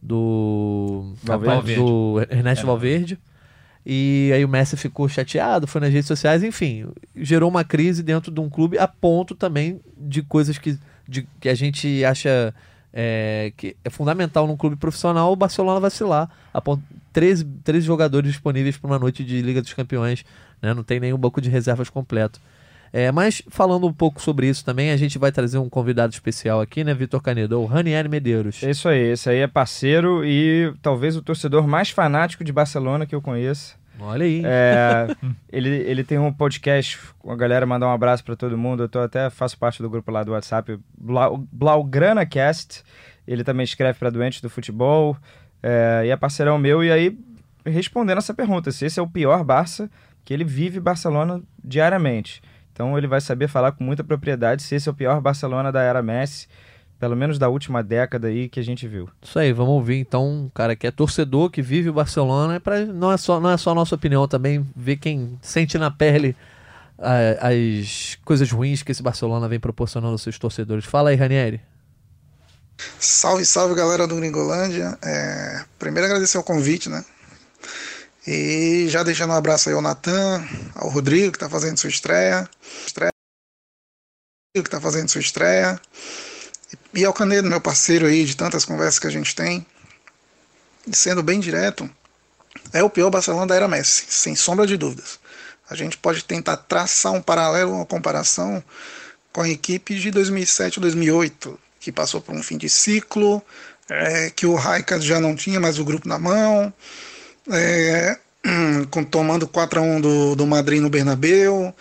do, 0.00 1.12
Valverde. 1.22 1.74
do 1.74 2.20
Ernesto 2.30 2.64
É. 2.64 2.66
Valverde. 2.66 3.18
E 3.90 4.30
aí 4.34 4.44
o 4.44 4.48
Messi 4.48 4.76
ficou 4.76 5.08
chateado, 5.08 5.66
foi 5.66 5.80
nas 5.80 5.90
redes 5.90 6.06
sociais, 6.06 6.42
enfim, 6.44 6.86
gerou 7.16 7.48
uma 7.48 7.64
crise 7.64 8.02
dentro 8.02 8.30
de 8.30 8.38
um 8.38 8.50
clube 8.50 8.76
a 8.78 8.86
ponto 8.86 9.34
também 9.34 9.80
de 9.96 10.20
coisas 10.20 10.58
que, 10.58 10.76
de- 11.08 11.26
que 11.40 11.48
a 11.48 11.54
gente 11.54 12.04
acha 12.04 12.54
é, 12.92 13.50
que 13.56 13.74
é 13.82 13.88
fundamental 13.88 14.46
num 14.46 14.58
clube 14.58 14.76
profissional, 14.76 15.32
o 15.32 15.36
Barcelona 15.36 15.80
vacilar. 15.80 16.28
A 16.52 16.60
ponto, 16.60 16.82
13, 17.14 17.46
13 17.64 17.86
jogadores 17.86 18.30
disponíveis 18.30 18.76
para 18.76 18.88
uma 18.90 18.98
noite 18.98 19.24
de 19.24 19.40
Liga 19.40 19.62
dos 19.62 19.72
Campeões, 19.72 20.22
né? 20.60 20.74
não 20.74 20.82
tem 20.82 21.00
nenhum 21.00 21.16
banco 21.16 21.40
de 21.40 21.48
reservas 21.48 21.88
completo. 21.88 22.38
É, 22.92 23.10
mas 23.10 23.42
falando 23.48 23.86
um 23.86 23.92
pouco 23.92 24.20
sobre 24.20 24.48
isso 24.48 24.64
também, 24.64 24.90
a 24.90 24.96
gente 24.98 25.18
vai 25.18 25.30
trazer 25.32 25.56
um 25.58 25.68
convidado 25.68 26.12
especial 26.12 26.60
aqui, 26.60 26.82
né, 26.84 26.92
Vitor 26.94 27.22
Canedo, 27.22 27.58
o 27.60 27.66
Ranieri 27.66 28.08
Medeiros. 28.08 28.62
É 28.62 28.70
isso 28.70 28.88
aí, 28.88 29.12
esse 29.12 29.28
aí 29.28 29.38
é 29.38 29.46
parceiro 29.46 30.24
e 30.24 30.72
talvez 30.82 31.14
o 31.16 31.22
torcedor 31.22 31.66
mais 31.68 31.90
fanático 31.90 32.42
de 32.42 32.50
Barcelona 32.52 33.04
que 33.06 33.14
eu 33.14 33.20
conheço. 33.22 33.77
Olha 34.00 34.24
aí. 34.24 34.42
É, 34.44 35.08
ele, 35.52 35.68
ele 35.68 36.04
tem 36.04 36.18
um 36.18 36.32
podcast 36.32 36.98
com 37.18 37.30
a 37.30 37.36
galera, 37.36 37.66
mandar 37.66 37.88
um 37.88 37.92
abraço 37.92 38.24
para 38.24 38.36
todo 38.36 38.56
mundo. 38.56 38.84
Eu 38.84 38.88
tô 38.88 39.00
até 39.00 39.28
faço 39.30 39.58
parte 39.58 39.82
do 39.82 39.90
grupo 39.90 40.10
lá 40.10 40.22
do 40.22 40.32
WhatsApp, 40.32 40.78
Blau, 40.96 41.44
Blaugrana 41.52 42.24
Cast. 42.24 42.82
Ele 43.26 43.44
também 43.44 43.64
escreve 43.64 43.98
para 43.98 44.10
Doentes 44.10 44.40
do 44.40 44.48
Futebol 44.48 45.16
é, 45.62 46.02
e 46.06 46.10
é 46.10 46.16
parceirão 46.16 46.58
meu. 46.58 46.82
E 46.82 46.90
aí, 46.90 47.18
respondendo 47.64 48.18
essa 48.18 48.32
pergunta, 48.32 48.70
se 48.70 48.86
esse 48.86 48.98
é 48.98 49.02
o 49.02 49.08
pior 49.08 49.44
Barça, 49.44 49.90
que 50.24 50.32
ele 50.32 50.44
vive 50.44 50.80
Barcelona 50.80 51.42
diariamente. 51.62 52.42
Então 52.72 52.96
ele 52.96 53.06
vai 53.06 53.20
saber 53.20 53.48
falar 53.48 53.72
com 53.72 53.82
muita 53.82 54.04
propriedade 54.04 54.62
se 54.62 54.74
esse 54.74 54.88
é 54.88 54.92
o 54.92 54.94
pior 54.94 55.20
Barcelona 55.20 55.72
da 55.72 55.82
era 55.82 56.02
Messi 56.02 56.46
pelo 56.98 57.16
menos 57.16 57.38
da 57.38 57.48
última 57.48 57.82
década 57.82 58.28
aí 58.28 58.48
que 58.48 58.58
a 58.58 58.62
gente 58.62 58.86
viu. 58.88 59.08
Isso 59.22 59.38
aí, 59.38 59.52
vamos 59.52 59.72
ouvir 59.74 59.98
então 59.98 60.28
um 60.28 60.48
cara 60.48 60.74
que 60.74 60.86
é 60.86 60.90
torcedor, 60.90 61.50
que 61.50 61.62
vive 61.62 61.88
o 61.88 61.92
Barcelona, 61.92 62.56
é 62.56 62.58
pra, 62.58 62.84
não, 62.84 63.12
é 63.12 63.16
só, 63.16 63.40
não 63.40 63.50
é 63.50 63.56
só 63.56 63.70
a 63.70 63.74
nossa 63.74 63.94
opinião 63.94 64.26
também, 64.26 64.66
ver 64.74 64.96
quem 64.96 65.38
sente 65.40 65.78
na 65.78 65.90
pele 65.90 66.36
a, 66.98 67.48
as 67.48 68.18
coisas 68.24 68.50
ruins 68.50 68.82
que 68.82 68.92
esse 68.92 69.02
Barcelona 69.02 69.48
vem 69.48 69.60
proporcionando 69.60 70.12
aos 70.12 70.22
seus 70.22 70.38
torcedores. 70.38 70.84
Fala 70.84 71.10
aí, 71.10 71.16
Ranieri. 71.16 71.60
Salve, 72.98 73.44
salve 73.44 73.74
galera 73.74 74.06
do 74.06 74.16
Gringolândia. 74.16 74.96
É, 75.02 75.64
primeiro 75.78 76.06
agradecer 76.06 76.38
o 76.38 76.44
convite, 76.44 76.88
né? 76.88 77.04
E 78.26 78.86
já 78.88 79.02
deixando 79.02 79.30
um 79.30 79.36
abraço 79.36 79.68
aí 79.68 79.74
ao 79.74 79.80
Natan, 79.80 80.44
ao 80.74 80.90
Rodrigo, 80.90 81.32
que 81.32 81.36
está 81.36 81.48
fazendo 81.48 81.78
sua 81.78 81.88
estreia. 81.88 82.48
estreia 82.86 83.10
que 84.54 84.60
está 84.60 84.80
fazendo 84.80 85.08
sua 85.08 85.20
estreia. 85.20 85.80
E 86.94 87.04
ao 87.04 87.12
Canedo, 87.12 87.48
meu 87.48 87.60
parceiro 87.60 88.06
aí, 88.06 88.24
de 88.24 88.36
tantas 88.36 88.64
conversas 88.64 88.98
que 88.98 89.06
a 89.06 89.10
gente 89.10 89.34
tem, 89.34 89.66
sendo 90.90 91.22
bem 91.22 91.38
direto, 91.38 91.88
é 92.72 92.82
o 92.82 92.90
pior 92.90 93.10
Barcelona 93.10 93.46
da 93.46 93.54
era 93.54 93.68
Messi, 93.68 94.06
sem 94.08 94.34
sombra 94.34 94.66
de 94.66 94.76
dúvidas. 94.76 95.18
A 95.68 95.74
gente 95.74 95.98
pode 95.98 96.24
tentar 96.24 96.56
traçar 96.56 97.12
um 97.12 97.20
paralelo, 97.20 97.74
uma 97.74 97.86
comparação 97.86 98.62
com 99.32 99.42
a 99.42 99.48
equipe 99.48 99.98
de 99.98 100.10
2007 100.10 100.80
2008, 100.80 101.58
que 101.78 101.92
passou 101.92 102.20
por 102.20 102.34
um 102.34 102.42
fim 102.42 102.56
de 102.56 102.68
ciclo, 102.68 103.42
é, 103.88 104.30
que 104.30 104.46
o 104.46 104.54
Raikkonen 104.54 105.02
já 105.02 105.20
não 105.20 105.36
tinha 105.36 105.60
mais 105.60 105.78
o 105.78 105.84
grupo 105.84 106.08
na 106.08 106.18
mão, 106.18 106.72
é, 107.50 108.18
com, 108.90 109.04
tomando 109.04 109.46
4 109.46 109.78
a 109.78 109.82
1 109.82 110.00
do, 110.00 110.34
do 110.36 110.46
Madrid 110.46 110.80
no 110.80 110.90
Bernabeu, 110.90 111.74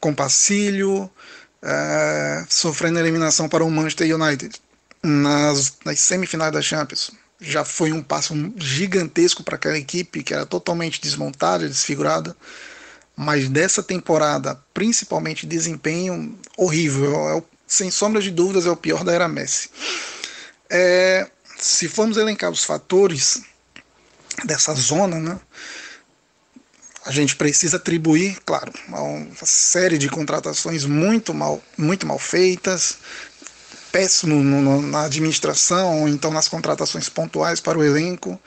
com 0.00 0.14
Pacílio, 0.14 1.10
é, 1.62 2.44
sofrendo 2.48 2.98
eliminação 2.98 3.48
para 3.48 3.64
o 3.64 3.70
Manchester 3.70 4.14
United 4.14 4.60
nas, 5.02 5.76
nas 5.84 6.00
semifinais 6.00 6.52
da 6.52 6.62
Champions. 6.62 7.10
Já 7.40 7.64
foi 7.64 7.92
um 7.92 8.02
passo 8.02 8.34
gigantesco 8.56 9.42
para 9.42 9.56
aquela 9.56 9.78
equipe 9.78 10.22
que 10.22 10.34
era 10.34 10.44
totalmente 10.44 11.00
desmontada, 11.00 11.68
desfigurada. 11.68 12.36
Mas 13.16 13.48
dessa 13.48 13.82
temporada, 13.82 14.60
principalmente 14.72 15.46
desempenho 15.46 16.38
horrível, 16.56 17.38
é, 17.38 17.42
sem 17.66 17.90
sombra 17.90 18.22
de 18.22 18.30
dúvidas, 18.30 18.66
é 18.66 18.70
o 18.70 18.76
pior 18.76 19.04
da 19.04 19.12
era 19.12 19.28
Messi. 19.28 19.70
É, 20.70 21.28
se 21.58 21.88
formos 21.88 22.16
elencar 22.16 22.50
os 22.50 22.64
fatores 22.64 23.42
dessa 24.44 24.72
zona, 24.74 25.18
né, 25.18 25.40
a 27.04 27.12
gente 27.12 27.36
precisa 27.36 27.76
atribuir, 27.76 28.38
claro, 28.44 28.72
uma 28.88 29.26
série 29.44 29.98
de 29.98 30.08
contratações 30.08 30.84
muito 30.84 31.32
mal, 31.32 31.62
muito 31.76 32.06
mal 32.06 32.18
feitas, 32.18 32.98
péssimo 33.90 34.42
no, 34.42 34.82
na 34.82 35.04
administração, 35.04 36.02
ou 36.02 36.08
então 36.08 36.30
nas 36.30 36.48
contratações 36.48 37.08
pontuais 37.08 37.60
para 37.60 37.78
o 37.78 37.84
elenco. 37.84 38.40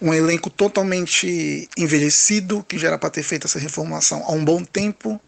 Um 0.00 0.12
elenco 0.12 0.50
totalmente 0.50 1.68
envelhecido, 1.76 2.64
que 2.68 2.78
já 2.78 2.88
era 2.88 2.98
para 2.98 3.08
ter 3.08 3.22
feito 3.22 3.46
essa 3.46 3.58
reformulação 3.58 4.22
há 4.26 4.32
um 4.32 4.44
bom 4.44 4.62
tempo. 4.62 5.20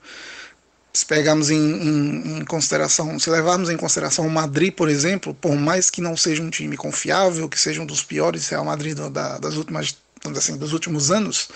Se 0.93 1.07
pegarmos 1.07 1.49
em, 1.51 1.57
em, 1.57 2.39
em, 2.39 2.45
consideração, 2.45 3.19
se 3.19 3.31
levarmos 3.31 3.71
em 3.71 3.77
consideração 3.77 4.27
o 4.27 4.31
Madrid, 4.31 4.75
por 4.75 4.89
exemplo, 4.89 5.33
por 5.33 5.55
mais 5.55 5.91
que 5.91 6.01
não 6.01 6.17
seja 6.17 6.43
um 6.43 6.51
time 6.51 6.77
confiável, 6.77 7.49
que 7.49 7.59
seja 7.59 7.81
um 7.81 7.87
dos 7.87 8.03
piores 8.03 8.49
Real 8.49 8.65
Madrid 8.65 8.97
da, 8.97 9.39
das 9.39 9.55
últimas, 9.55 9.97
assim, 10.37 10.57
dos 10.57 10.73
últimos 10.73 11.11
anos, 11.11 11.49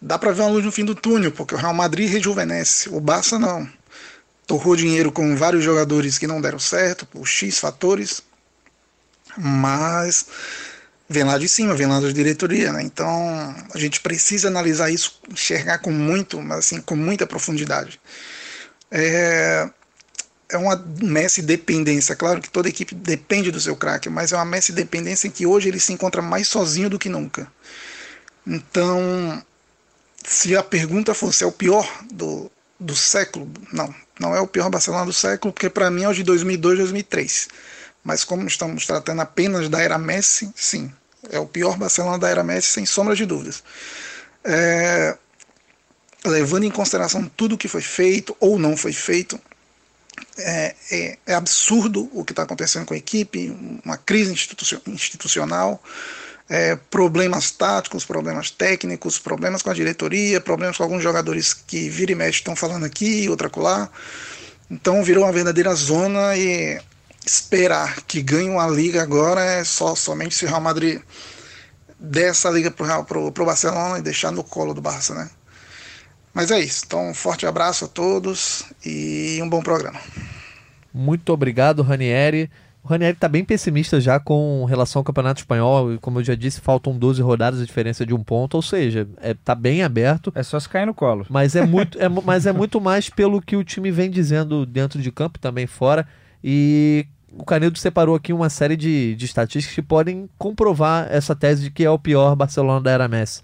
dá 0.00 0.18
para 0.18 0.32
ver 0.32 0.42
uma 0.42 0.50
luz 0.50 0.64
no 0.64 0.72
fim 0.72 0.84
do 0.84 0.94
túnel, 0.94 1.32
porque 1.32 1.54
o 1.54 1.58
Real 1.58 1.74
Madrid 1.74 2.10
rejuvenesce, 2.10 2.88
o 2.88 3.00
Barça 3.00 3.38
não. 3.38 3.68
Torrou 4.46 4.76
dinheiro 4.76 5.12
com 5.12 5.36
vários 5.36 5.62
jogadores 5.62 6.18
que 6.18 6.26
não 6.26 6.40
deram 6.40 6.58
certo, 6.58 7.04
por 7.06 7.26
X 7.26 7.58
fatores, 7.58 8.22
mas 9.36 10.26
vem 11.08 11.24
lá 11.24 11.38
de 11.38 11.48
cima, 11.48 11.74
vem 11.74 11.86
lá 11.86 12.00
da 12.00 12.10
diretoria, 12.10 12.72
né? 12.72 12.82
Então 12.82 13.54
a 13.74 13.78
gente 13.78 14.00
precisa 14.00 14.48
analisar 14.48 14.90
isso, 14.90 15.20
enxergar 15.30 15.78
com 15.78 15.90
muito, 15.90 16.40
mas 16.40 16.58
assim, 16.58 16.80
com 16.80 16.96
muita 16.96 17.26
profundidade. 17.26 18.00
É, 18.90 19.68
é 20.48 20.56
uma 20.56 20.76
Messi 21.02 21.42
dependência. 21.42 22.16
Claro 22.16 22.40
que 22.40 22.50
toda 22.50 22.68
equipe 22.68 22.94
depende 22.94 23.50
do 23.50 23.60
seu 23.60 23.76
craque, 23.76 24.08
mas 24.08 24.32
é 24.32 24.36
uma 24.36 24.44
Messi 24.44 24.72
dependência 24.72 25.28
em 25.28 25.30
que 25.30 25.46
hoje 25.46 25.68
ele 25.68 25.80
se 25.80 25.92
encontra 25.92 26.22
mais 26.22 26.48
sozinho 26.48 26.88
do 26.88 26.98
que 26.98 27.08
nunca. 27.08 27.50
Então 28.46 29.42
se 30.24 30.56
a 30.56 30.62
pergunta 30.62 31.14
fosse 31.14 31.44
é 31.44 31.46
o 31.46 31.52
pior 31.52 31.86
do, 32.10 32.50
do 32.78 32.94
século, 32.94 33.50
não, 33.72 33.94
não 34.18 34.34
é 34.34 34.40
o 34.40 34.46
pior 34.46 34.70
Barcelona 34.70 35.06
do 35.06 35.12
século, 35.12 35.52
porque 35.52 35.70
para 35.70 35.90
mim 35.90 36.04
é 36.04 36.08
o 36.08 36.14
de 36.14 36.22
2002, 36.22 36.78
2003. 36.78 37.48
Mas 38.04 38.24
como 38.24 38.46
estamos 38.46 38.86
tratando 38.86 39.20
apenas 39.20 39.68
da 39.68 39.80
era 39.80 39.98
Messi, 39.98 40.50
sim, 40.54 40.92
é 41.30 41.38
o 41.38 41.46
pior 41.46 41.76
Barcelona 41.76 42.18
da 42.18 42.28
era 42.28 42.44
Messi, 42.44 42.70
sem 42.70 42.86
sombra 42.86 43.14
de 43.14 43.26
dúvidas. 43.26 43.62
É, 44.44 45.16
levando 46.24 46.64
em 46.64 46.70
consideração 46.70 47.30
tudo 47.36 47.54
o 47.54 47.58
que 47.58 47.68
foi 47.68 47.82
feito 47.82 48.36
ou 48.40 48.58
não 48.58 48.76
foi 48.76 48.92
feito, 48.92 49.40
é, 50.36 50.74
é, 50.90 51.18
é 51.26 51.34
absurdo 51.34 52.08
o 52.12 52.24
que 52.24 52.32
está 52.32 52.42
acontecendo 52.42 52.86
com 52.86 52.94
a 52.94 52.96
equipe, 52.96 53.56
uma 53.84 53.96
crise 53.96 54.32
institucional 54.86 55.82
é, 56.48 56.76
problemas 56.76 57.50
táticos, 57.50 58.04
problemas 58.04 58.50
técnicos, 58.50 59.18
problemas 59.18 59.62
com 59.62 59.70
a 59.70 59.74
diretoria, 59.74 60.40
problemas 60.40 60.76
com 60.76 60.82
alguns 60.82 61.02
jogadores 61.02 61.52
que 61.52 61.88
vira 61.88 62.12
e 62.12 62.14
mexe 62.14 62.38
estão 62.38 62.56
falando 62.56 62.84
aqui, 62.84 63.28
outra 63.28 63.50
colar. 63.50 63.90
Então 64.70 65.04
virou 65.04 65.24
uma 65.24 65.32
verdadeira 65.32 65.74
zona 65.74 66.36
e 66.36 66.80
esperar 67.24 68.02
que 68.02 68.22
ganhe 68.22 68.48
uma 68.48 68.66
liga 68.66 69.02
agora 69.02 69.42
é 69.42 69.64
só 69.64 69.94
somente 69.94 70.34
se 70.34 70.46
o 70.46 70.48
Real 70.48 70.60
Madrid 70.60 71.00
der 71.98 72.30
essa 72.30 72.48
liga 72.48 72.70
pro, 72.70 73.32
pro 73.32 73.44
Barcelona 73.44 73.98
e 73.98 74.02
deixar 74.02 74.30
no 74.30 74.44
colo 74.44 74.72
do 74.72 74.80
Barça, 74.80 75.14
né? 75.14 75.28
Mas 76.32 76.50
é 76.50 76.60
isso. 76.60 76.84
Então, 76.86 77.10
um 77.10 77.14
forte 77.14 77.46
abraço 77.46 77.86
a 77.86 77.88
todos 77.88 78.62
e 78.84 79.40
um 79.42 79.48
bom 79.48 79.60
programa. 79.60 80.00
Muito 80.94 81.32
obrigado, 81.32 81.82
Ranieri. 81.82 82.50
O 82.82 82.88
Ranieri 82.88 83.14
está 83.14 83.28
bem 83.28 83.44
pessimista 83.44 84.00
já 84.00 84.18
com 84.18 84.64
relação 84.64 85.00
ao 85.00 85.04
Campeonato 85.04 85.40
Espanhol. 85.40 85.94
E 85.94 85.98
como 85.98 86.20
eu 86.20 86.24
já 86.24 86.34
disse, 86.34 86.60
faltam 86.60 86.96
12 86.96 87.20
rodadas, 87.20 87.60
a 87.60 87.64
diferença 87.64 88.06
de 88.06 88.14
um 88.14 88.22
ponto. 88.22 88.54
Ou 88.54 88.62
seja, 88.62 89.06
é, 89.20 89.34
tá 89.34 89.54
bem 89.54 89.82
aberto. 89.82 90.32
É 90.34 90.42
só 90.42 90.58
se 90.58 90.68
cair 90.68 90.86
no 90.86 90.94
colo. 90.94 91.26
Mas 91.28 91.54
é 91.54 91.66
muito, 91.66 92.00
é, 92.00 92.08
mas 92.24 92.46
é 92.46 92.52
muito 92.52 92.80
mais 92.80 93.10
pelo 93.10 93.42
que 93.42 93.56
o 93.56 93.64
time 93.64 93.90
vem 93.90 94.10
dizendo 94.10 94.64
dentro 94.64 95.02
de 95.02 95.12
campo 95.12 95.38
e 95.38 95.40
também 95.40 95.66
fora. 95.66 96.06
E 96.42 97.06
o 97.32 97.44
Canedo 97.44 97.78
separou 97.78 98.14
aqui 98.14 98.32
uma 98.32 98.48
série 98.48 98.76
de, 98.76 99.14
de 99.14 99.24
estatísticas 99.24 99.74
que 99.74 99.82
podem 99.82 100.28
comprovar 100.38 101.08
essa 101.10 101.34
tese 101.36 101.64
de 101.64 101.70
que 101.70 101.84
é 101.84 101.90
o 101.90 101.98
pior 101.98 102.34
Barcelona 102.34 102.80
da 102.80 102.90
era 102.90 103.08
Messi. 103.08 103.42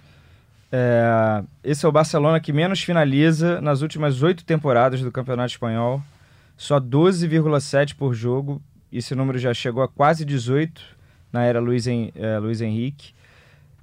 É, 0.72 1.42
esse 1.62 1.84
é 1.84 1.88
o 1.88 1.92
Barcelona 1.92 2.40
que 2.40 2.52
menos 2.52 2.80
finaliza 2.80 3.60
nas 3.60 3.82
últimas 3.82 4.22
oito 4.22 4.44
temporadas 4.44 5.00
do 5.02 5.12
Campeonato 5.12 5.52
Espanhol. 5.52 6.02
Só 6.56 6.80
12,7 6.80 7.94
por 7.94 8.14
jogo 8.14 8.62
esse 8.98 9.14
número 9.14 9.38
já 9.38 9.52
chegou 9.52 9.82
a 9.82 9.88
quase 9.88 10.24
18 10.24 10.82
na 11.32 11.42
era 11.42 11.58
Luiz, 11.58 11.86
Hen 11.86 12.12
é, 12.14 12.38
Luiz 12.38 12.60
Henrique. 12.60 13.12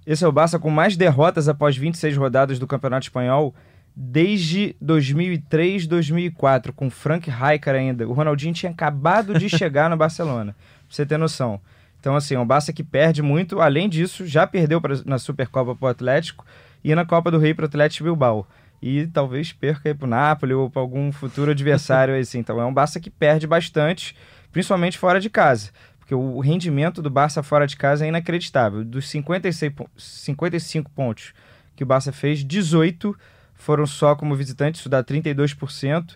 Esse 0.07 0.23
é 0.23 0.27
o 0.27 0.31
Barça 0.31 0.57
com 0.57 0.69
mais 0.69 0.95
derrotas 0.95 1.49
após 1.49 1.75
26 1.75 2.15
rodadas 2.17 2.57
do 2.57 2.65
Campeonato 2.65 3.05
Espanhol 3.05 3.53
desde 3.95 4.75
2003, 4.79 5.85
2004, 5.85 6.73
com 6.73 6.89
Frank 6.89 7.29
Rijkaard 7.29 7.77
ainda. 7.77 8.07
O 8.07 8.13
Ronaldinho 8.13 8.53
tinha 8.53 8.71
acabado 8.71 9.37
de 9.37 9.49
chegar 9.49 9.89
no 9.89 9.97
Barcelona, 9.97 10.53
pra 10.53 10.95
você 10.95 11.05
ter 11.05 11.17
noção. 11.17 11.59
Então, 11.99 12.15
assim, 12.15 12.35
é 12.35 12.39
um 12.39 12.47
Barça 12.47 12.73
que 12.73 12.83
perde 12.83 13.21
muito. 13.21 13.61
Além 13.61 13.87
disso, 13.87 14.25
já 14.25 14.47
perdeu 14.47 14.81
pra, 14.81 14.95
na 15.05 15.19
Supercopa 15.19 15.75
pro 15.75 15.87
Atlético 15.87 16.45
e 16.83 16.95
na 16.95 17.05
Copa 17.05 17.29
do 17.29 17.37
Rei 17.37 17.53
pro 17.53 17.65
Atlético 17.65 18.05
Bilbao. 18.05 18.47
E 18.81 19.05
talvez 19.07 19.53
perca 19.53 19.89
aí 19.89 19.93
pro 19.93 20.07
Napoli 20.07 20.53
ou 20.53 20.69
para 20.69 20.81
algum 20.81 21.11
futuro 21.11 21.51
adversário 21.51 22.15
assim. 22.19 22.39
Então, 22.39 22.59
é 22.59 22.65
um 22.65 22.73
Barça 22.73 22.99
que 22.99 23.09
perde 23.09 23.45
bastante 23.45 24.15
principalmente 24.51 24.97
fora 24.97 25.19
de 25.19 25.29
casa. 25.29 25.71
Porque 25.99 26.15
o 26.15 26.39
rendimento 26.39 27.01
do 27.01 27.09
Barça 27.09 27.41
fora 27.41 27.65
de 27.65 27.77
casa 27.77 28.05
é 28.05 28.09
inacreditável. 28.09 28.83
Dos 28.83 29.09
56, 29.09 29.73
55 29.97 30.91
pontos 30.91 31.33
que 31.75 31.83
o 31.83 31.87
Barça 31.87 32.11
fez, 32.11 32.43
18 32.43 33.17
foram 33.53 33.85
só 33.85 34.15
como 34.15 34.35
visitantes, 34.35 34.81
isso 34.81 34.89
dá 34.89 35.03
32%. 35.03 36.15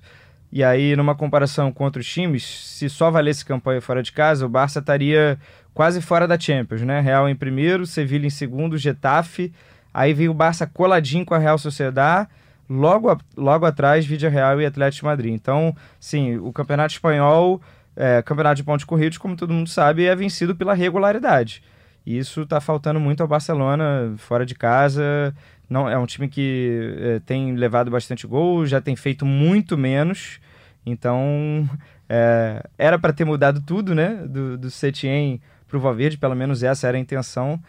E 0.51 0.63
aí, 0.63 0.95
numa 0.95 1.15
comparação 1.15 1.71
com 1.71 1.83
outros 1.83 2.07
times, 2.07 2.43
se 2.43 2.89
só 2.89 3.11
valesse 3.11 3.43
campanha 3.43 3.81
fora 3.81 4.01
de 4.01 4.11
casa, 4.11 4.45
o 4.45 4.49
Barça 4.49 4.79
estaria 4.79 5.37
quase 5.73 6.01
fora 6.01 6.27
da 6.27 6.39
Champions, 6.39 6.81
né? 6.81 7.01
Real 7.01 7.27
em 7.27 7.35
primeiro, 7.35 7.85
Sevilha 7.85 8.25
em 8.25 8.29
segundo, 8.29 8.77
Getafe. 8.77 9.53
Aí 9.93 10.13
vem 10.13 10.29
o 10.29 10.33
Barça 10.33 10.65
coladinho 10.65 11.25
com 11.25 11.33
a 11.33 11.37
Real 11.37 11.57
Sociedad, 11.57 12.27
logo, 12.69 13.17
logo 13.35 13.65
atrás, 13.65 14.05
Vídea 14.05 14.29
Real 14.29 14.59
e 14.61 14.65
Atlético 14.65 15.05
Madrid. 15.05 15.33
Então, 15.33 15.75
sim, 15.99 16.37
o 16.37 16.51
Campeonato 16.51 16.93
Espanhol, 16.93 17.61
é, 17.95 18.21
Campeonato 18.21 18.57
de 18.57 18.63
Pontos 18.63 18.85
Corridos, 18.85 19.17
como 19.17 19.35
todo 19.35 19.53
mundo 19.53 19.69
sabe, 19.69 20.05
é 20.05 20.15
vencido 20.15 20.55
pela 20.55 20.73
regularidade. 20.73 21.63
E 22.05 22.17
isso 22.17 22.41
está 22.41 22.61
faltando 22.61 22.99
muito 22.99 23.21
ao 23.21 23.27
Barcelona, 23.27 24.13
fora 24.17 24.45
de 24.45 24.53
casa. 24.53 25.35
Não, 25.69 25.89
é 25.89 25.97
um 25.97 26.05
time 26.05 26.27
que 26.27 26.95
é, 26.99 27.19
tem 27.19 27.55
levado 27.55 27.89
bastante 27.89 28.27
gol, 28.27 28.65
já 28.65 28.79
tem 28.79 28.95
feito 28.95 29.25
muito 29.25 29.77
menos. 29.77 30.39
Então, 30.85 31.67
é, 32.07 32.63
era 32.77 32.99
para 32.99 33.13
ter 33.13 33.25
mudado 33.25 33.61
tudo, 33.61 33.95
né? 33.95 34.23
Do, 34.27 34.57
do 34.57 34.69
Setien 34.69 35.41
para 35.67 35.77
o 35.77 35.79
Valverde, 35.79 36.17
pelo 36.17 36.35
menos 36.35 36.61
essa 36.61 36.87
era 36.87 36.97
a 36.97 36.99
intenção, 36.99 37.59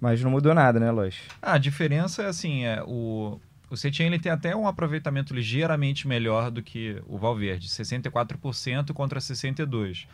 mas 0.00 0.22
não 0.22 0.30
mudou 0.30 0.54
nada, 0.54 0.78
né, 0.78 0.90
Lois? 0.90 1.16
Ah, 1.42 1.54
a 1.54 1.58
diferença 1.58 2.22
é 2.22 2.26
assim, 2.26 2.64
é, 2.64 2.80
o, 2.86 3.40
o 3.74 3.76
Setien 3.76 4.06
ele 4.06 4.18
tem 4.18 4.32
até 4.32 4.56
um 4.56 4.66
aproveitamento 4.66 5.34
ligeiramente 5.34 6.08
melhor 6.08 6.50
do 6.50 6.62
que 6.62 7.02
o 7.06 7.18
Valverde, 7.18 7.68
64% 7.68 8.92
contra 8.92 9.20
62%. 9.20 10.06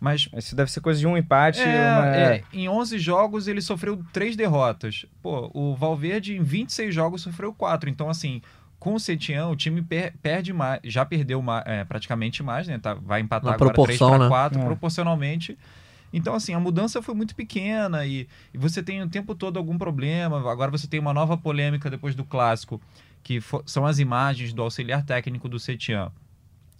Mas 0.00 0.28
isso 0.36 0.56
deve 0.56 0.68
ser 0.68 0.80
coisa 0.80 0.98
de 0.98 1.06
um 1.06 1.16
empate. 1.16 1.60
É, 1.60 1.96
uma... 1.96 2.16
é, 2.16 2.42
em 2.52 2.68
11 2.68 2.98
jogos 2.98 3.46
ele 3.46 3.60
sofreu 3.60 4.04
três 4.12 4.34
derrotas. 4.34 5.06
Pô, 5.22 5.48
o 5.54 5.76
Valverde 5.76 6.36
em 6.36 6.42
26 6.42 6.92
jogos 6.92 7.22
sofreu 7.22 7.54
quatro. 7.54 7.88
Então, 7.88 8.10
assim, 8.10 8.42
com 8.80 8.94
o 8.94 8.98
Setien, 8.98 9.42
o 9.42 9.54
time 9.54 9.80
per 9.80 10.12
perde 10.20 10.52
mais, 10.52 10.80
já 10.82 11.04
perdeu 11.04 11.40
mais, 11.40 11.62
é, 11.66 11.84
praticamente 11.84 12.42
mais, 12.42 12.66
né? 12.66 12.78
Tá, 12.78 12.94
vai 12.94 13.20
empatar 13.20 13.50
Na 13.50 13.54
agora 13.54 13.72
3 13.72 13.96
proporção, 13.96 14.10
para 14.10 14.24
né? 14.24 14.28
4 14.28 14.60
É. 14.60 14.64
proporcionalmente. 14.64 15.58
Então, 16.12 16.34
assim, 16.34 16.52
a 16.54 16.60
mudança 16.60 17.00
foi 17.02 17.14
muito 17.14 17.34
pequena 17.34 18.04
e, 18.06 18.28
e 18.52 18.58
você 18.58 18.82
tem 18.82 19.02
o 19.02 19.08
tempo 19.08 19.34
todo 19.34 19.56
algum 19.56 19.78
problema. 19.78 20.38
Agora 20.50 20.70
você 20.70 20.86
tem 20.86 21.00
uma 21.00 21.14
nova 21.14 21.36
polêmica 21.36 21.88
depois 21.90 22.14
do 22.14 22.24
clássico, 22.24 22.80
que 23.22 23.40
fo- 23.40 23.62
são 23.66 23.86
as 23.86 23.98
imagens 23.98 24.52
do 24.52 24.62
auxiliar 24.62 25.04
técnico 25.04 25.48
do 25.48 25.58
Setien. 25.58 26.08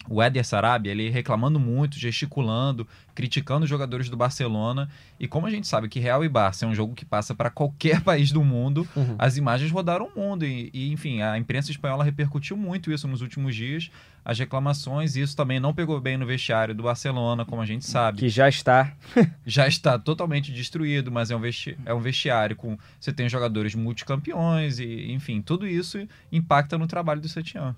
O 0.09 0.21
Éder 0.21 0.45
Sarabia, 0.45 0.91
ele 0.91 1.09
reclamando 1.09 1.61
muito, 1.61 1.97
gesticulando, 1.99 2.87
criticando 3.15 3.65
os 3.65 3.71
jogadores 3.71 4.09
do 4.09 4.17
Barcelona. 4.17 4.89
E 5.19 5.29
como 5.29 5.47
a 5.47 5.51
gente 5.51 5.67
sabe 5.67 5.89
que 5.89 6.01
Real 6.01 6.25
e 6.25 6.29
Barça 6.29 6.65
é 6.65 6.69
um 6.69 6.75
jogo 6.75 6.95
que 6.95 7.05
passa 7.05 7.35
para 7.35 7.51
qualquer 7.51 8.01
país 8.05 8.33
do 8.33 8.43
mundo, 8.43 8.87
Uhum. 8.97 9.15
as 9.19 9.37
imagens 9.37 9.71
rodaram 9.71 10.07
o 10.15 10.19
mundo. 10.19 10.45
E, 10.45 10.71
e, 10.75 10.93
enfim, 10.93 11.23
a 11.23 11.39
imprensa 11.39 11.71
espanhola 11.71 12.03
repercutiu 12.03 12.57
muito 12.57 12.91
isso 12.93 13.07
nos 13.07 13.21
últimos 13.23 13.55
dias, 13.55 13.91
as 14.25 14.39
reclamações. 14.39 15.15
E 15.15 15.21
isso 15.21 15.37
também 15.37 15.61
não 15.61 15.73
pegou 15.73 16.01
bem 16.01 16.17
no 16.17 16.27
vestiário 16.27 16.75
do 16.75 16.83
Barcelona, 16.83 17.45
como 17.45 17.63
a 17.63 17.67
gente 17.67 17.85
sabe. 17.87 18.19
Que 18.19 18.29
já 18.29 18.49
está. 18.49 18.93
Já 19.47 19.67
está 19.67 19.99
totalmente 19.99 20.53
destruído, 20.53 21.11
mas 21.13 21.31
é 21.31 21.37
um, 21.37 21.41
vesti 21.41 21.77
é 21.85 21.93
um 21.95 22.01
vestiário 22.01 22.57
com. 22.57 22.77
Você 22.99 23.13
tem 23.13 23.29
jogadores 23.29 23.75
multicampeões, 23.75 24.79
e, 24.79 25.13
enfim, 25.13 25.41
tudo 25.41 25.67
isso 25.67 26.07
impacta 26.31 26.77
no 26.79 26.87
trabalho 26.87 27.21
do 27.21 27.29
Setien. 27.29 27.75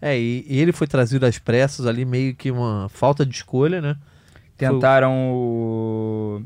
É, 0.00 0.18
e, 0.18 0.44
e 0.48 0.60
ele 0.60 0.72
foi 0.72 0.86
trazido 0.86 1.26
às 1.26 1.38
pressas 1.38 1.86
ali, 1.86 2.04
meio 2.04 2.34
que 2.34 2.50
uma 2.50 2.88
falta 2.88 3.26
de 3.26 3.34
escolha, 3.34 3.80
né? 3.80 3.96
Tentaram 4.56 5.12
o, 5.32 6.42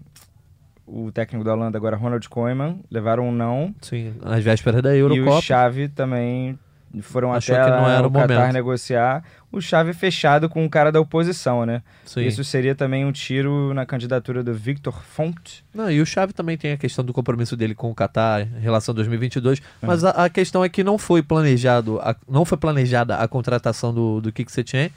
o 0.87 1.11
técnico 1.13 1.45
da 1.45 1.53
Holanda 1.55 1.77
agora, 1.79 1.97
Ronald 1.97 2.29
Koeman, 2.29 2.81
levaram 2.91 3.29
um 3.29 3.33
não. 3.33 3.75
Sim, 3.81 4.15
às 4.23 4.43
vésperas 4.45 4.83
da 4.83 4.95
E 4.95 5.01
Eurocopa. 5.01 5.39
o 5.39 5.43
Xavi 5.43 5.89
também 5.89 6.59
foram 7.01 7.33
Achou 7.33 7.55
até 7.57 7.65
que 7.65 7.71
não 7.71 7.89
era 7.89 8.03
o 8.03 8.11
o 8.11 8.13
Qatar 8.13 8.39
momento. 8.39 8.53
negociar. 8.53 9.25
O 9.51 9.61
Xavi 9.61 9.93
fechado 9.93 10.49
com 10.49 10.65
o 10.65 10.69
cara 10.71 10.91
da 10.91 11.01
oposição, 11.01 11.65
né? 11.65 11.83
Sim. 12.05 12.23
Isso 12.23 12.43
seria 12.43 12.75
também 12.75 13.05
um 13.05 13.13
tiro 13.13 13.73
na 13.73 13.87
candidatura 13.87 14.43
do 14.43 14.53
Victor 14.53 15.03
Font. 15.03 15.63
Não, 15.75 15.91
e 15.91 16.01
o 16.01 16.07
Xavi 16.07 16.33
também 16.33 16.57
tem 16.59 16.73
a 16.73 16.77
questão 16.77 17.05
do 17.05 17.13
compromisso 17.13 17.57
dele 17.57 17.75
com 17.75 17.91
o 17.91 17.95
Qatar 17.95 18.43
em 18.43 18.61
relação 18.61 18.93
a 18.93 18.97
2022, 18.97 19.63
mas 19.81 20.05
a, 20.05 20.11
a 20.11 20.29
questão 20.29 20.65
é 20.65 20.69
que 20.69 20.83
não 20.83 20.99
foi 20.99 21.23
planejado, 21.23 21.99
a- 22.01 22.17
não 22.29 22.45
foi 22.45 22.59
planejada 22.59 23.17
a 23.17 23.29
contratação 23.29 23.93
do, 23.95 24.21
do 24.21 24.33
Kik 24.33 24.51
Setien. 24.51 24.91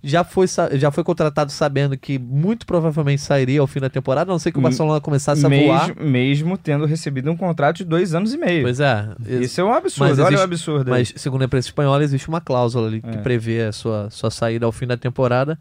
Já 0.00 0.22
foi, 0.22 0.46
já 0.74 0.92
foi 0.92 1.02
contratado 1.02 1.50
sabendo 1.50 1.98
que 1.98 2.20
muito 2.20 2.64
provavelmente 2.64 3.20
sairia 3.20 3.60
ao 3.60 3.66
fim 3.66 3.80
da 3.80 3.90
temporada, 3.90 4.30
a 4.30 4.32
não 4.32 4.38
ser 4.38 4.52
que 4.52 4.58
o 4.58 4.62
Barcelona 4.62 5.00
começasse 5.00 5.44
a 5.44 5.48
voar. 5.48 5.88
Mesmo, 5.88 6.04
mesmo 6.04 6.58
tendo 6.58 6.86
recebido 6.86 7.28
um 7.32 7.36
contrato 7.36 7.78
de 7.78 7.84
dois 7.84 8.14
anos 8.14 8.32
e 8.32 8.38
meio. 8.38 8.62
Pois 8.62 8.78
é. 8.78 9.08
Isso 9.40 9.60
é 9.60 9.64
um 9.64 9.72
absurdo, 9.72 10.08
Mas 10.10 10.18
olha 10.20 10.26
existe- 10.28 10.40
o 10.40 10.44
absurdo. 10.44 10.94
aí. 10.94 11.00
Mas, 11.00 11.12
segundo 11.16 11.42
a 11.42 11.44
imprensa 11.46 11.66
espanhola, 11.68 12.04
existe 12.04 12.28
uma 12.28 12.40
cláusula 12.40 12.86
ali 12.86 13.00
que 13.02 13.08
É. 13.08 13.20
prevê 13.20 13.62
a 13.62 13.72
sua, 13.72 14.08
sua 14.08 14.30
saída 14.30 14.66
ao 14.66 14.70
fim 14.72 14.86
da 14.86 14.96
temporada. 14.96 15.58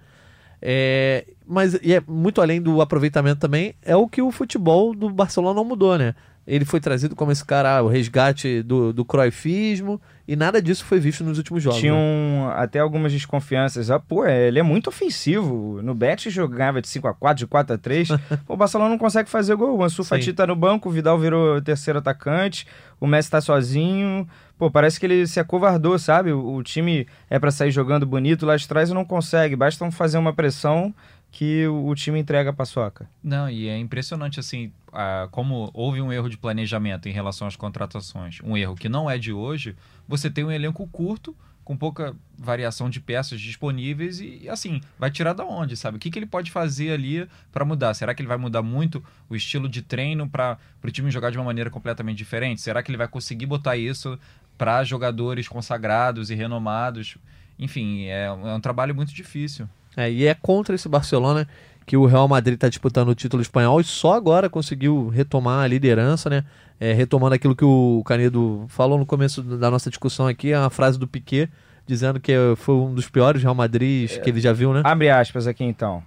É, 0.62 1.26
mas 1.48 1.74
e 1.82 1.94
é 1.94 2.02
muito 2.08 2.42
além 2.42 2.62
do 2.62 2.82
aproveitamento 2.82 3.40
também, 3.40 3.74
é 3.84 3.96
o 3.96 4.08
que 4.08 4.22
o 4.22 4.32
futebol 4.32 4.94
do 4.96 5.10
Barcelona 5.10 5.56
não 5.56 5.64
mudou, 5.66 5.98
né? 5.98 6.14
Ele 6.48 6.64
foi 6.64 6.80
trazido 6.80 7.14
como 7.14 7.30
esse 7.30 7.44
cara, 7.44 7.84
o 7.84 7.90
resgate 7.90 8.64
do, 8.64 8.94
do 8.94 9.04
croifismo, 9.04 10.00
e 10.26 10.34
nada 10.34 10.62
disso 10.62 10.86
foi 10.86 10.98
visto 10.98 11.22
nos 11.24 11.38
últimos 11.38 11.62
jogos. 11.62 11.78
né? 11.78 11.82
Tinham 11.82 12.50
até 12.56 12.80
algumas 12.80 13.12
desconfianças. 13.12 13.92
Ah, 13.92 14.00
pô, 14.00 14.26
é, 14.26 14.48
ele 14.48 14.58
é 14.58 14.64
muito 14.64 14.88
ofensivo. 14.88 15.82
No 15.82 15.94
Betis 15.94 16.32
jogava 16.32 16.82
de 16.82 16.88
5x4, 16.88 17.34
de 17.34 17.48
4x3. 17.48 18.20
Pô, 18.48 18.54
o 18.54 18.58
Barcelona 18.58 18.90
não 18.90 18.98
consegue 18.98 19.30
fazer 19.30 19.56
gol. 19.56 19.78
O 19.78 19.84
Ansu. 19.84 20.04
Fati 20.06 20.32
tá 20.32 20.48
no 20.48 20.56
banco, 20.56 20.88
o 20.88 20.92
Vidal 20.92 21.20
virou 21.20 21.62
terceiro 21.62 22.00
atacante, 22.00 22.66
o 23.00 23.08
Messi 23.08 23.30
tá 23.30 23.42
sozinho. 23.42 24.28
Pô, 24.58 24.72
parece 24.72 25.00
que 25.00 25.06
ele 25.06 25.28
se 25.28 25.40
acovardou, 25.40 26.00
sabe? 26.00 26.32
O, 26.32 26.56
o 26.56 26.64
time 26.64 27.08
é 27.30 27.38
pra 27.40 27.52
sair 27.52 27.72
jogando 27.72 28.06
bonito 28.06 28.46
lá 28.46 28.56
de 28.56 28.68
trás 28.68 28.90
e 28.90 28.94
não 28.94 29.06
consegue. 29.06 29.56
Basta 29.56 29.90
fazer 29.92 30.18
uma 30.18 30.34
pressão 30.34 30.94
que 31.32 31.68
o, 31.68 31.88
o 31.88 31.96
time 31.96 32.20
entrega 32.20 32.50
a 32.50 32.54
paçoca. 32.54 33.08
Não, 33.24 33.50
e 33.50 33.68
é 33.68 33.78
impressionante 33.78 34.40
assim, 34.40 34.72
ah, 35.00 35.28
como 35.30 35.70
houve 35.76 36.02
um 36.02 36.12
erro 36.12 36.28
de 36.28 36.40
planejamento 36.40 37.08
em 37.08 37.12
relação 37.12 37.48
às 37.48 37.56
contratações, 37.56 38.40
um 38.44 38.58
erro 38.58 38.74
que 38.74 38.90
não 38.90 39.08
é 39.08 39.16
de 39.16 39.32
hoje. 39.32 39.76
Você 40.08 40.28
tem 40.28 40.44
um 40.44 40.52
elenco 40.52 40.88
curto, 40.88 41.38
com 41.64 41.78
pouca 41.78 42.16
variação 42.36 42.90
de 42.90 43.00
peças 43.00 43.40
disponíveis 43.40 44.20
e 44.20 44.50
assim, 44.50 44.82
vai 44.98 45.12
tirar 45.12 45.34
da 45.34 45.46
onde, 45.46 45.78
sabe? 45.78 45.98
O 45.98 46.00
que, 46.00 46.10
que 46.10 46.18
ele 46.18 46.26
pode 46.26 46.50
fazer 46.50 46.94
ali 46.94 47.30
para 47.52 47.64
mudar? 47.64 47.94
Será 47.94 48.16
que 48.16 48.22
ele 48.24 48.28
vai 48.28 48.38
mudar 48.38 48.64
muito 48.64 49.04
o 49.30 49.36
estilo 49.36 49.70
de 49.70 49.84
treino 49.84 50.28
para 50.28 50.58
o 50.84 50.90
time 50.90 51.12
jogar 51.12 51.30
de 51.30 51.38
uma 51.38 51.44
maneira 51.44 51.70
completamente 51.70 52.18
diferente? 52.18 52.62
Será 52.62 52.82
que 52.82 52.90
ele 52.90 52.98
vai 52.98 53.08
conseguir 53.08 53.46
botar 53.46 53.78
isso 53.78 54.18
para 54.58 54.84
jogadores 54.84 55.48
consagrados 55.48 56.32
e 56.32 56.36
renomados? 56.36 57.18
Enfim, 57.60 58.06
é, 58.06 58.26
é 58.26 58.32
um 58.32 58.62
trabalho 58.62 58.96
muito 58.96 59.14
difícil. 59.14 59.70
É, 59.96 60.12
e 60.12 60.26
é 60.26 60.34
contra 60.34 60.74
esse 60.74 60.90
Barcelona 60.90 61.48
que 61.88 61.96
o 61.98 62.06
Real 62.06 62.28
Madrid 62.28 62.56
está 62.56 62.68
disputando 62.70 63.08
o 63.10 63.16
título 63.16 63.42
espanhol 63.42 63.80
e 63.80 63.84
só 63.84 64.14
agora 64.14 64.50
conseguiu 64.50 65.08
retomar 65.08 65.64
a 65.64 65.68
liderança, 65.68 66.30
né? 66.30 66.44
É, 66.80 66.92
retomando 66.94 67.34
aquilo 67.34 67.56
que 67.56 67.64
o 67.66 68.04
Canedo 68.06 68.66
falou 68.68 69.00
no 69.00 69.06
começo 69.06 69.42
da 69.42 69.72
nossa 69.72 69.90
discussão 69.90 70.28
aqui, 70.28 70.54
uma 70.54 70.70
frase 70.70 71.00
do 71.00 71.08
Piquet 71.08 71.50
dizendo 71.88 72.20
que 72.20 72.34
foi 72.58 72.76
um 72.76 72.94
dos 72.94 73.10
piores 73.10 73.42
Real 73.42 73.56
Madrid 73.56 74.12
que 74.22 74.30
ele 74.30 74.42
já 74.42 74.52
viu, 74.52 74.74
né? 74.74 74.82
Abre 74.84 75.10
aspas 75.10 75.48
aqui 75.48 75.64
então. 75.64 76.04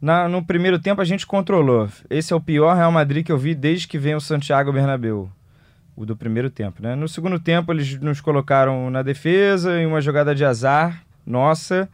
Na- 0.00 0.26
no 0.26 0.42
primeiro 0.42 0.78
tempo 0.78 1.02
a 1.02 1.04
gente 1.04 1.26
controlou. 1.26 1.86
Esse 2.08 2.32
é 2.32 2.36
o 2.36 2.40
pior 2.40 2.74
Real 2.74 2.90
Madrid 2.90 3.24
que 3.24 3.30
eu 3.30 3.36
vi 3.36 3.54
desde 3.54 3.86
que 3.86 3.98
vem 3.98 4.14
o 4.14 4.20
Santiago 4.20 4.72
Bernabéu. 4.72 5.30
O 5.94 6.06
do 6.06 6.16
primeiro 6.16 6.48
tempo, 6.48 6.82
né? 6.82 6.94
No 6.96 7.06
segundo 7.06 7.38
tempo 7.38 7.70
eles 7.70 8.00
nos 8.00 8.22
colocaram 8.22 8.90
na 8.90 9.02
defesa 9.02 9.78
em 9.78 9.84
uma 9.86 10.00
jogada 10.00 10.34
de 10.34 10.42
azar, 10.46 11.02
nossa, 11.26 11.86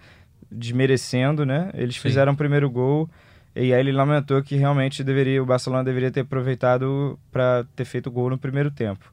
desmerecendo, 0.50 1.44
né? 1.44 1.70
Eles 1.74 1.94
Sim. 1.96 2.02
fizeram 2.02 2.32
o 2.32 2.36
primeiro 2.36 2.68
gol 2.70 3.08
e 3.54 3.72
aí 3.72 3.80
ele 3.80 3.92
lamentou 3.92 4.42
que 4.42 4.54
realmente 4.54 5.02
deveria, 5.02 5.42
o 5.42 5.46
Barcelona 5.46 5.82
deveria 5.82 6.10
ter 6.10 6.20
aproveitado 6.20 7.18
para 7.32 7.64
ter 7.74 7.86
feito 7.86 8.08
o 8.08 8.12
gol 8.12 8.28
no 8.28 8.36
primeiro 8.36 8.70
tempo. 8.70 9.10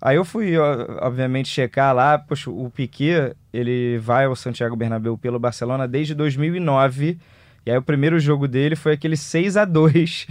Aí 0.00 0.16
eu 0.16 0.24
fui, 0.24 0.58
obviamente, 0.58 1.48
checar 1.48 1.94
lá, 1.94 2.18
poxa, 2.18 2.50
o 2.50 2.68
Piquet, 2.70 3.34
ele 3.52 3.96
vai 3.98 4.26
ao 4.26 4.34
Santiago 4.34 4.74
Bernabéu 4.76 5.16
pelo 5.16 5.38
Barcelona 5.38 5.86
desde 5.86 6.14
2009, 6.14 7.18
e 7.64 7.70
aí 7.70 7.78
o 7.78 7.82
primeiro 7.82 8.18
jogo 8.18 8.46
dele 8.46 8.76
foi 8.76 8.92
aquele 8.92 9.16
6 9.16 9.56
a 9.56 9.64
2 9.64 10.26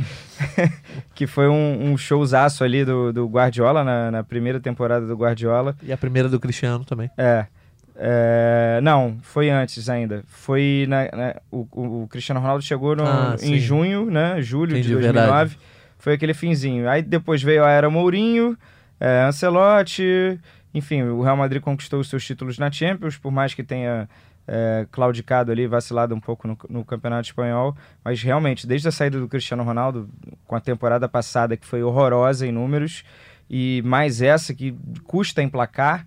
que 1.15 1.25
foi 1.25 1.47
um, 1.47 1.91
um 1.91 1.97
showzaço 1.97 2.63
ali 2.63 2.85
do, 2.85 3.11
do 3.11 3.25
Guardiola, 3.27 3.83
na, 3.83 4.11
na 4.11 4.23
primeira 4.23 4.59
temporada 4.59 5.07
do 5.07 5.15
Guardiola. 5.15 5.75
E 5.81 5.91
a 5.91 5.97
primeira 5.97 6.29
do 6.29 6.39
Cristiano 6.39 6.85
também. 6.85 7.09
É. 7.17 7.47
É, 7.95 8.79
não, 8.81 9.17
foi 9.21 9.49
antes 9.49 9.87
ainda. 9.89 10.23
Foi 10.27 10.85
na, 10.87 11.03
na- 11.15 11.35
o, 11.51 11.67
o- 12.03 12.07
Cristiano 12.07 12.39
Ronaldo 12.39 12.63
chegou 12.63 12.95
no- 12.95 13.05
Ah, 13.05 13.35
em 13.41 13.59
junho, 13.59 14.09
né? 14.09 14.41
Julho 14.41 14.71
Entendi, 14.71 14.87
de 14.89 14.93
2009. 14.95 15.27
verdade. 15.29 15.59
Foi 15.99 16.13
aquele 16.13 16.33
finzinho. 16.33 16.89
Aí 16.89 17.01
depois 17.01 17.41
veio 17.41 17.63
a 17.63 17.69
era 17.69 17.89
Mourinho, 17.89 18.57
é, 18.99 19.21
Ancelotti. 19.23 20.39
Enfim, 20.73 21.03
o 21.03 21.21
Real 21.21 21.37
Madrid 21.37 21.61
conquistou 21.61 21.99
os 21.99 22.09
seus 22.09 22.25
títulos 22.25 22.57
na 22.57 22.71
Champions, 22.71 23.15
por 23.17 23.31
mais 23.31 23.53
que 23.53 23.63
tenha 23.63 24.09
é, 24.47 24.87
claudicado 24.91 25.51
ali, 25.51 25.67
vacilado 25.67 26.13
um 26.15 26.19
pouco 26.19 26.47
no, 26.47 26.57
no 26.69 26.83
Campeonato 26.83 27.27
Espanhol. 27.27 27.75
Mas 28.03 28.21
realmente, 28.23 28.65
desde 28.65 28.87
a 28.87 28.91
saída 28.91 29.19
do 29.19 29.27
Cristiano 29.27 29.63
Ronaldo, 29.63 30.09
com 30.47 30.55
a 30.55 30.59
temporada 30.59 31.07
passada, 31.07 31.55
que 31.55 31.65
foi 31.65 31.83
horrorosa 31.83 32.45
em 32.47 32.51
números, 32.51 33.03
e 33.49 33.81
mais 33.85 34.21
essa 34.21 34.53
que 34.53 34.75
custa 35.05 35.43
emplacar, 35.43 36.05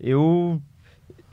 eu 0.00 0.60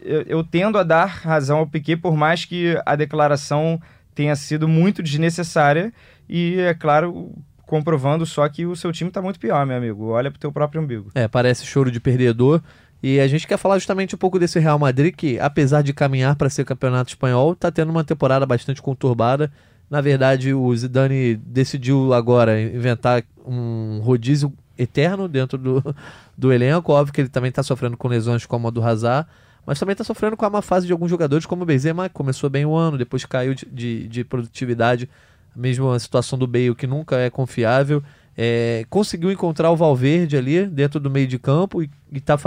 eu, 0.06 0.22
eu 0.24 0.44
tendo 0.44 0.78
a 0.78 0.84
dar 0.84 1.06
razão 1.06 1.60
ao 1.60 1.68
Piquet, 1.68 1.98
por 1.98 2.16
mais 2.16 2.46
que 2.46 2.80
a 2.86 2.96
declaração 2.96 3.82
tenha 4.14 4.36
sido 4.36 4.68
muito 4.68 5.04
desnecessária 5.04 5.92
e, 6.30 6.60
é 6.60 6.74
claro, 6.74 7.34
comprovando 7.66 8.26
só 8.26 8.48
que 8.48 8.66
o 8.66 8.76
seu 8.76 8.92
time 8.92 9.10
está 9.10 9.22
muito 9.22 9.40
pior, 9.40 9.66
meu 9.66 9.78
amigo. 9.78 10.06
Olha 10.08 10.32
pro 10.32 10.40
teu 10.40 10.52
próprio 10.52 10.82
umbigo. 10.82 11.12
É, 11.14 11.28
parece 11.28 11.66
choro 11.66 11.92
de 11.92 12.00
perdedor. 12.00 12.62
E 13.04 13.20
a 13.20 13.28
gente 13.28 13.46
quer 13.46 13.58
falar 13.58 13.78
justamente 13.78 14.16
um 14.16 14.18
pouco 14.18 14.40
desse 14.40 14.58
Real 14.60 14.80
Madrid 14.80 15.14
que, 15.14 15.40
apesar 15.40 15.82
de 15.82 15.94
caminhar 15.94 16.36
para 16.36 16.50
ser 16.50 16.66
campeonato 16.66 17.10
espanhol, 17.10 17.54
está 17.54 17.72
tendo 17.72 17.90
uma 17.90 18.04
temporada 18.04 18.46
bastante 18.46 18.82
conturbada. 18.82 19.52
Na 19.90 20.02
verdade, 20.02 20.54
o 20.54 20.76
Zidane 20.76 21.36
decidiu 21.36 22.14
agora 22.14 22.60
inventar 22.60 23.24
um 23.46 24.00
rodízio 24.02 24.52
eterno 24.78 25.28
dentro 25.28 25.58
do, 25.58 25.96
do 26.36 26.52
elenco. 26.52 26.92
Óbvio 26.92 27.14
que 27.14 27.22
ele 27.22 27.30
também 27.30 27.50
está 27.50 27.62
sofrendo 27.62 27.96
com 27.96 28.08
lesões 28.08 28.46
como 28.46 28.68
a 28.68 28.72
do 28.72 28.84
Hazard, 28.84 29.28
mas 29.66 29.80
também 29.80 29.94
está 29.94 30.04
sofrendo 30.04 30.38
com 30.38 30.46
a 30.46 30.50
má 30.50 30.62
fase 30.62 30.86
de 30.86 30.92
alguns 30.92 31.10
jogadores, 31.10 31.46
como 31.46 31.64
o 31.64 31.66
Benzema, 31.66 32.08
que 32.08 32.14
começou 32.14 32.50
bem 32.50 32.66
o 32.66 32.76
ano, 32.76 32.98
depois 32.98 33.26
caiu 33.26 33.54
de, 33.54 33.66
de, 33.66 34.08
de 34.08 34.24
produtividade. 34.24 35.10
Mesmo 35.56 35.90
a 35.92 36.00
situação 36.00 36.38
do 36.38 36.46
Bale, 36.46 36.76
que 36.76 36.86
nunca 36.86 37.18
é 37.18 37.30
confiável. 37.30 38.04
É, 38.38 38.86
conseguiu 38.90 39.32
encontrar 39.32 39.72
o 39.72 39.76
Valverde 39.76 40.36
ali 40.36 40.66
dentro 40.66 41.00
do 41.00 41.10
meio 41.10 41.26
de 41.26 41.40
campo 41.40 41.82
e, 41.82 41.90
está 42.14 42.38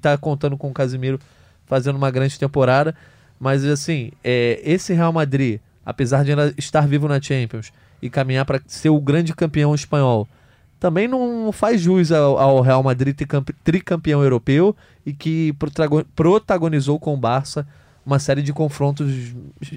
tá 0.00 0.18
contando 0.18 0.56
com 0.56 0.68
o 0.68 0.74
Casimiro 0.74 1.20
fazendo 1.66 1.96
uma 1.96 2.10
grande 2.10 2.38
temporada. 2.38 2.94
Mas 3.38 3.64
assim, 3.64 4.10
é, 4.24 4.60
esse 4.64 4.92
Real 4.92 5.12
Madrid, 5.12 5.60
apesar 5.86 6.24
de 6.24 6.32
ainda 6.32 6.52
estar 6.58 6.86
vivo 6.86 7.06
na 7.08 7.20
Champions 7.20 7.72
e 8.02 8.10
caminhar 8.10 8.44
para 8.44 8.60
ser 8.66 8.90
o 8.90 9.00
grande 9.00 9.32
campeão 9.34 9.74
espanhol, 9.74 10.28
também 10.80 11.06
não 11.06 11.52
faz 11.52 11.82
jus 11.82 12.10
ao, 12.10 12.38
ao 12.38 12.60
Real 12.62 12.82
Madrid 12.82 13.14
tricampeão 13.62 14.22
europeu 14.22 14.74
e 15.04 15.12
que 15.12 15.54
protagonizou 16.16 16.98
com 16.98 17.12
o 17.12 17.18
Barça 17.18 17.66
uma 18.04 18.18
série 18.18 18.42
de 18.42 18.52
confrontos 18.52 19.34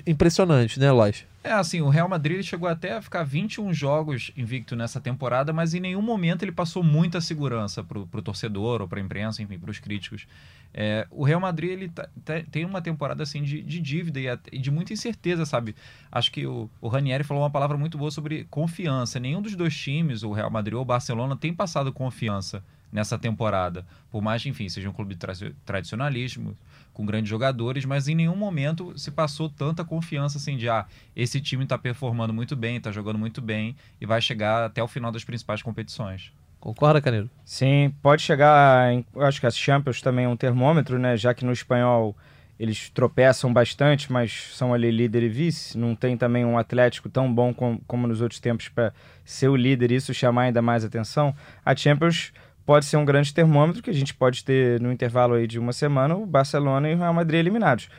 impressionantes, 0.08 0.78
né, 0.78 0.92
Lois? 0.92 1.26
É, 1.44 1.52
assim, 1.52 1.82
o 1.82 1.90
Real 1.90 2.08
Madrid 2.08 2.42
chegou 2.42 2.70
até 2.70 2.94
a 2.94 3.02
ficar 3.02 3.24
21 3.24 3.74
jogos 3.74 4.32
invicto 4.38 4.76
nessa 4.76 5.02
temporada, 5.02 5.52
mas 5.52 5.74
em 5.74 5.80
nenhum 5.80 6.02
momento 6.02 6.44
ele 6.44 6.52
passou 6.52 6.82
muita 6.82 7.20
segurança 7.20 7.84
para 7.84 8.00
o 8.00 8.22
torcedor 8.22 8.82
ou 8.82 8.88
para 8.88 9.00
a 9.00 9.04
imprensa, 9.04 9.44
enfim, 9.44 9.60
para 9.60 9.70
os 9.70 9.80
críticos. 9.80 10.26
É, 10.74 11.06
o 11.12 11.24
Real 11.24 11.40
Madrid 11.40 11.72
ele 11.72 11.90
tá, 11.90 12.10
tá, 12.26 12.42
tem 12.50 12.66
uma 12.66 12.82
temporada 12.82 13.22
assim 13.22 13.44
de, 13.44 13.62
de 13.62 13.80
dívida 13.80 14.42
e, 14.52 14.58
de 14.58 14.72
muita 14.72 14.94
incerteza, 14.94 15.46
sabe? 15.46 15.76
Acho 16.12 16.32
que 16.32 16.48
o, 16.48 16.70
o 16.82 16.88
Ranieri 16.88 17.24
falou 17.24 17.44
uma 17.44 17.50
palavra 17.50 17.78
muito 17.78 17.98
boa 17.98 18.10
sobre 18.10 18.46
confiança. 18.46 19.20
Nenhum 19.20 19.42
dos 19.42 19.56
dois 19.56 19.76
times, 19.76 20.24
o 20.24 20.32
Real 20.32 20.50
Madrid 20.50 20.74
ou 20.76 20.82
o 20.82 20.86
Barcelona, 20.86 21.36
tem 21.36 21.54
passado 21.54 21.92
confiança 21.92 22.64
nessa 22.92 23.20
temporada. 23.20 23.86
Por 24.10 24.22
mais 24.22 24.42
que, 24.42 24.50
enfim, 24.50 24.70
seja 24.70 24.90
um 24.90 24.94
clube 24.94 25.16
tra 25.16 25.34
tradicionalismo, 25.66 26.56
com 26.94 27.06
grandes 27.06 27.30
jogadores, 27.30 27.86
mas 27.86 28.08
em 28.08 28.16
nenhum 28.16 28.36
momento 28.36 28.98
se 28.98 29.12
passou 29.12 29.50
tanta 29.50 29.84
confiança 29.84 30.38
assim 30.38 30.56
de 30.56 30.70
ah, 30.70 30.86
esse 31.16 31.42
time 31.42 31.64
está 31.64 31.78
performando 31.78 32.34
muito 32.34 32.56
bem, 32.56 32.78
está 32.78 32.92
jogando 32.92 33.18
muito 33.18 33.42
bem 33.42 33.76
e 34.00 34.06
vai 34.06 34.22
chegar 34.22 34.66
até 34.66 34.82
o 34.82 34.88
final 34.88 35.12
das 35.12 35.24
principais 35.24 35.62
competições. 35.62 36.32
Concorda, 36.60 37.02
Caneiro? 37.02 37.30
Sim, 37.44 37.94
pode 38.02 38.22
chegar. 38.22 38.94
Em, 38.94 39.06
acho 39.18 39.42
que 39.42 39.46
a 39.46 39.52
Champions 39.52 40.02
também 40.02 40.24
é 40.24 40.30
um 40.30 40.38
termômetro, 40.38 40.98
né? 40.98 41.18
Já 41.18 41.34
que 41.34 41.44
no 41.44 41.52
espanhol 41.52 42.16
eles 42.58 42.90
tropeçam 42.90 43.52
bastante, 43.52 44.10
mas 44.10 44.50
são 44.54 44.74
ali 44.74 44.90
líder 44.90 45.24
e 45.24 45.28
vice. 45.28 45.78
Não 45.78 45.94
tem 45.94 46.16
também 46.16 46.46
um 46.46 46.58
Atlético 46.58 47.10
tão 47.10 47.34
bom 47.34 47.54
com, 47.54 47.78
como 47.86 48.08
nos 48.08 48.22
outros 48.22 48.40
tempos 48.40 48.70
para 48.70 48.94
ser 49.26 49.50
o 49.50 49.56
líder 49.58 49.92
e 49.92 49.96
isso 49.96 50.14
chamar 50.14 50.44
ainda 50.44 50.62
mais 50.62 50.86
atenção. 50.86 51.36
A 51.66 51.76
Champions 51.76 52.32
pode 52.66 52.86
ser 52.86 52.98
um 52.98 53.06
grande 53.06 53.34
termômetro 53.34 53.82
que 53.82 53.90
a 53.90 53.94
gente 53.94 54.14
pode 54.14 54.44
ter 54.44 54.80
no 54.80 54.92
intervalo 54.92 55.34
aí 55.34 55.48
de 55.48 55.60
uma 55.60 55.74
semana 55.74 56.16
o 56.16 56.26
Barcelona 56.26 56.90
e 56.90 56.96
o 56.96 56.98
Real 56.98 57.14
Madrid 57.14 57.40
eliminados. 57.40 57.90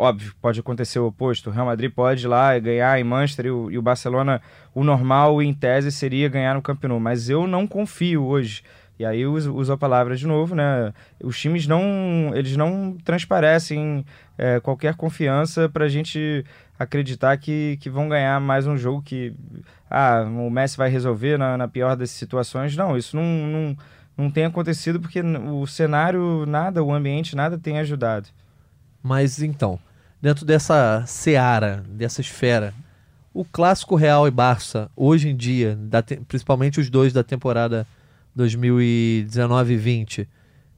Óbvio, 0.00 0.32
pode 0.40 0.60
acontecer 0.60 1.00
o 1.00 1.08
oposto. 1.08 1.50
O 1.50 1.52
Real 1.52 1.66
Madrid 1.66 1.92
pode 1.92 2.24
ir 2.24 2.28
lá 2.28 2.56
e 2.56 2.60
ganhar 2.60 3.00
em 3.00 3.04
Manchester 3.04 3.46
e 3.46 3.50
o, 3.50 3.68
e 3.68 3.76
o 3.76 3.82
Barcelona, 3.82 4.40
o 4.72 4.84
normal 4.84 5.42
em 5.42 5.52
tese 5.52 5.90
seria 5.90 6.28
ganhar 6.28 6.54
no 6.54 6.62
Camp 6.62 6.84
Nou. 6.84 7.00
Mas 7.00 7.28
eu 7.28 7.48
não 7.48 7.66
confio 7.66 8.24
hoje. 8.24 8.62
E 8.98 9.04
aí 9.04 9.24
uso, 9.24 9.54
uso 9.54 9.72
a 9.72 9.78
palavra 9.78 10.16
de 10.16 10.26
novo, 10.26 10.54
né? 10.56 10.92
Os 11.22 11.38
times 11.38 11.66
não, 11.66 12.32
eles 12.34 12.56
não 12.56 12.96
transparecem 13.04 14.04
é, 14.36 14.58
qualquer 14.58 14.96
confiança 14.96 15.68
para 15.68 15.84
a 15.84 15.88
gente 15.88 16.44
acreditar 16.76 17.36
que, 17.36 17.78
que 17.80 17.88
vão 17.88 18.08
ganhar 18.08 18.40
mais 18.40 18.66
um 18.66 18.76
jogo 18.76 19.02
que 19.02 19.32
ah, 19.88 20.22
o 20.22 20.50
Messi 20.50 20.76
vai 20.76 20.90
resolver 20.90 21.38
na, 21.38 21.56
na 21.56 21.68
pior 21.68 21.96
das 21.96 22.10
situações. 22.10 22.76
Não, 22.76 22.96
isso 22.96 23.16
não, 23.16 23.22
não, 23.22 23.76
não 24.16 24.30
tem 24.30 24.44
acontecido 24.44 24.98
porque 24.98 25.20
o 25.20 25.64
cenário, 25.66 26.44
nada, 26.44 26.82
o 26.82 26.92
ambiente, 26.92 27.36
nada 27.36 27.56
tem 27.56 27.78
ajudado. 27.78 28.28
Mas 29.00 29.40
então, 29.40 29.78
dentro 30.20 30.44
dessa 30.44 31.04
seara, 31.06 31.84
dessa 31.88 32.20
esfera, 32.20 32.74
o 33.32 33.44
clássico 33.44 33.94
Real 33.94 34.26
e 34.26 34.30
Barça, 34.30 34.90
hoje 34.96 35.28
em 35.28 35.36
dia, 35.36 35.78
principalmente 36.26 36.80
os 36.80 36.90
dois 36.90 37.12
da 37.12 37.22
temporada 37.22 37.86
2019 38.38 39.76
20, 39.76 40.28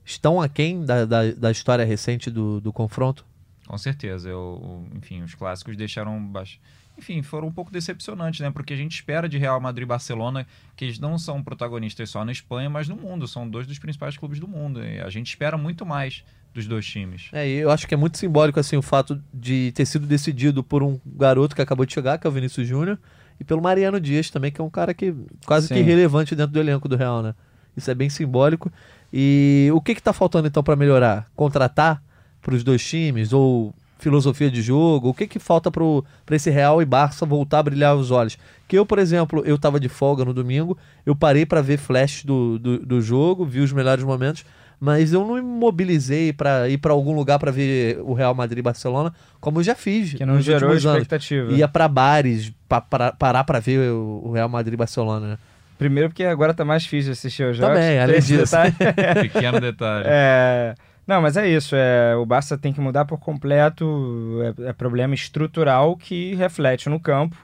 estão 0.02 0.40
aquém 0.40 0.82
da, 0.82 1.04
da, 1.04 1.30
da 1.30 1.50
história 1.50 1.84
recente 1.84 2.30
do, 2.30 2.58
do 2.58 2.72
confronto? 2.72 3.24
Com 3.68 3.76
certeza. 3.76 4.30
Eu, 4.30 4.88
enfim, 4.96 5.22
os 5.22 5.34
clássicos 5.34 5.76
deixaram 5.76 6.18
baixo. 6.26 6.58
Enfim, 6.98 7.22
foram 7.22 7.48
um 7.48 7.52
pouco 7.52 7.70
decepcionantes, 7.70 8.40
né? 8.40 8.50
Porque 8.50 8.72
a 8.72 8.76
gente 8.76 8.94
espera 8.94 9.28
de 9.28 9.38
Real 9.38 9.60
Madrid 9.60 9.84
e 9.84 9.86
Barcelona 9.86 10.46
que 10.74 10.86
eles 10.86 10.98
não 10.98 11.18
são 11.18 11.42
protagonistas 11.42 12.10
só 12.10 12.24
na 12.24 12.32
Espanha, 12.32 12.68
mas 12.68 12.88
no 12.88 12.96
mundo. 12.96 13.28
São 13.28 13.48
dois 13.48 13.66
dos 13.66 13.78
principais 13.78 14.16
clubes 14.16 14.40
do 14.40 14.48
mundo. 14.48 14.82
E 14.82 15.00
a 15.00 15.10
gente 15.10 15.28
espera 15.28 15.56
muito 15.56 15.84
mais 15.84 16.24
dos 16.52 16.66
dois 16.66 16.86
times. 16.86 17.28
É, 17.32 17.46
e 17.46 17.52
eu 17.58 17.70
acho 17.70 17.86
que 17.86 17.94
é 17.94 17.96
muito 17.96 18.18
simbólico 18.18 18.58
assim 18.58 18.76
o 18.76 18.82
fato 18.82 19.22
de 19.32 19.70
ter 19.72 19.86
sido 19.86 20.06
decidido 20.06 20.64
por 20.64 20.82
um 20.82 20.98
garoto 21.06 21.54
que 21.54 21.62
acabou 21.62 21.86
de 21.86 21.92
chegar, 21.92 22.18
que 22.18 22.26
é 22.26 22.30
o 22.30 22.32
Vinícius 22.32 22.66
Júnior, 22.66 22.98
e 23.38 23.44
pelo 23.44 23.62
Mariano 23.62 24.00
Dias 24.00 24.30
também, 24.30 24.50
que 24.50 24.60
é 24.60 24.64
um 24.64 24.70
cara 24.70 24.92
que 24.92 25.14
quase 25.46 25.68
Sim. 25.68 25.74
que 25.74 25.80
relevante 25.80 26.34
dentro 26.34 26.52
do 26.52 26.60
elenco 26.60 26.88
do 26.88 26.96
Real, 26.96 27.22
né? 27.22 27.34
Isso 27.76 27.90
é 27.90 27.94
bem 27.94 28.08
simbólico. 28.08 28.70
E 29.12 29.70
o 29.74 29.80
que 29.80 29.92
está 29.92 30.12
faltando 30.12 30.46
então 30.46 30.62
para 30.62 30.76
melhorar? 30.76 31.26
Contratar 31.34 32.02
para 32.40 32.54
os 32.54 32.62
dois 32.62 32.84
times 32.84 33.32
ou 33.32 33.74
filosofia 33.98 34.50
de 34.50 34.62
jogo? 34.62 35.10
O 35.10 35.14
que 35.14 35.26
que 35.26 35.38
falta 35.38 35.70
para 35.70 36.36
esse 36.36 36.50
Real 36.50 36.80
e 36.80 36.84
Barça 36.84 37.26
voltar 37.26 37.58
a 37.58 37.62
brilhar 37.62 37.94
os 37.96 38.10
olhos? 38.10 38.38
Que 38.66 38.78
eu, 38.78 38.86
por 38.86 38.98
exemplo, 38.98 39.42
eu 39.44 39.56
estava 39.56 39.78
de 39.78 39.88
folga 39.88 40.24
no 40.24 40.32
domingo, 40.32 40.76
eu 41.04 41.14
parei 41.14 41.44
para 41.44 41.60
ver 41.60 41.76
flash 41.76 42.24
do, 42.24 42.58
do, 42.58 42.78
do, 42.78 43.00
jogo, 43.00 43.44
vi 43.44 43.60
os 43.60 43.72
melhores 43.72 44.04
momentos, 44.04 44.44
mas 44.78 45.12
eu 45.12 45.26
não 45.26 45.34
me 45.34 45.42
mobilizei 45.42 46.32
para 46.32 46.68
ir 46.68 46.78
para 46.78 46.92
algum 46.92 47.14
lugar 47.14 47.38
para 47.38 47.50
ver 47.50 48.00
o 48.02 48.14
Real 48.14 48.34
Madrid 48.34 48.60
e 48.60 48.62
Barcelona, 48.62 49.12
como 49.40 49.58
eu 49.58 49.64
já 49.64 49.74
fiz. 49.74 50.14
Que 50.14 50.24
não 50.24 50.40
gerou 50.40 50.74
expectativa. 50.74 51.48
Anos. 51.48 51.58
Ia 51.58 51.68
para 51.68 51.86
bares, 51.86 52.52
pra, 52.68 52.80
pra, 52.80 53.12
parar 53.12 53.44
para 53.44 53.60
ver 53.60 53.90
o 53.90 54.32
Real 54.32 54.48
Madrid 54.48 54.74
e 54.74 54.76
Barcelona, 54.76 55.26
né? 55.26 55.38
Primeiro 55.80 56.10
porque 56.10 56.24
agora 56.24 56.52
tá 56.52 56.62
mais 56.62 56.82
difícil 56.82 57.12
assistir 57.12 57.42
os 57.42 57.56
jogos. 57.56 57.74
Também, 57.74 57.98
além 57.98 58.20
disso. 58.20 58.54
Detalhe. 58.54 58.74
Pequeno 59.32 59.58
detalhe. 59.58 60.04
É... 60.06 60.74
Não, 61.06 61.22
mas 61.22 61.38
é 61.38 61.48
isso. 61.48 61.74
É, 61.74 62.14
o 62.16 62.26
Barça 62.26 62.58
tem 62.58 62.70
que 62.70 62.82
mudar 62.82 63.06
por 63.06 63.18
completo. 63.18 64.40
É, 64.58 64.68
é, 64.68 64.72
problema 64.74 65.14
estrutural 65.14 65.96
que 65.96 66.34
reflete 66.34 66.90
no 66.90 67.00
campo. 67.00 67.34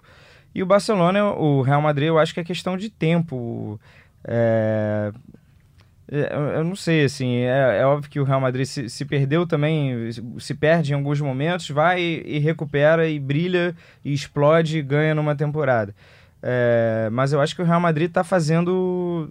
E 0.55 0.63
o 0.63 0.67
Barcelona, 0.67 1.25
o 1.33 1.63
Real 1.63 1.81
Madrid, 1.81 2.09
eu 2.09 2.19
acho 2.19 2.35
que 2.35 2.41
é 2.41 2.45
questão 2.45 2.77
de 2.77 2.91
tempo. 2.91 3.81
É, 4.23 5.11
é 6.13 6.59
eu 6.59 6.63
não 6.63 6.77
sei, 6.77 7.05
assim, 7.05 7.37
é, 7.37 7.79
é, 7.79 7.87
óbvio 7.87 8.11
que 8.11 8.21
o 8.21 8.25
Real 8.25 8.41
Madrid 8.43 8.67
se, 8.67 8.91
se, 8.91 9.07
perdeu 9.07 9.47
também, 9.47 10.11
se 10.39 10.55
perde 10.55 10.93
em 10.93 10.95
alguns 10.95 11.23
momentos, 11.23 11.71
vai 11.71 12.03
e 12.03 12.39
recupera 12.39 13.09
e 13.09 13.19
brilha 13.19 13.75
e 14.05 14.13
explode 14.13 14.77
e 14.77 14.83
ganha 14.83 15.15
numa 15.15 15.35
temporada. 15.35 15.95
É, 16.49 17.09
mas 17.11 17.33
eu 17.33 17.41
acho 17.41 17.57
que 17.57 17.61
o 17.63 17.65
Real 17.65 17.81
Madrid 17.81 18.09
está 18.09 18.23
fazendo 18.23 19.29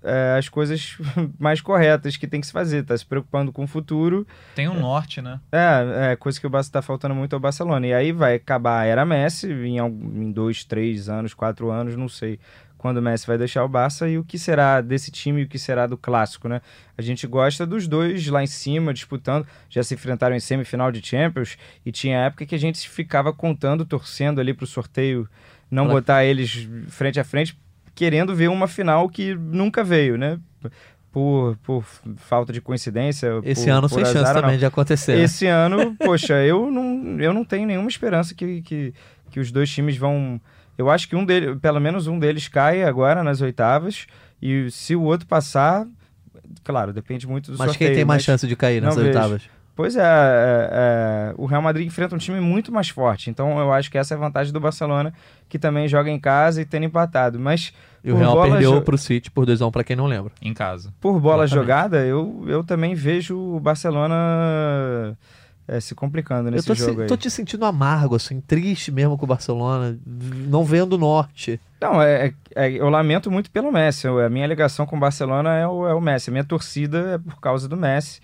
é, 0.00 0.36
as 0.38 0.48
coisas 0.48 0.96
mais 1.40 1.60
corretas 1.60 2.16
que 2.16 2.28
tem 2.28 2.40
que 2.40 2.46
se 2.46 2.52
fazer, 2.52 2.84
tá 2.84 2.96
se 2.96 3.04
preocupando 3.04 3.50
com 3.50 3.64
o 3.64 3.66
futuro. 3.66 4.24
Tem 4.54 4.68
um 4.68 4.78
norte, 4.78 5.20
né? 5.20 5.40
É, 5.50 6.12
é 6.12 6.16
coisa 6.16 6.40
que 6.40 6.46
o 6.46 6.50
Barça 6.50 6.70
tá 6.70 6.80
faltando 6.80 7.16
muito 7.16 7.32
ao 7.32 7.40
Barcelona. 7.40 7.84
E 7.88 7.92
aí 7.92 8.12
vai 8.12 8.36
acabar 8.36 8.82
a 8.82 8.84
era 8.84 9.04
Messi 9.04 9.50
em, 9.50 9.78
em 9.78 10.30
dois, 10.30 10.62
três 10.62 11.08
anos, 11.08 11.34
quatro 11.34 11.68
anos, 11.68 11.96
não 11.96 12.08
sei 12.08 12.38
quando 12.78 12.98
o 12.98 13.02
Messi 13.02 13.26
vai 13.26 13.36
deixar 13.36 13.64
o 13.64 13.68
Barça 13.68 14.08
e 14.08 14.16
o 14.16 14.22
que 14.22 14.38
será 14.38 14.80
desse 14.80 15.10
time 15.10 15.40
e 15.40 15.44
o 15.44 15.48
que 15.48 15.58
será 15.58 15.88
do 15.88 15.96
clássico, 15.96 16.48
né? 16.48 16.60
A 16.96 17.02
gente 17.02 17.26
gosta 17.26 17.66
dos 17.66 17.88
dois 17.88 18.28
lá 18.28 18.44
em 18.44 18.46
cima 18.46 18.94
disputando, 18.94 19.44
já 19.68 19.82
se 19.82 19.94
enfrentaram 19.94 20.36
em 20.36 20.40
semifinal 20.40 20.92
de 20.92 21.04
Champions 21.04 21.58
e 21.84 21.90
tinha 21.90 22.18
época 22.18 22.46
que 22.46 22.54
a 22.54 22.58
gente 22.58 22.88
ficava 22.88 23.32
contando, 23.32 23.84
torcendo 23.84 24.40
ali 24.40 24.54
pro 24.54 24.66
sorteio 24.66 25.28
não 25.70 25.88
botar 25.88 26.24
eles 26.24 26.68
frente 26.88 27.18
a 27.18 27.24
frente 27.24 27.56
querendo 27.96 28.34
ver 28.34 28.48
uma 28.48 28.68
final 28.68 29.08
que 29.08 29.34
nunca 29.34 29.82
veio, 29.82 30.16
né? 30.16 30.38
Por, 31.10 31.56
por 31.62 31.82
falta 32.16 32.52
de 32.52 32.60
coincidência. 32.60 33.28
Esse 33.42 33.64
por, 33.64 33.70
ano 33.70 33.88
por 33.88 33.94
sem 33.94 34.02
azar, 34.02 34.14
chance 34.14 34.34
não. 34.34 34.42
também 34.42 34.58
de 34.58 34.66
acontecer. 34.66 35.16
Né? 35.16 35.22
Esse 35.22 35.46
ano, 35.46 35.96
poxa, 35.96 36.34
eu 36.44 36.70
não, 36.70 37.18
eu 37.18 37.32
não 37.32 37.42
tenho 37.42 37.66
nenhuma 37.66 37.88
esperança 37.88 38.34
que, 38.34 38.60
que, 38.60 38.94
que 39.30 39.40
os 39.40 39.50
dois 39.50 39.70
times 39.70 39.96
vão. 39.96 40.38
Eu 40.76 40.90
acho 40.90 41.08
que 41.08 41.16
um 41.16 41.24
deles, 41.24 41.58
pelo 41.58 41.80
menos 41.80 42.06
um 42.06 42.18
deles 42.18 42.48
cai 42.48 42.82
agora 42.82 43.24
nas 43.24 43.40
oitavas. 43.40 44.06
E 44.42 44.70
se 44.70 44.94
o 44.94 45.02
outro 45.02 45.26
passar, 45.26 45.86
claro, 46.62 46.92
depende 46.92 47.26
muito 47.26 47.50
do 47.50 47.56
mas 47.56 47.70
sorteio. 47.70 47.88
Quem 47.88 47.96
tem 47.96 48.04
mais 48.04 48.22
chance 48.22 48.46
de 48.46 48.54
cair 48.54 48.82
nas 48.82 48.98
oitavas? 48.98 49.42
Pois 49.76 49.94
é, 49.94 50.00
é, 50.02 50.68
é, 50.72 51.34
o 51.36 51.44
Real 51.44 51.60
Madrid 51.60 51.86
enfrenta 51.86 52.14
um 52.14 52.18
time 52.18 52.40
muito 52.40 52.72
mais 52.72 52.88
forte. 52.88 53.28
Então 53.28 53.58
eu 53.58 53.70
acho 53.72 53.90
que 53.90 53.98
essa 53.98 54.14
é 54.14 54.16
a 54.16 54.18
vantagem 54.20 54.50
do 54.52 54.58
Barcelona, 54.58 55.12
que 55.50 55.58
também 55.58 55.86
joga 55.86 56.08
em 56.10 56.18
casa 56.18 56.62
e 56.62 56.64
tendo 56.64 56.84
empatado. 56.86 57.38
Mas 57.38 57.74
E 58.02 58.10
o 58.10 58.16
Real 58.16 58.40
perdeu 58.40 58.72
jo- 58.72 58.80
pro 58.82 58.96
City 58.96 59.30
por 59.30 59.44
2x1 59.44 59.70
pra 59.70 59.84
quem 59.84 59.94
não 59.94 60.06
lembra. 60.06 60.32
Em 60.40 60.54
casa. 60.54 60.94
por 60.98 61.20
bola 61.20 61.44
Exatamente. 61.44 61.66
jogada, 61.66 62.06
eu, 62.06 62.44
eu 62.48 62.64
também 62.64 62.94
vejo 62.94 63.36
o 63.38 63.60
Barcelona 63.60 65.16
é, 65.68 65.80
se 65.80 65.94
complicando 65.94 66.48
Eu 66.48 66.52
nesse 66.52 66.74
se- 66.74 66.86
jogo 66.86 67.02
aí. 67.02 67.06
tô 67.08 67.16
te 67.16 67.28
sentindo 67.30 67.64
amargo, 67.64 68.14
assim, 68.14 68.40
triste 68.40 68.90
mesmo 68.92 69.18
com 69.18 69.24
o 69.24 69.28
Barcelona, 69.28 69.98
não 70.06 70.64
vendo 70.64 70.94
o 70.94 70.98
norte. 70.98 71.60
Não, 71.80 72.00
é, 72.00 72.32
é- 72.54 72.70
eu 72.70 72.88
lamento 72.88 73.30
muito 73.30 73.50
pelo 73.50 73.70
Messi. 73.72 74.06
Eu- 74.06 74.20
A 74.24 74.30
minha 74.30 74.46
ligação 74.46 74.86
com 74.86 74.96
o 74.96 75.00
Barcelona 75.00 75.54
é 75.54 75.66
o, 75.66 75.86
é 75.86 75.92
o 75.94 76.00
Messi. 76.00 76.30
A 76.30 76.32
minha 76.32 76.44
torcida 76.44 76.98
é 77.14 77.18
por 77.18 77.40
causa 77.40 77.68
do 77.68 77.76
Messi. 77.76 78.20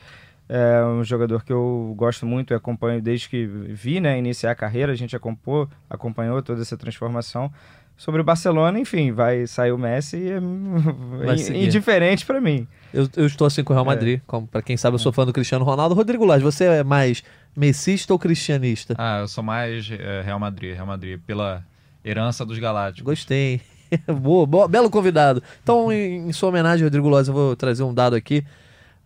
É 0.55 0.85
um 0.85 1.03
jogador 1.03 1.43
que 1.43 1.51
eu 1.51 1.95
gosto 1.97 2.27
muito 2.27 2.53
e 2.53 2.55
acompanho 2.55 3.01
desde 3.01 3.27
que 3.27 3.47
vi 3.47 4.01
né, 4.01 4.19
iniciar 4.19 4.51
a 4.51 4.55
carreira. 4.55 4.93
A 4.93 4.95
gente 4.95 5.17
acompanhou, 5.17 5.67
acompanhou 5.89 6.43
toda 6.43 6.61
essa 6.61 6.77
transformação. 6.77 7.51
Sobre 7.97 8.21
o 8.21 8.25
Barcelona, 8.25 8.79
enfim, 8.79 9.13
vai 9.13 9.47
sair 9.47 9.73
o 9.73 9.79
Messi 9.79 10.17
e 10.19 10.31
é 10.31 11.57
indiferente 11.57 12.27
para 12.27 12.39
mim. 12.39 12.67
Eu, 12.93 13.09
eu 13.17 13.27
estou 13.27 13.47
assim 13.47 13.65
com 13.65 13.73
o 13.73 13.77
Real 13.77 13.87
É. 13.87 13.89
Madrid, 13.89 14.21
como, 14.27 14.47
pra 14.47 14.61
quem 14.61 14.77
sabe 14.77 14.95
eu 14.95 14.99
sou 14.99 15.11
fã 15.13 15.25
do 15.25 15.33
Cristiano 15.33 15.65
Ronaldo. 15.65 15.95
Rodrigo 15.95 16.25
Lage, 16.25 16.45
você 16.45 16.65
é 16.65 16.85
mais 16.85 17.23
messista 17.57 18.13
ou 18.13 18.19
cristianista? 18.19 18.95
Ah, 18.99 19.21
eu 19.21 19.29
sou 19.29 19.43
mais 19.43 19.89
eh, 19.91 20.23
Real 20.23 20.39
Madrid, 20.39 20.75
Real 20.75 20.87
Madrid, 20.87 21.19
pela 21.27 21.65
herança 22.05 22.45
dos 22.45 22.59
Galácticos. 22.59 23.05
Gostei. 23.05 23.61
boa, 24.21 24.47
boa, 24.47 24.69
belo 24.69 24.91
convidado. 24.91 25.43
Então, 25.63 25.91
em, 25.93 26.29
em 26.29 26.33
sua 26.33 26.49
homenagem, 26.49 26.85
Rodrigo 26.85 27.09
Loz, 27.09 27.29
eu 27.29 27.35
vou 27.35 27.57
trazer 27.57 27.83
um 27.85 27.95
dado 27.95 28.17
aqui. 28.17 28.45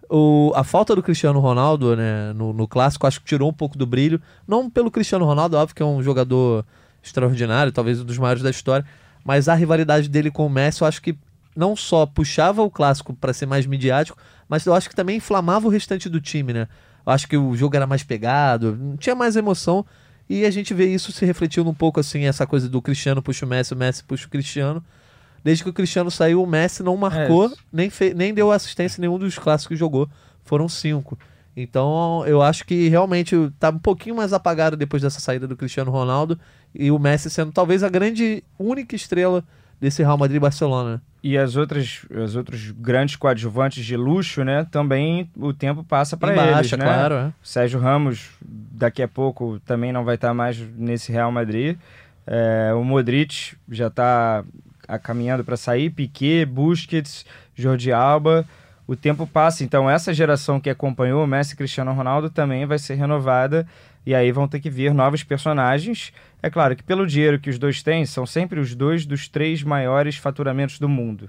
O, 0.09 0.53
a 0.55 0.63
falta 0.63 0.95
do 0.95 1.03
Cristiano 1.03 1.41
Ronaldo 1.41 1.97
né, 1.97 2.33
no, 2.33 2.53
no 2.53 2.69
clássico 2.69 3.07
acho 3.07 3.21
que 3.21 3.27
tirou 3.27 3.51
um 3.51 3.53
pouco 3.53 3.77
do 3.77 3.87
brilho. 3.87 4.21
Não 4.47 4.71
pelo 4.71 4.91
Cristiano 4.91 5.25
Ronaldo, 5.25 5.57
óbvio 5.57 5.75
que 5.75 5.83
é 5.83 5.87
um 5.87 6.03
jogador 6.03 6.65
extraordinário, 7.03 7.73
talvez 7.73 8.01
um 8.01 8.05
dos 8.05 8.19
maiores 8.19 8.43
da 8.43 8.51
história, 8.51 8.85
mas 9.25 9.49
a 9.49 9.55
rivalidade 9.55 10.09
dele 10.09 10.31
com 10.31 10.47
o 10.47 10.51
Messi 10.51 10.83
eu 10.83 10.89
acho 10.89 11.01
que 11.01 11.17
não 11.55 11.75
só 11.75 12.05
puxava 12.05 12.63
o 12.63 12.71
clássico 12.71 13.15
para 13.15 13.33
ser 13.33 13.47
mais 13.47 13.67
midiático, 13.67 14.19
mas 14.49 14.67
eu 14.67 14.75
acho 14.75 14.89
que 14.89 14.95
também 14.95 15.17
inflamava 15.17 15.67
o 15.67 15.71
restante 15.71 16.09
do 16.09 16.21
time, 16.21 16.53
né? 16.53 16.69
Eu 17.05 17.13
acho 17.13 17.27
que 17.27 17.37
o 17.37 17.57
jogo 17.57 17.75
era 17.77 17.87
mais 17.87 18.03
pegado, 18.03 18.97
tinha 18.99 19.15
mais 19.15 19.37
emoção. 19.37 19.87
E 20.29 20.45
a 20.45 20.51
gente 20.51 20.75
vê 20.75 20.87
isso 20.87 21.13
se 21.13 21.25
refletindo 21.25 21.71
um 21.71 21.75
pouco 21.75 22.01
assim, 22.01 22.25
essa 22.25 22.47
coisa 22.47 22.69
do 22.69 22.83
Cristiano 22.83 23.23
puxa 23.23 23.47
o 23.47 23.49
Messi, 23.49 23.73
o 23.73 23.77
Messi 23.77 24.03
puxa 24.03 24.27
o 24.27 24.31
Cristiano. 24.31 24.85
Desde 25.47 25.63
que 25.63 25.71
o 25.71 25.73
Cristiano 25.73 26.11
saiu, 26.11 26.43
o 26.43 26.47
Messi 26.47 26.83
não 26.83 26.97
marcou, 26.97 27.47
É. 27.47 27.51
nem, 27.73 27.89
nem 28.17 28.35
deu 28.35 28.51
assistência 28.51 28.99
em 28.99 29.03
nenhum 29.03 29.17
dos 29.17 29.39
clássicos 29.39 29.77
que 29.77 29.79
jogou. 29.79 30.09
Foram 30.43 30.69
cinco. 30.69 31.17
Então 31.57 32.25
eu 32.27 32.43
acho 32.43 32.67
que 32.67 32.89
realmente 32.89 33.37
tá 33.57 33.71
um 33.71 33.79
pouquinho 33.79 34.17
mais 34.17 34.33
apagado 34.33 34.77
depois 34.77 35.03
dessa 35.05 35.21
saída 35.21 35.47
do 35.47 35.55
Cristiano 35.57 35.93
Ronaldo. 35.93 36.37
E 36.75 36.91
o 36.91 36.99
Messi 36.99 37.31
sendo 37.31 37.53
talvez 37.53 37.85
a 37.85 37.89
grande, 37.89 38.43
única 38.59 38.97
estrela 38.97 39.45
desse 39.81 40.03
Real 40.03 40.19
Madrid 40.19 40.39
e 40.39 40.41
Barcelona. 40.41 41.01
E 41.23 41.39
as 41.39 41.55
outras, 41.55 42.05
os 42.11 42.35
outros 42.35 42.73
grandes 42.73 43.15
coadjuvantes 43.15 43.85
de 43.85 43.97
luxo, 43.97 44.43
né? 44.43 44.67
Também 44.69 45.31
o 45.37 45.53
tempo 45.53 45.85
passa 45.85 46.17
para 46.17 46.33
eles, 46.59 46.73
né? 46.73 46.79
claro. 46.79 47.15
É. 47.15 47.33
Sérgio 47.41 47.79
Ramos, 47.79 48.31
daqui 48.43 49.01
a 49.01 49.07
pouco, 49.07 49.61
também 49.61 49.93
não 49.93 50.05
vai 50.05 50.17
estar 50.17 50.35
mais 50.35 50.59
nesse 50.77 51.13
Real 51.13 51.31
Madrid. 51.31 51.79
É, 52.27 52.73
o 52.75 52.83
Modric 52.83 53.57
já 53.71 53.87
está 53.87 54.45
caminhando 55.03 55.45
para 55.45 55.57
sair. 55.57 55.91
Piquet, 55.91 56.45
Busquets, 56.47 57.25
Jordi 57.55 57.93
Alba. 57.93 58.47
O 58.87 58.95
tempo 58.95 59.27
passa, 59.27 59.65
então 59.65 59.91
essa 59.91 60.15
geração 60.15 60.61
que 60.61 60.71
acompanhou 60.71 61.25
o 61.25 61.27
Messi 61.27 61.57
Cristiano 61.57 61.93
Ronaldo 61.93 62.31
também 62.31 62.65
vai 62.67 62.79
ser 62.79 62.95
renovada. 62.95 63.67
E 64.05 64.15
aí 64.15 64.31
vão 64.31 64.47
ter 64.47 64.61
que 64.61 64.71
vir 64.71 64.95
novos 64.95 65.25
personagens. 65.25 66.13
É 66.41 66.49
claro 66.49 66.77
que 66.77 66.83
pelo 66.85 67.07
dinheiro 67.07 67.41
que 67.41 67.51
os 67.51 67.59
dois 67.59 67.83
têm, 67.83 68.07
são 68.07 68.25
sempre 68.25 68.61
os 68.61 68.75
dois 68.75 69.05
dos 69.05 69.27
três 69.27 69.65
maiores 69.65 70.17
faturamentos 70.17 70.79
do 70.79 70.89
mundo. 70.89 71.29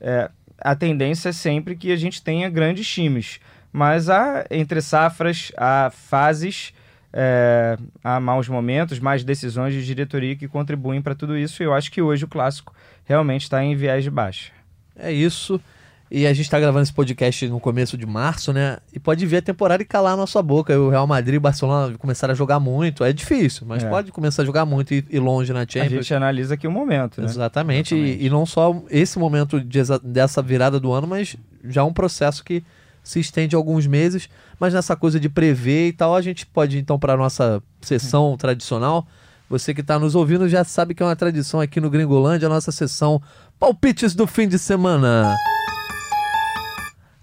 É, 0.00 0.30
a 0.58 0.76
tendência 0.76 1.30
é 1.30 1.32
sempre 1.32 1.74
que 1.74 1.90
a 1.90 1.96
gente 1.96 2.22
tenha 2.22 2.48
grandes 2.48 2.86
times. 2.88 3.40
Mas 3.72 4.08
há, 4.08 4.46
entre 4.50 4.80
safras, 4.80 5.50
há 5.56 5.90
fases, 5.92 6.72
é, 7.12 7.76
há 8.04 8.20
maus 8.20 8.48
momentos, 8.48 8.98
mais 8.98 9.24
decisões 9.24 9.72
de 9.74 9.84
diretoria 9.84 10.36
que 10.36 10.46
contribuem 10.48 11.00
para 11.00 11.14
tudo 11.14 11.36
isso. 11.36 11.62
E 11.62 11.66
eu 11.66 11.72
acho 11.74 11.90
que 11.90 12.02
hoje 12.02 12.24
o 12.24 12.28
clássico 12.28 12.74
realmente 13.04 13.42
está 13.42 13.62
em 13.64 13.74
viés 13.74 14.04
de 14.04 14.10
baixa. 14.10 14.52
É 14.98 15.12
isso. 15.12 15.60
E 16.08 16.24
a 16.24 16.32
gente 16.32 16.48
tá 16.48 16.60
gravando 16.60 16.84
esse 16.84 16.92
podcast 16.92 17.48
no 17.48 17.58
começo 17.58 17.98
de 17.98 18.06
março, 18.06 18.52
né? 18.52 18.78
E 18.92 18.98
pode 19.00 19.26
ver 19.26 19.38
a 19.38 19.42
temporada 19.42 19.82
e 19.82 19.86
calar 19.86 20.12
a 20.12 20.16
nossa 20.16 20.40
boca. 20.40 20.78
O 20.78 20.88
Real 20.88 21.04
Madrid 21.04 21.34
e 21.34 21.38
o 21.38 21.40
Barcelona 21.40 21.98
começaram 21.98 22.30
a 22.30 22.34
jogar 22.36 22.60
muito. 22.60 23.02
É 23.02 23.12
difícil, 23.12 23.66
mas 23.66 23.82
É. 23.82 23.88
pode 23.90 24.12
começar 24.12 24.42
a 24.42 24.44
jogar 24.44 24.64
muito 24.64 24.94
e 24.94 25.04
ir 25.10 25.18
longe 25.18 25.52
na 25.52 25.62
A 25.62 25.66
Champions. 25.68 25.90
gente 25.90 26.14
analisa 26.14 26.54
aqui 26.54 26.64
o 26.68 26.70
momento, 26.70 27.20
né? 27.20 27.26
Exatamente. 27.26 27.96
E, 27.96 27.98
Exatamente. 27.98 28.24
e 28.24 28.30
não 28.30 28.46
só 28.46 28.80
esse 28.88 29.18
momento 29.18 29.60
de 29.60 29.80
dessa 30.04 30.40
virada 30.40 30.78
do 30.78 30.92
ano, 30.92 31.08
mas 31.08 31.34
já 31.64 31.82
um 31.82 31.92
processo 31.92 32.44
que 32.44 32.62
se 33.06 33.20
estende 33.20 33.54
alguns 33.54 33.86
meses. 33.86 34.28
Mas 34.58 34.74
nessa 34.74 34.96
coisa 34.96 35.20
de 35.20 35.28
prever 35.28 35.88
e 35.88 35.92
tal, 35.92 36.16
a 36.16 36.20
gente 36.20 36.44
pode 36.44 36.76
ir, 36.76 36.80
então 36.80 36.98
para 36.98 37.16
nossa 37.16 37.62
sessão 37.80 38.36
tradicional. 38.36 39.06
Você 39.48 39.72
que 39.72 39.80
está 39.80 39.96
nos 39.96 40.16
ouvindo 40.16 40.48
já 40.48 40.64
sabe 40.64 40.92
que 40.92 41.04
é 41.04 41.06
uma 41.06 41.14
tradição 41.14 41.60
aqui 41.60 41.80
no 41.80 41.88
Gringolândia, 41.88 42.46
a 42.46 42.48
nossa 42.48 42.72
sessão 42.72 43.22
Palpites 43.60 44.12
do 44.12 44.26
Fim 44.26 44.48
de 44.48 44.58
Semana. 44.58 45.36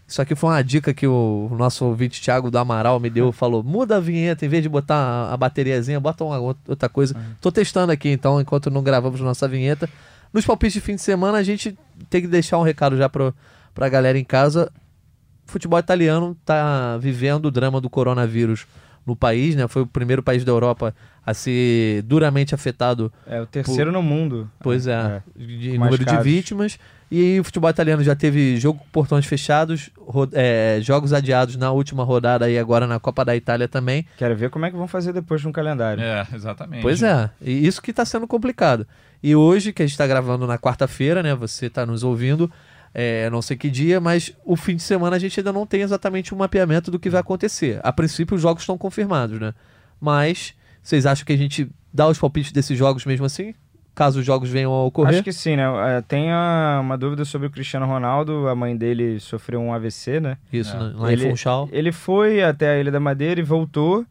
Isso 0.08 0.22
aqui 0.22 0.36
foi 0.36 0.52
uma 0.52 0.64
dica 0.64 0.94
que 0.94 1.06
o 1.06 1.50
nosso 1.58 1.84
ouvinte 1.84 2.22
Thiago 2.22 2.50
do 2.50 2.58
Amaral 2.58 2.98
me 2.98 3.10
deu. 3.10 3.34
Falou: 3.34 3.62
muda 3.62 3.98
a 3.98 4.00
vinheta, 4.00 4.46
em 4.46 4.50
vez 4.50 4.64
de 4.64 4.70
botar 4.70 4.96
a, 4.96 5.34
a 5.34 5.38
bateriazinha, 5.38 6.00
bota 6.00 6.24
uma 6.24 6.38
outra 6.40 6.88
coisa. 6.88 7.14
Tô 7.42 7.52
testando 7.52 7.92
aqui 7.92 8.08
então, 8.08 8.40
enquanto 8.40 8.70
não 8.70 8.82
gravamos 8.82 9.20
nossa 9.20 9.46
vinheta. 9.46 9.90
Nos 10.32 10.46
palpites 10.46 10.76
de 10.76 10.82
fim 10.82 10.96
de 10.96 11.02
semana, 11.02 11.40
a 11.40 11.44
gente 11.44 11.78
tem 12.10 12.22
que 12.22 12.28
deixar 12.28 12.58
um 12.58 12.64
recado 12.64 12.96
já 12.96 13.10
pro, 13.10 13.36
pra 13.74 13.90
galera 13.90 14.18
em 14.18 14.24
casa. 14.24 14.72
O 15.54 15.60
futebol 15.62 15.78
italiano 15.78 16.36
tá 16.43 16.97
vivendo 16.97 17.45
o 17.45 17.51
drama 17.51 17.80
do 17.80 17.88
coronavírus 17.88 18.66
no 19.06 19.16
país, 19.16 19.56
né? 19.56 19.68
Foi 19.68 19.84
o 19.84 19.86
primeiro 19.86 20.24
país 20.24 20.43
da 20.43 20.51
Europa 20.51 20.95
a 21.24 21.32
ser 21.32 22.01
duramente 22.01 22.56
afetado 22.56 23.14
É 23.28 23.39
o 23.39 23.45
terceiro 23.45 23.91
no 23.91 24.01
mundo. 24.01 24.49
Pois 24.64 24.88
é, 24.88 25.22
de 25.36 25.74
com 25.74 25.78
mais 25.78 25.91
número 25.91 25.97
de 25.99 26.06
casos. 26.06 26.24
vítimas. 26.26 26.80
E 27.12 27.39
o 27.39 27.43
futebol 27.43 27.70
italiano 27.70 28.01
já 28.04 28.16
teve 28.16 28.58
jogo 28.58 28.80
com 28.80 28.86
portões 28.91 29.28
fechados, 29.28 29.91
ro- 29.95 30.28
é, 30.34 30.80
jogos 30.82 31.14
adiados 31.14 31.56
na 31.56 31.72
última 31.72 32.04
rodada 32.04 32.49
e 32.49 32.58
agora 32.58 32.88
na 32.88 32.99
Copa 32.99 33.24
da 33.24 33.36
Itália 33.36 33.68
também. 33.68 34.08
Quero 34.18 34.36
ver 34.36 34.49
como 34.49 34.66
é 34.66 34.72
que 34.72 34.76
vão 34.76 34.88
fazer 34.88 35.14
depois 35.14 35.43
no 35.43 35.51
calendário. 35.54 36.01
É, 36.04 36.26
exatamente. 36.34 36.82
Pois 36.82 37.04
é, 37.04 37.30
e 37.39 37.68
isso 37.68 37.80
que 37.80 37.91
está 37.91 38.04
sendo 38.06 38.26
complicado. 38.28 38.88
E 39.22 39.36
hoje, 39.36 39.72
que 39.72 39.84
a 39.84 39.86
gente 39.86 39.93
está 39.93 40.08
gravando 40.08 40.47
na 40.47 40.58
quarta-feira, 40.58 41.22
né? 41.22 41.36
Você 41.36 41.68
está 41.68 41.86
nos 41.86 42.04
ouvindo, 42.04 42.51
é, 42.94 43.30
não 43.30 43.41
sei 43.41 43.58
que 43.58 43.70
dia, 43.70 44.00
mas 44.00 44.34
o 44.46 44.56
fim 44.56 44.76
de 44.76 44.84
semana 44.84 45.16
a 45.16 45.20
gente 45.20 45.39
ainda 45.39 45.52
não 45.52 45.66
tem 45.66 45.82
exatamente 45.82 46.34
um 46.34 46.38
mapeamento 46.38 46.91
do 46.91 47.00
que 47.00 47.10
vai 47.10 47.22
acontecer. 47.22 47.80
A 47.84 47.91
princípio, 47.91 48.36
os 48.36 48.41
jogos 48.41 48.64
estão 48.64 48.78
confirmados, 48.78 49.39
né? 49.39 49.54
Mas 50.00 50.54
vocês 50.82 51.06
acham 51.06 51.26
que 51.26 51.34
a 51.34 51.38
gente 51.38 51.70
dá 51.94 52.08
os 52.08 52.20
palpites 52.20 52.52
desses 52.52 52.78
jogos 52.78 53.06
mesmo 53.06 53.26
assim? 53.26 53.54
Caso 53.96 54.20
os 54.22 54.26
jogos 54.26 54.50
venham 54.50 54.72
a 54.74 54.84
ocorrer? 54.86 55.14
Acho 55.16 55.24
que 55.24 55.32
sim, 55.32 55.56
né? 55.56 55.64
É, 55.98 56.02
Tem 56.02 56.30
uma 56.82 56.98
dúvida 56.98 57.24
sobre 57.26 57.48
o 57.48 57.52
Cristiano 57.52 57.86
Ronaldo. 57.86 58.48
A 58.48 58.56
mãe 58.56 58.76
dele 58.76 59.20
sofreu 59.20 59.62
um 59.62 59.72
AVC, 59.72 60.20
né? 60.20 60.38
Isso, 60.52 60.76
É. 60.76 60.80
né? 60.80 60.94
lá 60.96 61.12
Ele- 61.14 61.26
em 61.28 61.30
Funchal. 61.30 61.70
Ele 61.72 61.91
foi 61.91 62.41
até 62.44 62.72
a 62.72 62.80
Ilha 62.80 62.91
da 62.91 63.00
Madeira 63.00 63.39
e 63.39 63.44
voltou, 63.44 64.04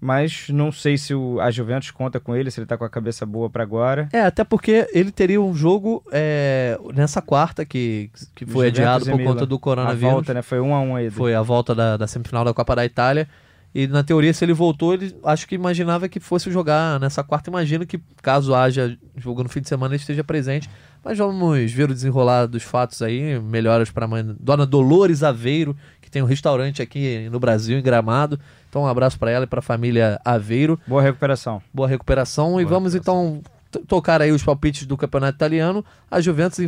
mas 0.00 0.46
não 0.48 0.72
sei 0.72 0.96
se 0.96 1.14
o, 1.14 1.38
a 1.40 1.50
Juventus 1.50 1.90
conta 1.90 2.18
com 2.18 2.34
ele, 2.34 2.50
se 2.50 2.58
ele 2.58 2.66
tá 2.66 2.78
com 2.78 2.84
a 2.84 2.88
cabeça 2.88 3.26
boa 3.26 3.50
para 3.50 3.62
agora. 3.62 4.08
É, 4.12 4.22
até 4.22 4.42
porque 4.42 4.88
ele 4.94 5.12
teria 5.12 5.40
um 5.40 5.54
jogo 5.54 6.02
é, 6.10 6.78
nessa 6.94 7.20
quarta 7.20 7.66
que, 7.66 8.10
que 8.34 8.46
foi 8.46 8.68
Juventus 8.68 8.78
adiado 8.78 9.04
por 9.04 9.16
Milan. 9.16 9.32
conta 9.32 9.46
do 9.46 9.56
A 9.56 9.58
coronavírus. 9.58 10.12
volta, 10.12 10.34
né? 10.34 10.42
Foi 10.42 10.58
um 10.58 10.74
a 10.74 10.80
um 10.80 10.96
aí. 10.96 11.10
Foi 11.10 11.34
a 11.34 11.42
volta 11.42 11.74
da, 11.74 11.98
da 11.98 12.06
semifinal 12.06 12.44
da 12.44 12.54
Copa 12.54 12.74
da 12.74 12.84
Itália. 12.84 13.28
E 13.72 13.86
na 13.86 14.02
teoria, 14.02 14.32
se 14.32 14.44
ele 14.44 14.52
voltou, 14.52 14.94
ele 14.94 15.14
acho 15.22 15.46
que 15.46 15.54
imaginava 15.54 16.08
que 16.08 16.18
fosse 16.18 16.50
jogar 16.50 16.98
nessa 16.98 17.22
quarta. 17.22 17.50
Imagino 17.50 17.86
que, 17.86 18.00
caso 18.20 18.52
haja 18.54 18.96
jogo 19.16 19.44
no 19.44 19.48
fim 19.48 19.60
de 19.60 19.68
semana, 19.68 19.94
ele 19.94 20.00
esteja 20.00 20.24
presente. 20.24 20.68
Mas 21.04 21.16
vamos 21.16 21.70
ver 21.70 21.88
o 21.88 21.94
desenrolar 21.94 22.46
dos 22.46 22.62
fatos 22.62 23.00
aí. 23.00 23.38
Melhoras 23.38 23.90
para 23.90 24.06
a 24.06 24.08
mãe, 24.08 24.36
Dona 24.40 24.66
Dolores 24.66 25.22
Aveiro, 25.22 25.76
que 26.00 26.10
tem 26.10 26.20
um 26.20 26.26
restaurante 26.26 26.82
aqui 26.82 27.28
no 27.30 27.38
Brasil, 27.38 27.78
em 27.78 27.82
Gramado. 27.82 28.40
Então, 28.70 28.82
um 28.82 28.86
abraço 28.86 29.18
para 29.18 29.30
ela 29.32 29.44
e 29.44 29.46
para 29.48 29.58
a 29.58 29.62
família 29.62 30.18
Aveiro. 30.24 30.80
Boa 30.86 31.02
recuperação. 31.02 31.60
Boa 31.74 31.88
recuperação. 31.88 32.60
e 32.60 32.64
Boa 32.64 32.76
vamos 32.76 32.94
então 32.94 33.42
t- 33.70 33.80
tocar 33.80 34.22
aí 34.22 34.30
os 34.32 34.42
palpites 34.42 34.86
do 34.86 34.96
Campeonato 34.96 35.34
Italiano. 35.36 35.84
A 36.10 36.20
Juventus 36.20 36.58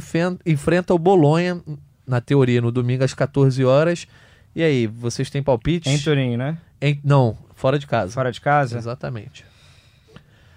enfrenta 0.44 0.92
o 0.92 0.98
Bolonha, 0.98 1.62
na 2.07 2.20
teoria, 2.20 2.61
no 2.61 2.72
domingo 2.72 3.05
às 3.05 3.14
14 3.14 3.64
horas. 3.64 4.07
E 4.55 4.62
aí, 4.62 4.86
vocês 4.86 5.30
têm 5.30 5.42
palpites? 5.42 5.90
Em 5.92 5.98
Turim, 6.03 6.36
né? 6.36 6.59
Em- 6.80 7.00
Não, 7.05 7.38
fora 7.55 7.78
de 7.78 7.86
casa. 7.86 8.12
Fora 8.12 8.32
de 8.32 8.40
casa. 8.40 8.76
Exatamente. 8.76 9.44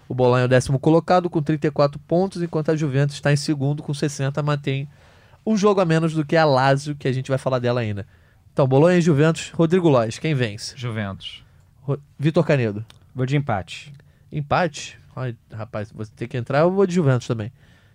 O 0.09 0.13
Bolonha 0.15 0.41
é 0.43 0.45
o 0.45 0.49
décimo 0.49 0.77
colocado 0.79 1.29
com 1.29 1.41
34 1.41 1.99
pontos, 1.99 2.41
enquanto 2.41 2.71
a 2.71 2.75
Juventus 2.75 3.15
está 3.15 3.31
em 3.31 3.35
segundo 3.35 3.81
com 3.83 3.93
60, 3.93 4.41
mantém 4.43 4.87
um 5.45 5.55
jogo 5.55 5.79
a 5.79 5.85
menos 5.85 6.13
do 6.13 6.25
que 6.25 6.35
a 6.35 6.43
Lazio, 6.45 6.95
que 6.95 7.07
a 7.07 7.11
gente 7.11 7.29
vai 7.29 7.37
falar 7.37 7.59
dela 7.59 7.81
ainda. 7.81 8.05
Então, 8.55 8.65
Bolonha 8.65 8.97
e 8.97 9.01
Juventus, 9.01 9.51
Rodrigo 9.53 9.89
Lois, 9.89 10.17
quem 10.17 10.33
vence? 10.33 10.73
Juventus. 10.77 11.43
Ro- 11.81 11.99
Vitor 12.17 12.41
Canedo. 12.45 12.85
Vou 13.13 13.25
de 13.25 13.35
empate. 13.35 13.91
Empate? 14.31 14.97
Ai, 15.13 15.35
rapaz, 15.51 15.91
você 15.93 16.09
tem 16.15 16.25
que 16.25 16.37
entrar, 16.37 16.59
eu 16.59 16.71
vou 16.71 16.87
de 16.87 16.95
Juventus 16.95 17.27
também. 17.27 17.51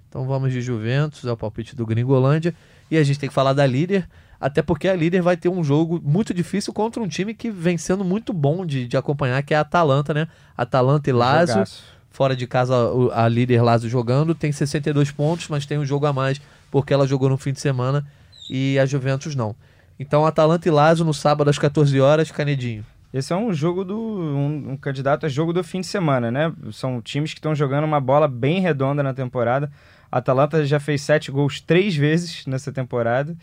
Então 0.06 0.26
vamos 0.26 0.52
de 0.52 0.60
Juventus, 0.60 1.24
é 1.24 1.32
o 1.32 1.36
palpite 1.36 1.74
do 1.74 1.86
Gringolândia. 1.86 2.54
E 2.90 2.98
a 2.98 3.02
gente 3.02 3.18
tem 3.18 3.26
que 3.30 3.34
falar 3.34 3.54
da 3.54 3.64
líder, 3.66 4.06
até 4.38 4.60
porque 4.60 4.86
a 4.86 4.94
líder 4.94 5.22
vai 5.22 5.34
ter 5.34 5.48
um 5.48 5.64
jogo 5.64 5.98
muito 6.04 6.34
difícil 6.34 6.74
contra 6.74 7.02
um 7.02 7.08
time 7.08 7.32
que 7.32 7.50
vem 7.50 7.78
sendo 7.78 8.04
muito 8.04 8.30
bom 8.34 8.66
de, 8.66 8.86
de 8.86 8.98
acompanhar, 8.98 9.42
que 9.42 9.54
é 9.54 9.56
a 9.56 9.60
Atalanta, 9.62 10.12
né? 10.12 10.28
Atalanta 10.54 11.08
e 11.08 11.12
Lazio. 11.14 11.54
Jogaço. 11.54 11.84
Fora 12.10 12.36
de 12.36 12.46
casa, 12.46 12.74
a 13.14 13.26
líder 13.28 13.62
Lazio 13.62 13.88
jogando, 13.88 14.34
tem 14.34 14.52
62 14.52 15.10
pontos, 15.10 15.48
mas 15.48 15.64
tem 15.64 15.78
um 15.78 15.86
jogo 15.86 16.04
a 16.04 16.12
mais, 16.12 16.38
porque 16.70 16.92
ela 16.92 17.06
jogou 17.06 17.30
no 17.30 17.38
fim 17.38 17.52
de 17.52 17.60
semana 17.60 18.04
e 18.50 18.78
a 18.78 18.84
Juventus 18.84 19.34
não. 19.34 19.56
Então, 20.00 20.24
Atalanta 20.24 20.66
e 20.66 20.70
Lazio 20.70 21.04
no 21.04 21.12
sábado 21.12 21.50
às 21.50 21.58
14 21.58 22.00
horas, 22.00 22.30
Canedinho. 22.30 22.82
Esse 23.12 23.34
é 23.34 23.36
um 23.36 23.52
jogo 23.52 23.84
do. 23.84 23.98
Um, 23.98 24.70
um 24.72 24.76
candidato 24.76 25.26
a 25.26 25.28
jogo 25.28 25.52
do 25.52 25.62
fim 25.62 25.82
de 25.82 25.86
semana, 25.86 26.30
né? 26.30 26.50
São 26.72 27.02
times 27.02 27.34
que 27.34 27.38
estão 27.38 27.54
jogando 27.54 27.84
uma 27.84 28.00
bola 28.00 28.26
bem 28.26 28.60
redonda 28.60 29.02
na 29.02 29.12
temporada. 29.12 29.70
A 30.10 30.16
Atalanta 30.16 30.64
já 30.64 30.80
fez 30.80 31.02
sete 31.02 31.30
gols 31.30 31.60
três 31.60 31.94
vezes 31.94 32.46
nessa 32.46 32.72
temporada. 32.72 33.36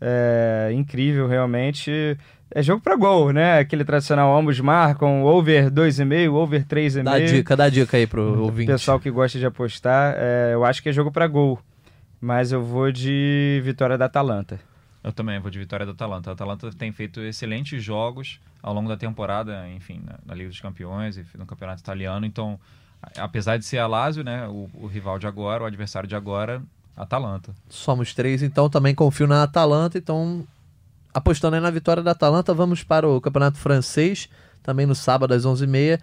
É 0.00 0.70
incrível, 0.72 1.28
realmente. 1.28 2.16
É 2.50 2.62
jogo 2.62 2.80
pra 2.80 2.96
gol, 2.96 3.30
né? 3.30 3.58
Aquele 3.58 3.84
tradicional 3.84 4.34
ambos 4.34 4.58
marcam, 4.60 5.22
over 5.24 5.70
2,5, 5.70 6.32
over 6.32 6.64
3,5. 6.64 7.02
Dá 7.02 7.18
dica, 7.18 7.56
dá 7.56 7.68
dica 7.68 7.96
aí 7.98 8.06
pro 8.06 8.44
ouvinte. 8.44 8.72
Pessoal 8.72 8.98
que 8.98 9.10
gosta 9.10 9.38
de 9.38 9.44
apostar, 9.44 10.14
é, 10.16 10.52
eu 10.54 10.64
acho 10.64 10.82
que 10.82 10.88
é 10.88 10.92
jogo 10.92 11.12
pra 11.12 11.26
gol. 11.26 11.58
Mas 12.18 12.50
eu 12.50 12.62
vou 12.62 12.90
de 12.90 13.60
vitória 13.62 13.98
da 13.98 14.06
Atalanta. 14.06 14.58
Eu 15.08 15.12
também 15.14 15.40
vou 15.40 15.50
de 15.50 15.58
vitória 15.58 15.86
da 15.86 15.92
Atalanta. 15.92 16.28
A 16.28 16.32
Atalanta 16.34 16.70
tem 16.70 16.92
feito 16.92 17.18
excelentes 17.22 17.82
jogos 17.82 18.38
ao 18.62 18.74
longo 18.74 18.90
da 18.90 18.96
temporada, 18.96 19.66
enfim, 19.70 20.02
na, 20.04 20.18
na 20.26 20.34
Liga 20.34 20.50
dos 20.50 20.60
Campeões 20.60 21.16
e 21.16 21.24
no 21.38 21.46
Campeonato 21.46 21.80
Italiano. 21.80 22.26
Então, 22.26 22.60
apesar 23.16 23.56
de 23.56 23.64
ser 23.64 23.78
a 23.78 23.86
Lazio, 23.86 24.22
né, 24.22 24.46
o, 24.48 24.68
o 24.74 24.86
rival 24.86 25.18
de 25.18 25.26
agora, 25.26 25.62
o 25.64 25.66
adversário 25.66 26.06
de 26.06 26.14
agora, 26.14 26.62
Atalanta. 26.94 27.54
Somos 27.70 28.12
três, 28.12 28.42
então 28.42 28.68
também 28.68 28.94
confio 28.94 29.26
na 29.26 29.44
Atalanta. 29.44 29.96
Então, 29.96 30.46
apostando 31.14 31.56
aí 31.56 31.62
na 31.62 31.70
vitória 31.70 32.02
da 32.02 32.10
Atalanta, 32.10 32.52
vamos 32.52 32.84
para 32.84 33.08
o 33.08 33.18
Campeonato 33.18 33.56
Francês, 33.56 34.28
também 34.62 34.84
no 34.84 34.94
sábado 34.94 35.32
às 35.32 35.46
11h30. 35.46 36.00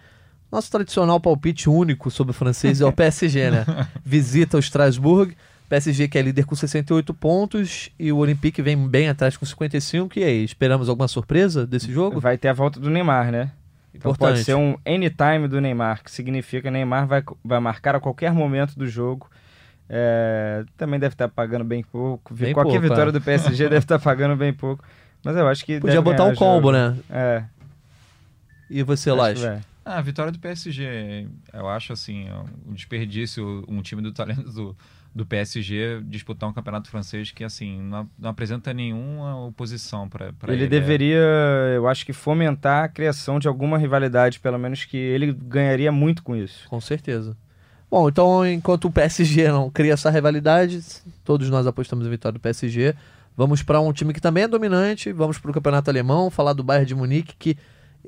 Nosso 0.51 0.72
tradicional 0.72 1.20
palpite 1.20 1.70
único 1.70 2.10
sobre 2.10 2.32
o 2.32 2.34
francês 2.34 2.82
é 2.82 2.86
o 2.86 2.89
PSG, 2.91 3.51
né? 3.51 3.66
Visita 4.03 4.58
o 4.58 4.60
Strasbourg. 4.60 5.38
PSG 5.76 6.07
que 6.07 6.17
é 6.17 6.21
líder 6.21 6.45
com 6.45 6.55
68 6.55 7.13
pontos 7.13 7.89
e 7.99 8.09
o 8.11 8.17
Olympique 8.17 8.61
vem 8.61 8.88
bem 8.88 9.09
atrás 9.09 9.36
com 9.36 9.45
55. 9.45 10.17
E 10.17 10.23
aí, 10.23 10.43
esperamos 10.43 10.88
alguma 10.88 11.07
surpresa 11.07 11.67
desse 11.67 11.91
jogo? 11.91 12.19
Vai 12.19 12.38
ter 12.38 12.47
a 12.47 12.53
volta 12.53 12.80
do 12.80 12.89
Neymar, 12.89 13.30
né? 13.30 13.51
Então 13.93 14.11
Importante. 14.11 14.36
pode 14.36 14.43
ser 14.45 14.55
um 14.55 14.78
anytime 14.86 15.47
do 15.49 15.59
Neymar, 15.59 16.01
que 16.01 16.09
significa 16.09 16.63
que 16.63 16.67
o 16.69 16.71
Neymar 16.71 17.07
vai, 17.07 17.23
vai 17.43 17.59
marcar 17.59 17.95
a 17.95 17.99
qualquer 17.99 18.32
momento 18.32 18.78
do 18.78 18.88
jogo. 18.88 19.30
É, 19.89 20.63
também 20.78 20.97
deve 20.97 21.13
estar 21.13 21.28
pagando 21.28 21.65
bem 21.65 21.84
pouco. 21.84 22.34
Bem 22.34 22.53
Qualquer 22.53 22.80
pouco, 22.80 22.89
vitória 22.89 23.09
é. 23.09 23.11
do 23.11 23.21
PSG 23.21 23.63
deve 23.69 23.78
estar 23.78 23.99
pagando 23.99 24.36
bem 24.36 24.53
pouco. 24.53 24.84
Mas 25.23 25.36
eu 25.36 25.47
acho 25.47 25.65
que. 25.65 25.80
Podia 25.80 26.01
botar 26.01 26.23
um 26.23 26.32
o 26.32 26.36
combo, 26.36 26.71
né? 26.71 26.97
É. 27.09 27.43
E 28.69 28.82
você, 28.82 29.11
vai. 29.11 29.36
Ah, 29.84 29.97
a 29.99 30.01
vitória 30.01 30.32
do 30.32 30.39
PSG, 30.39 31.28
eu 31.53 31.69
acho 31.69 31.93
assim, 31.93 32.28
um 32.65 32.73
desperdício 32.73 33.63
um 33.67 33.82
time 33.82 34.01
do 34.01 34.11
talento 34.11 34.51
do, 34.51 34.76
do 35.16 35.26
PSG 35.26 36.01
disputar 36.03 36.49
um 36.49 36.51
campeonato 36.51 36.89
francês 36.89 37.32
que 37.32 37.45
assim 37.45 37.82
não, 37.82 38.09
não 38.20 38.30
apresenta 38.32 38.74
nenhuma 38.74 39.45
oposição 39.45 40.09
para 40.09 40.34
Ele, 40.47 40.63
ele. 40.63 40.68
deveria, 40.68 41.24
eu 41.74 41.88
acho 41.88 42.05
que, 42.05 42.11
fomentar 42.11 42.84
a 42.84 42.89
criação 42.89 43.39
de 43.39 43.47
alguma 43.47 43.78
rivalidade, 43.78 44.41
pelo 44.41 44.59
menos 44.59 44.84
que 44.84 44.97
ele 44.97 45.32
ganharia 45.32 45.89
muito 45.89 46.22
com 46.22 46.36
isso. 46.36 46.68
Com 46.68 46.82
certeza. 46.82 47.38
Bom, 47.89 48.09
então 48.09 48.45
enquanto 48.45 48.86
o 48.86 48.91
PSG 48.91 49.47
não 49.47 49.70
cria 49.70 49.93
essa 49.93 50.09
rivalidade, 50.09 50.82
todos 51.24 51.49
nós 51.49 51.66
apostamos 51.66 52.05
em 52.05 52.09
vitória 52.09 52.34
do 52.34 52.41
PSG. 52.41 52.93
Vamos 53.38 53.63
para 53.63 53.80
um 53.80 53.93
time 53.93 54.13
que 54.13 54.20
também 54.20 54.43
é 54.43 54.47
dominante, 54.49 55.13
vamos 55.13 55.38
para 55.38 55.49
o 55.49 55.53
campeonato 55.53 55.89
alemão, 55.89 56.30
falar 56.30 56.51
do 56.51 56.63
Bayern 56.63 56.88
de 56.88 56.95
Munique, 56.95 57.36
que 57.39 57.57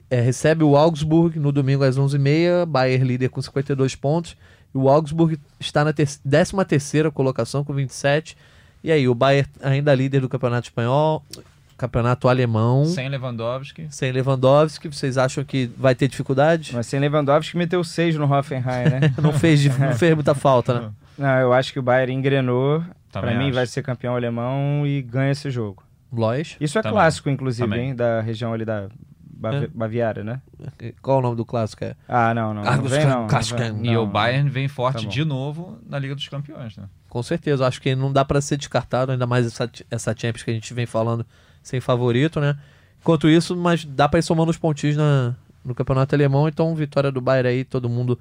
é, 0.09 0.19
recebe 0.19 0.61
o 0.61 0.75
Augsburg 0.75 1.39
no 1.39 1.53
domingo 1.53 1.85
às 1.85 1.97
11h30, 1.97 2.65
Bayern 2.65 3.07
líder 3.07 3.29
com 3.29 3.41
52 3.41 3.95
pontos, 3.95 4.35
o 4.73 4.89
Augsburg 4.89 5.39
está 5.59 5.83
na 5.83 5.93
13ª 5.93 7.11
colocação 7.11 7.63
com 7.63 7.73
27. 7.73 8.37
E 8.83 8.91
aí, 8.91 9.07
o 9.07 9.15
Bayern 9.15 9.49
ainda 9.61 9.93
líder 9.93 10.21
do 10.21 10.29
campeonato 10.29 10.67
espanhol, 10.67 11.23
campeonato 11.77 12.27
alemão, 12.27 12.85
sem, 12.85 12.93
Sem 12.95 13.09
Lewandowski. 13.09 13.87
Lewandowski, 14.11 14.87
vocês 14.87 15.17
acham 15.17 15.43
que 15.43 15.69
vai 15.77 15.93
ter 15.95 16.07
dificuldade? 16.07 16.71
Mas 16.73 16.87
sem 16.87 16.99
Lewandowski 16.99 17.51
que 17.51 17.57
meteu 17.57 17.83
seis 17.83 18.15
no 18.15 18.31
Hoffenheim, 18.31 18.89
né? 18.89 19.13
Não 19.21 19.33
fez, 19.33 19.65
não 19.77 19.93
fez 19.93 20.13
muita 20.13 20.33
falta, 20.35 20.79
né? 20.79 20.91
Não, 21.17 21.39
eu 21.39 21.53
acho 21.53 21.73
que 21.73 21.79
o 21.79 21.81
Bayern 21.81 22.13
engrenou. 22.13 22.83
Pra 23.11 23.33
mim 23.33 23.45
acho. 23.45 23.53
vai 23.55 23.65
ser 23.65 23.81
campeão 23.81 24.15
alemão 24.15 24.85
e 24.85 25.01
ganha 25.01 25.31
esse 25.31 25.49
jogo. 25.49 25.81
Lois. 26.13 26.55
Isso 26.61 26.77
é 26.77 26.81
Também. 26.83 26.93
clássico, 26.97 27.29
inclusive, 27.29 27.67
Também. 27.67 27.89
hein, 27.89 27.95
da 27.95 28.21
região 28.21 28.53
ali 28.53 28.63
da 28.63 28.87
Bavi- 29.39 29.65
É. 29.65 29.67
Baviera, 29.67 30.23
né? 30.23 30.41
Qual 31.01 31.19
o 31.19 31.21
nome 31.21 31.35
do 31.35 31.45
clássico? 31.45 31.83
É? 31.83 31.95
Ah, 32.07 32.33
não, 32.33 32.53
não. 32.53 32.63
Não 32.63 32.71
Carlos 32.71 32.91
vem, 32.91 33.05
não. 33.05 33.27
não 33.27 33.27
vem, 33.81 33.91
E 33.91 33.93
não. 33.93 34.03
o 34.03 34.07
Bayern 34.07 34.49
vem 34.49 34.67
forte 34.67 35.03
Tá 35.03 35.09
de 35.09 35.23
novo 35.23 35.77
na 35.87 35.99
Liga 35.99 36.15
dos 36.15 36.27
Campeões, 36.27 36.75
né? 36.75 36.85
Com 37.09 37.21
certeza, 37.23 37.65
acho 37.67 37.81
que 37.81 37.95
não 37.95 38.11
dá 38.11 38.25
pra 38.25 38.41
ser 38.41 38.57
descartado, 38.57 39.11
ainda 39.11 39.25
mais 39.27 39.45
essa, 39.45 39.69
essa 39.89 40.15
Champions 40.17 40.43
que 40.43 40.51
a 40.51 40.53
gente 40.53 40.73
vem 40.73 40.85
falando 40.85 41.25
sem 41.63 41.79
favorito, 41.79 42.39
né? 42.39 42.57
Enquanto 43.01 43.29
isso, 43.29 43.55
mas 43.55 43.85
dá 43.85 44.09
pra 44.09 44.19
ir 44.19 44.23
somando 44.23 44.51
os 44.51 44.57
pontinhos 44.57 44.97
na, 44.97 45.35
no 45.63 45.73
campeonato 45.75 46.13
alemão, 46.15 46.47
então 46.47 46.73
vitória 46.75 47.11
do 47.11 47.21
Bayern 47.21 47.49
aí, 47.49 47.63
todo 47.63 47.87
mundo 47.87 48.19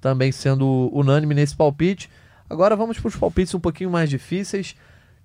também 0.00 0.30
sendo 0.30 0.88
unânime 0.92 1.34
nesse 1.34 1.56
palpite. 1.56 2.08
Agora 2.48 2.74
vamos 2.76 2.98
para 2.98 3.08
os 3.08 3.16
palpites 3.16 3.54
um 3.54 3.60
pouquinho 3.60 3.90
mais 3.90 4.08
difíceis. 4.10 4.74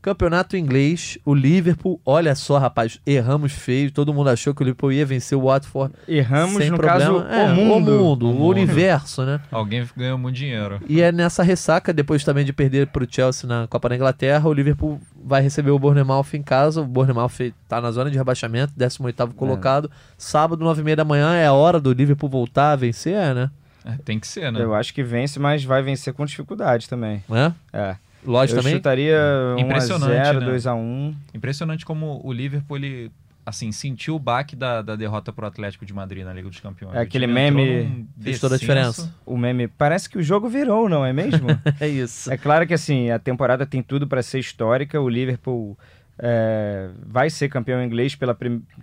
Campeonato 0.05 0.55
inglês, 0.55 1.17
o 1.25 1.33
Liverpool, 1.33 1.99
olha 2.05 2.35
só, 2.35 2.59
rapaz, 2.59 2.99
erramos 3.07 3.53
feio. 3.53 3.89
Todo 3.89 4.13
mundo 4.13 4.29
achou 4.29 4.53
que 4.53 4.61
o 4.61 4.63
Liverpool 4.63 4.91
ia 4.91 5.03
vencer 5.03 5.35
o 5.35 5.45
Watford. 5.45 5.95
Erramos, 6.07 6.57
sem 6.57 6.69
no 6.69 6.77
problema. 6.77 7.23
caso, 7.23 7.33
É, 7.33 7.45
o 7.45 7.55
mundo. 7.55 7.91
o 7.91 7.97
mundo, 7.97 8.25
O 8.27 8.29
o 8.29 8.33
mundo. 8.35 8.47
universo, 8.49 9.25
né? 9.25 9.41
Alguém 9.51 9.83
ganhou 9.97 10.15
muito 10.15 10.35
dinheiro. 10.35 10.79
E 10.87 11.01
é 11.01 11.11
nessa 11.11 11.41
ressaca, 11.41 11.91
depois 11.91 12.23
também 12.23 12.45
de 12.45 12.53
perder 12.53 12.85
para 12.85 13.03
o 13.03 13.07
Chelsea 13.09 13.47
na 13.49 13.65
Copa 13.65 13.89
da 13.89 13.95
Inglaterra, 13.95 14.47
o 14.47 14.53
Liverpool 14.53 15.01
vai 15.25 15.41
receber 15.41 15.71
o 15.71 15.79
Bournemouth 15.79 16.27
em 16.35 16.43
casa. 16.43 16.81
O 16.81 16.85
Bournemouth 16.85 17.39
está 17.39 17.81
na 17.81 17.89
zona 17.89 18.11
de 18.11 18.17
rebaixamento, 18.19 18.73
18º 18.77 19.33
colocado. 19.33 19.89
Sábado, 20.19 20.63
9h30 20.63 20.95
da 20.97 21.03
manhã, 21.03 21.33
é 21.33 21.47
a 21.47 21.53
hora 21.53 21.79
do 21.79 21.91
Liverpool 21.91 22.29
voltar 22.29 22.73
a 22.73 22.75
vencer, 22.75 23.15
é, 23.15 23.33
né? 23.33 23.49
É, 23.83 23.97
tem 24.05 24.19
que 24.19 24.27
ser, 24.27 24.51
né? 24.51 24.61
Eu 24.61 24.75
acho 24.75 24.93
que 24.93 25.01
vence, 25.03 25.39
mas 25.39 25.63
vai 25.63 25.81
vencer 25.81 26.13
com 26.13 26.23
dificuldade 26.25 26.87
também. 26.87 27.23
É? 27.31 27.51
É. 27.73 27.95
Lógico 28.25 28.59
eu 28.59 28.63
também. 28.63 28.75
chutaria 28.75 29.17
1x0, 29.57 29.59
Impressionante, 29.59 30.39
né? 30.39 30.51
2x1. 30.51 31.15
Impressionante 31.33 31.85
como 31.85 32.21
o 32.23 32.33
Liverpool, 32.33 32.77
ele, 32.77 33.11
assim, 33.45 33.71
sentiu 33.71 34.15
o 34.15 34.19
baque 34.19 34.55
da, 34.55 34.81
da 34.81 34.95
derrota 34.95 35.31
pro 35.31 35.45
Atlético 35.45 35.85
de 35.85 35.93
Madrid 35.93 36.23
na 36.23 36.33
Liga 36.33 36.49
dos 36.49 36.59
Campeões. 36.59 36.95
É 36.95 37.01
aquele 37.01 37.27
meme 37.27 38.07
fez 38.19 38.39
toda 38.39 38.55
a 38.55 38.57
diferença. 38.57 39.13
O 39.25 39.37
meme. 39.37 39.67
Parece 39.67 40.09
que 40.09 40.17
o 40.17 40.23
jogo 40.23 40.49
virou, 40.49 40.89
não 40.89 41.05
é 41.05 41.13
mesmo? 41.13 41.47
É 41.79 41.87
isso. 41.87 42.31
É 42.31 42.37
claro 42.37 42.65
que 42.65 42.73
assim, 42.73 43.11
a 43.11 43.19
temporada 43.19 43.65
tem 43.65 43.81
tudo 43.81 44.07
para 44.07 44.21
ser 44.23 44.39
histórica. 44.39 44.99
O 44.99 45.09
Liverpool 45.09 45.77
é, 46.17 46.89
vai 47.05 47.29
ser 47.29 47.49
campeão 47.49 47.83
inglês, 47.83 48.15
pela 48.15 48.35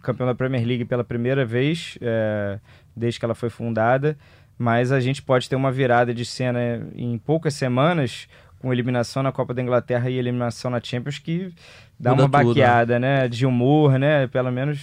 campeão 0.03 0.27
da 0.27 0.35
Premier 0.35 0.67
League 0.67 0.85
pela 0.85 1.03
primeira 1.05 1.45
vez 1.45 1.97
é, 2.01 2.59
desde 2.97 3.19
que 3.19 3.25
ela 3.25 3.35
foi 3.35 3.51
fundada. 3.51 4.17
Mas 4.59 4.93
a 4.93 5.01
gente 5.01 5.23
pode 5.23 5.49
ter 5.49 5.57
uma 5.57 5.73
virada 5.73 6.15
de 6.15 6.25
cena 6.25 6.87
em 6.95 7.19
poucas 7.19 7.55
semanas, 7.55 8.29
com 8.63 8.73
eliminação 8.73 9.23
na 9.23 9.31
Copa 9.33 9.53
da 9.53 9.61
Inglaterra 9.61 10.09
e 10.09 10.17
eliminação 10.17 10.71
na 10.71 10.81
Champions, 10.83 11.19
que 11.19 11.53
dá 12.01 12.11
Muda 12.13 12.23
uma 12.23 12.29
tudo, 12.29 12.55
né? 12.55 12.63
baqueada, 12.63 12.99
né? 12.99 13.29
De 13.29 13.45
humor, 13.45 13.99
né? 13.99 14.27
Pelo 14.29 14.51
menos, 14.51 14.81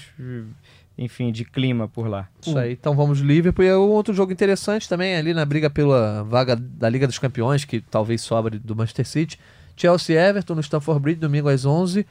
enfim, 0.98 1.32
de 1.32 1.46
clima 1.46 1.88
por 1.88 2.08
lá. 2.08 2.28
Isso 2.42 2.58
aí. 2.58 2.74
Então 2.74 2.94
vamos 2.96 3.20
Liverpool. 3.20 3.64
E 3.64 3.70
é 3.70 3.76
outro 3.76 4.14
jogo 4.14 4.32
interessante 4.34 4.88
também, 4.88 5.16
ali 5.16 5.34
na 5.34 5.46
briga 5.46 5.70
pela 5.70 6.24
vaga 6.24 6.56
da 6.56 6.90
Liga 6.90 7.08
dos 7.08 7.18
Campeões, 7.18 7.64
que 7.66 7.80
talvez 7.80 8.22
sobre 8.22 8.60
do 8.60 8.76
Manchester 8.76 9.08
City. 9.08 9.40
Chelsea 9.78 10.16
e 10.16 10.30
Everton 10.30 10.56
no 10.56 10.62
Stamford 10.62 11.02
Bridge, 11.02 11.20
domingo 11.22 11.48
às 11.48 11.66
11 11.66 12.06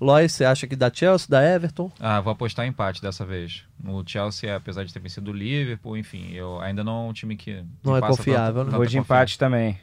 Lois, 0.00 0.32
você 0.32 0.44
acha 0.44 0.66
que 0.66 0.74
dá 0.76 0.90
Chelsea, 0.92 1.26
dá 1.30 1.40
Everton? 1.42 1.90
Ah, 2.00 2.20
vou 2.20 2.32
apostar 2.32 2.66
em 2.66 2.70
empate 2.70 3.00
dessa 3.00 3.24
vez. 3.24 3.62
O 3.86 4.02
Chelsea, 4.04 4.54
apesar 4.54 4.84
de 4.84 4.92
ter 4.92 4.98
vencido 4.98 5.30
o 5.30 5.34
Liverpool, 5.34 5.96
enfim, 5.96 6.32
eu 6.32 6.60
ainda 6.60 6.82
não 6.84 7.06
é 7.06 7.10
um 7.10 7.12
time 7.12 7.36
que. 7.36 7.62
Não 7.82 7.96
é 7.96 8.00
confiável, 8.00 8.64
tanta- 8.64 8.72
né? 8.72 8.76
Vou 8.76 8.84
de 8.86 8.98
empate 8.98 9.38
também. 9.38 9.78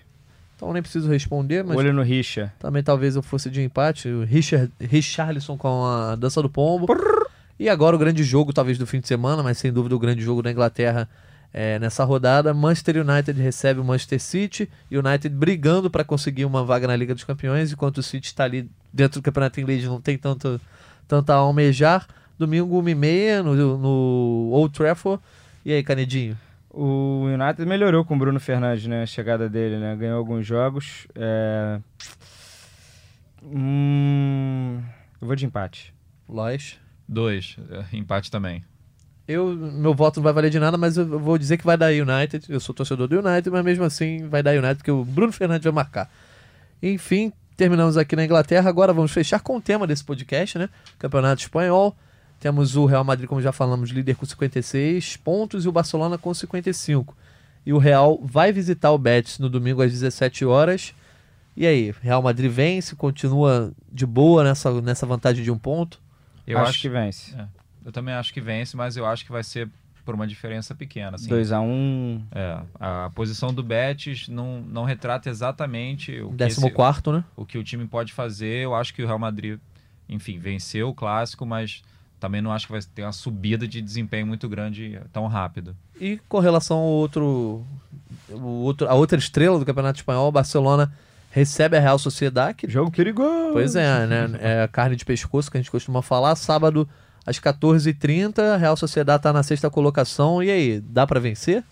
Então 0.62 0.72
nem 0.72 0.82
preciso 0.84 1.10
responder, 1.10 1.64
mas 1.64 1.76
Olho 1.76 1.92
no 1.92 2.04
Richa. 2.04 2.54
Também 2.60 2.84
talvez 2.84 3.16
eu 3.16 3.24
fosse 3.24 3.50
de 3.50 3.64
empate. 3.64 4.08
O 4.08 4.24
Richard, 4.24 4.72
Richarlison 4.80 5.58
com 5.58 5.84
a 5.84 6.16
dança 6.16 6.40
do 6.40 6.48
pombo. 6.48 6.86
E 7.60 7.68
agora 7.68 7.96
o 7.96 8.00
grande 8.00 8.24
jogo, 8.24 8.54
talvez, 8.54 8.78
do 8.78 8.86
fim 8.86 9.00
de 9.00 9.08
semana, 9.08 9.42
mas 9.42 9.58
sem 9.58 9.74
dúvida 9.74 9.96
o 9.96 10.00
grande 10.00 10.22
jogo 10.22 10.44
da 10.44 10.52
Inglaterra 10.52 11.10
é, 11.52 11.80
nessa 11.80 12.04
rodada. 12.04 12.54
Manchester 12.54 12.98
United 12.98 13.42
recebe 13.42 13.80
o 13.80 13.84
Manchester 13.84 14.22
City. 14.22 14.70
United 14.92 15.30
brigando 15.30 15.90
para 15.90 16.04
conseguir 16.04 16.46
uma 16.46 16.64
vaga 16.64 16.86
na 16.86 16.96
Liga 16.96 17.16
dos 17.16 17.24
Campeões, 17.24 17.72
enquanto 17.72 17.98
o 17.98 18.04
City 18.04 18.28
está 18.28 18.44
ali 18.44 18.70
dentro 18.94 19.20
do 19.20 19.24
campeonato 19.24 19.60
inglês 19.60 19.84
não 19.84 20.00
tem 20.00 20.16
tanto, 20.16 20.62
tanto 21.08 21.32
a 21.32 21.38
almejar. 21.38 22.08
Domingo, 22.38 22.80
1 22.80 22.90
e 22.90 22.96
meia, 22.96 23.42
no, 23.42 23.56
no 23.80 24.52
Old 24.52 24.76
Trafford. 24.76 25.20
E 25.66 25.74
aí, 25.74 25.82
Canedinho? 25.82 26.38
O 26.74 27.26
United 27.26 27.66
melhorou 27.66 28.06
com 28.06 28.16
o 28.16 28.18
Bruno 28.18 28.40
Fernandes, 28.40 28.88
né? 28.88 29.04
A 29.04 29.06
chegada 29.06 29.50
dele, 29.50 29.78
né? 29.78 29.94
Ganhou 29.96 30.18
alguns 30.18 30.46
jogos. 30.48 31.06
É... 31.16 31.80
Hum... 33.44 34.82
Eu 35.20 35.28
vou 35.28 35.36
de 35.36 35.46
empate. 35.46 35.94
Lois. 36.30 36.80
Dois. 37.08 37.58
é, 37.70 37.98
Empate 37.98 38.32
também. 38.32 38.64
Eu, 39.28 39.54
meu 39.54 39.94
voto 39.94 40.18
não 40.18 40.24
vai 40.24 40.34
valer 40.34 40.50
de 40.50 40.60
nada, 40.60 40.78
mas 40.78 40.98
eu 40.98 41.20
vou 41.20 41.38
dizer 41.38 41.58
que 41.58 41.66
vai 41.66 41.78
dar 41.78 41.92
United. 41.92 42.46
Eu 42.50 42.60
sou 42.60 42.74
torcedor 42.74 43.08
do 43.08 43.20
United, 43.20 43.50
mas 43.50 43.64
mesmo 43.64 43.84
assim 43.84 44.28
vai 44.30 44.42
dar 44.42 44.52
United, 44.52 44.78
porque 44.78 44.92
o 44.92 45.04
Bruno 45.04 45.32
Fernandes 45.32 45.66
vai 45.66 45.74
marcar. 45.74 46.10
Enfim, 46.82 47.32
terminamos 47.56 47.98
aqui 47.98 48.16
na 48.16 48.24
Inglaterra. 48.24 48.70
Agora 48.70 48.94
vamos 48.94 49.12
fechar 49.12 49.42
com 49.42 49.58
o 49.58 49.62
tema 49.62 49.86
desse 49.86 50.04
podcast, 50.04 50.58
né? 50.58 50.70
Campeonato 50.98 51.42
Espanhol. 51.42 51.96
Temos 52.42 52.76
o 52.76 52.88
Real 52.88 53.04
Madrid, 53.04 53.30
como 53.30 53.40
já 53.40 53.52
falamos, 53.52 53.92
líder 53.92 54.16
com 54.16 54.26
56 54.26 55.16
pontos 55.18 55.64
e 55.64 55.70
o 55.70 55.72
Barcelona 55.72 56.18
com 56.18 56.34
55. 56.34 57.16
E 57.64 57.72
o 57.72 57.78
Real 57.78 58.20
vai 58.24 58.52
visitar 58.52 58.90
o 58.92 58.98
Betis 58.98 59.38
no 59.38 59.48
domingo 59.48 59.84
às 59.84 59.92
17 59.92 60.44
horas. 60.44 60.96
E 61.56 61.68
aí, 61.68 61.94
Real 62.02 62.20
Madrid 62.20 62.52
vence, 62.52 62.96
continua 62.96 63.72
de 63.94 64.08
boa 64.08 64.44
nessa, 64.44 64.82
nessa 64.82 65.06
vantagem 65.06 65.44
de 65.44 65.52
um 65.52 65.58
ponto. 65.58 66.02
Eu 66.48 66.58
acho, 66.58 66.72
acho, 66.72 66.82
que 66.82 66.90
vence. 66.90 67.38
Eu 67.86 67.92
também 67.92 68.16
acho 68.16 68.34
que 68.34 68.42
vence, 68.42 68.76
mas 68.76 68.98
eu 68.98 69.06
acho 69.06 69.24
que 69.24 69.32
vai 69.32 69.44
ser 69.44 69.70
por 70.04 70.16
uma 70.16 70.26
diferença 70.26 70.74
pequena. 70.74 71.18
Assim. 71.18 71.30
2x1. 71.30 72.24
É, 72.32 72.60
a 72.80 73.12
posição 73.14 73.54
do 73.54 73.62
Betis 73.62 74.28
não, 74.28 74.62
não 74.62 74.84
retrata 74.84 75.30
exatamente 75.30 76.20
o 76.22 76.30
que, 76.30 76.38
Décimo 76.38 76.66
esse- 76.66 76.76
quarto, 76.76 77.12
né? 77.12 77.24
o 77.36 77.46
que 77.46 77.60
o 77.60 77.64
time 77.64 77.86
pode 77.86 78.12
fazer. 78.14 78.64
Eu 78.64 78.74
acho 78.74 78.96
que 78.96 79.04
o 79.04 79.06
Real 79.06 79.20
Madrid, 79.20 79.60
enfim, 80.10 80.40
venceu 80.40 80.90
o 80.90 80.96
clássico, 80.96 81.46
mas 81.46 81.84
também 82.22 82.42
não 82.42 82.52
acho 82.54 82.68
que 82.68 82.72
vai 82.72 82.82
ter 82.82 83.02
uma 83.04 83.12
subida 83.12 83.68
de 83.68 83.82
desempenho 83.82 84.26
muito 84.28 84.48
grande 84.48 84.98
tão 85.12 85.28
rápido. 85.28 85.76
E 86.00 86.18
com 86.30 86.40
relação 86.40 86.78
ao 86.78 86.86
outro, 86.86 87.66
o 88.30 88.40
outro, 88.64 88.88
a 88.88 88.94
outra 88.94 89.18
estrela 89.18 89.60
do 89.60 89.66
Campeonato 89.66 90.00
Espanhol, 90.00 90.30
o 90.30 90.32
Barcelona 90.32 90.94
recebe 91.32 91.76
a 91.76 91.80
Real 91.80 91.98
Sociedade. 91.98 92.54
que- 92.60 92.70
Jogo 92.70 92.92
perigoso. 92.92 93.52
Pois 93.54 93.76
é, 93.76 94.06
né? 94.06 94.30
É 94.40 94.64
a 94.64 94.68
carne 94.68 94.96
de 94.96 95.04
pescoço 95.04 95.50
que 95.50 95.58
a 95.58 95.60
gente 95.62 95.72
costuma 95.72 96.02
falar. 96.04 96.36
Sábado 96.36 96.88
às 97.26 97.40
14h30, 97.40 98.40
a 98.54 98.58
Real 98.58 98.78
Sociedade 98.78 99.18
está 99.20 99.34
na 99.34 99.42
sexta 99.44 99.70
colocação. 99.70 100.44
E 100.44 100.52
aí, 100.52 100.80
dá 100.80 101.08
para 101.08 101.20
vencer? 101.20 101.64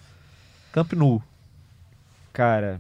Camp 0.73 0.93
Nou. 0.93 1.21
Cara, 2.33 2.79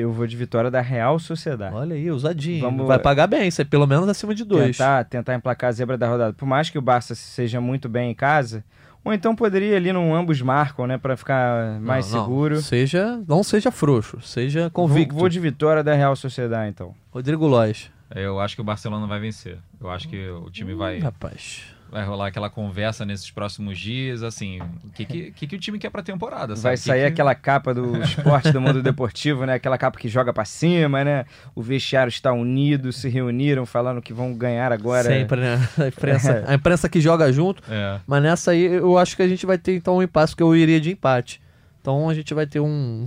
eu 0.00 0.12
vou 0.12 0.26
de 0.26 0.36
vitória 0.36 0.70
da 0.70 0.80
Real 0.80 1.18
Sociedade. 1.18 1.74
Olha 1.74 1.94
aí, 1.94 2.10
ousadinho. 2.10 2.60
Vamos- 2.62 2.86
Vai 2.86 2.98
pagar 2.98 3.26
bem, 3.26 3.48
isso 3.48 3.60
é 3.60 3.64
pelo 3.64 3.86
menos 3.86 4.08
acima 4.08 4.34
de 4.34 4.44
dois. 4.44 4.76
Tentar, 4.76 5.04
tentar 5.04 5.34
emplacar 5.34 5.68
a 5.68 5.72
zebra 5.72 5.96
da 5.98 6.08
rodada. 6.08 6.32
Por 6.32 6.46
mais 6.46 6.70
que 6.70 6.78
o 6.78 6.82
Barça 6.82 7.14
seja 7.14 7.60
muito 7.60 7.88
bem 7.88 8.10
em 8.10 8.14
casa, 8.14 8.64
ou 9.04 9.12
então 9.12 9.36
poderia 9.36 9.76
ali 9.76 9.92
num 9.92 10.14
ambos 10.14 10.40
marcam, 10.40 10.86
né, 10.86 10.96
Pra 10.98 11.16
ficar 11.16 11.78
mais 11.80 12.10
Não, 12.10 12.18
não. 12.18 12.24
seguro. 12.24 12.62
Seja, 12.62 13.20
não 13.28 13.42
seja 13.42 13.70
frouxo, 13.70 14.20
seja 14.22 14.70
convicto. 14.70 15.12
Vou, 15.14 15.20
vou 15.20 15.28
de 15.28 15.38
vitória 15.40 15.82
da 15.84 15.94
Real 15.94 16.16
Sociedade, 16.16 16.70
então. 16.70 16.94
Rodrigo 17.10 17.46
Lois. 17.46 17.90
Eu 18.14 18.38
acho 18.40 18.54
que 18.54 18.60
o 18.60 18.64
Barcelona 18.64 19.06
vai 19.06 19.18
vencer. 19.18 19.58
Eu 19.80 19.90
acho 19.90 20.08
que 20.08 20.28
o 20.28 20.48
time 20.50 20.72
vai, 20.74 20.98
Rapaz. 21.00 21.64
Vai 21.94 22.04
rolar 22.04 22.26
aquela 22.26 22.50
conversa 22.50 23.04
nesses 23.04 23.30
próximos 23.30 23.78
dias, 23.78 24.24
assim, 24.24 24.58
o 24.84 24.90
que, 24.92 25.04
que, 25.04 25.30
que, 25.30 25.46
que 25.46 25.54
o 25.54 25.58
time 25.60 25.78
quer 25.78 25.90
pra 25.90 26.02
temporada, 26.02 26.56
sabe? 26.56 26.62
Vai 26.62 26.72
Que 26.74 26.82
sair 26.82 27.00
que- 27.02 27.06
aquela 27.06 27.36
capa 27.36 27.72
do 27.72 27.96
esporte 28.02 28.50
do 28.50 28.60
mundo 28.60 28.82
deportivo, 28.82 29.46
né? 29.46 29.54
Aquela 29.54 29.78
capa 29.78 29.96
que 29.96 30.08
joga 30.08 30.32
pra 30.32 30.44
cima, 30.44 31.04
né? 31.04 31.24
O 31.54 31.62
vestiário 31.62 32.08
está 32.08 32.32
unido, 32.32 32.92
se 32.92 33.08
reuniram 33.08 33.64
falando 33.64 34.02
que 34.02 34.12
vão 34.12 34.34
ganhar 34.34 34.72
agora. 34.72 35.04
Sempre, 35.04 35.40
né? 35.40 35.68
A 35.78 35.86
imprensa, 35.86 36.32
É. 36.48 36.50
a 36.50 36.54
imprensa 36.54 36.88
que 36.88 37.00
joga 37.00 37.32
junto. 37.32 37.62
É. 37.70 38.00
Mas 38.06 38.22
nessa 38.24 38.50
aí 38.50 38.64
eu 38.64 38.98
acho 38.98 39.14
que 39.14 39.22
a 39.22 39.28
gente 39.28 39.46
vai 39.46 39.56
ter 39.56 39.76
então 39.76 39.98
um 39.98 40.02
impasse, 40.02 40.32
porque 40.32 40.42
eu 40.42 40.56
iria 40.56 40.80
de 40.80 40.90
empate. 40.90 41.40
Então 41.80 42.08
a 42.10 42.14
gente 42.14 42.34
vai 42.34 42.44
ter 42.44 42.58
um, 42.58 43.04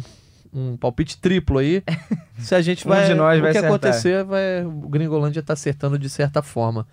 um 0.53 0.77
palpite 0.77 1.17
triplo 1.17 1.57
aí. 1.59 1.83
Se 2.39 2.55
a 2.55 2.61
gente 2.61 2.88
Um 2.88 2.89
vai. 2.91 3.05
de 3.05 3.13
nós 3.15 3.38
o 3.38 3.41
vai 3.41 3.51
que 3.51 3.57
acertar. 3.57 3.69
acontecer, 3.75 4.23
vai, 4.23 4.63
o 4.63 4.88
Gringolândia 4.88 5.43
tá 5.43 5.51
acertando 5.53 5.99
de 5.99 6.07
certa 6.09 6.41
forma. 6.41 6.88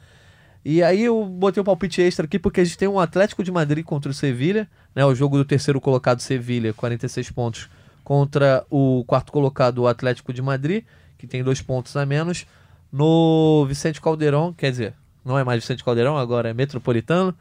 E 0.65 0.83
aí 0.83 1.03
eu 1.05 1.25
botei 1.27 1.61
um 1.61 1.65
palpite 1.65 2.01
extra 2.01 2.25
aqui, 2.25 2.39
porque 2.39 2.61
a 2.61 2.65
gente 2.65 2.79
tem 2.79 2.89
um 2.89 2.99
Atlético 2.99 3.45
de 3.45 3.53
Madrid 3.53 3.85
contra 3.85 4.11
o 4.11 4.15
Sevilha, 4.15 4.69
né? 4.95 5.05
O 5.05 5.15
jogo 5.15 5.37
do 5.37 5.45
terceiro 5.45 5.81
colocado 5.81 6.21
Sevilha, 6.21 6.73
46 6.73 7.31
pontos, 7.31 7.69
contra 8.03 8.65
o 8.71 9.05
quarto 9.07 9.31
colocado 9.31 9.79
o 9.79 9.89
Atlético 9.89 10.33
de 10.33 10.41
Madrid, 10.41 10.85
que 11.19 11.27
tem 11.27 11.45
dois 11.45 11.61
pontos 11.61 11.97
a 11.97 12.07
menos, 12.07 12.47
no 12.91 13.67
Vicente 13.67 14.01
Caldeirão, 14.01 14.53
quer 14.53 14.71
dizer, 14.71 14.95
não 15.25 15.39
é 15.39 15.45
mais 15.45 15.63
Vicente 15.63 15.83
Caldeirão, 15.83 16.17
agora 16.17 16.51
é 16.51 16.55
Metropolitano. 16.55 17.35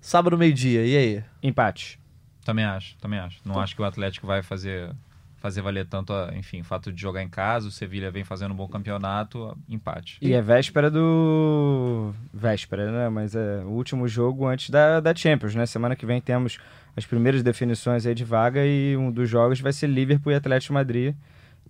Sábado, 0.00 0.38
meio-dia, 0.38 0.84
e 0.86 0.96
aí? 0.96 1.24
Empate. 1.42 2.00
Também 2.44 2.64
acho, 2.64 2.96
também 2.98 3.18
acho. 3.18 3.40
Não 3.44 3.60
acho 3.60 3.76
que 3.76 3.82
o 3.82 3.84
Atlético 3.84 4.26
vai 4.26 4.42
fazer, 4.42 4.90
fazer 5.38 5.60
valer 5.62 5.86
tanto, 5.86 6.12
a- 6.12 6.30
enfim, 6.36 6.60
o 6.60 6.64
fato 6.64 6.92
de 6.92 7.00
jogar 7.00 7.22
em 7.22 7.28
casa. 7.28 7.68
O 7.68 7.70
Sevilha 7.70 8.10
vem 8.10 8.24
fazendo 8.24 8.52
um 8.52 8.56
bom 8.56 8.68
campeonato, 8.68 9.56
empate. 9.68 10.18
E 10.20 10.32
é 10.32 10.42
véspera 10.42 10.90
do. 10.90 12.12
Véspera, 12.32 12.90
né? 12.90 13.08
Mas 13.08 13.34
é 13.34 13.62
o 13.64 13.68
último 13.70 14.06
jogo 14.08 14.46
antes 14.46 14.70
da, 14.70 15.00
da 15.00 15.14
Champions, 15.14 15.54
né? 15.54 15.66
Semana 15.66 15.94
que 15.96 16.04
vem 16.06 16.20
temos 16.20 16.58
as 16.96 17.06
primeiras 17.06 17.42
definições 17.42 18.04
aí 18.06 18.14
de 18.14 18.24
vaga 18.24 18.64
e 18.66 18.96
um 18.96 19.10
dos 19.10 19.28
jogos 19.28 19.60
vai 19.60 19.72
ser 19.72 19.86
Liverpool 19.86 20.32
e 20.32 20.34
Atlético 20.36 20.74
Madrid. 20.74 21.14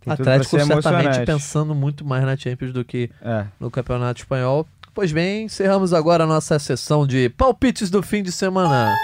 Tem 0.01 0.13
Atlético 0.13 0.57
ser 0.59 0.65
certamente 0.65 1.25
pensando 1.27 1.75
muito 1.75 2.05
mais 2.05 2.25
na 2.25 2.37
Champions 2.37 2.73
do 2.73 2.85
que 2.85 3.11
É. 3.21 3.47
no 3.59 3.71
Campeonato 3.71 4.21
Espanhol. 4.21 4.67
Pois 4.95 5.13
bem, 5.13 5.45
encerramos 5.45 5.93
agora 5.93 6.25
a 6.25 6.27
nossa 6.27 6.59
sessão 6.59 7.07
de 7.07 7.29
palpites 7.31 7.91
do 7.91 8.03
fim 8.03 8.23
de 8.23 8.33
semana. 8.33 8.95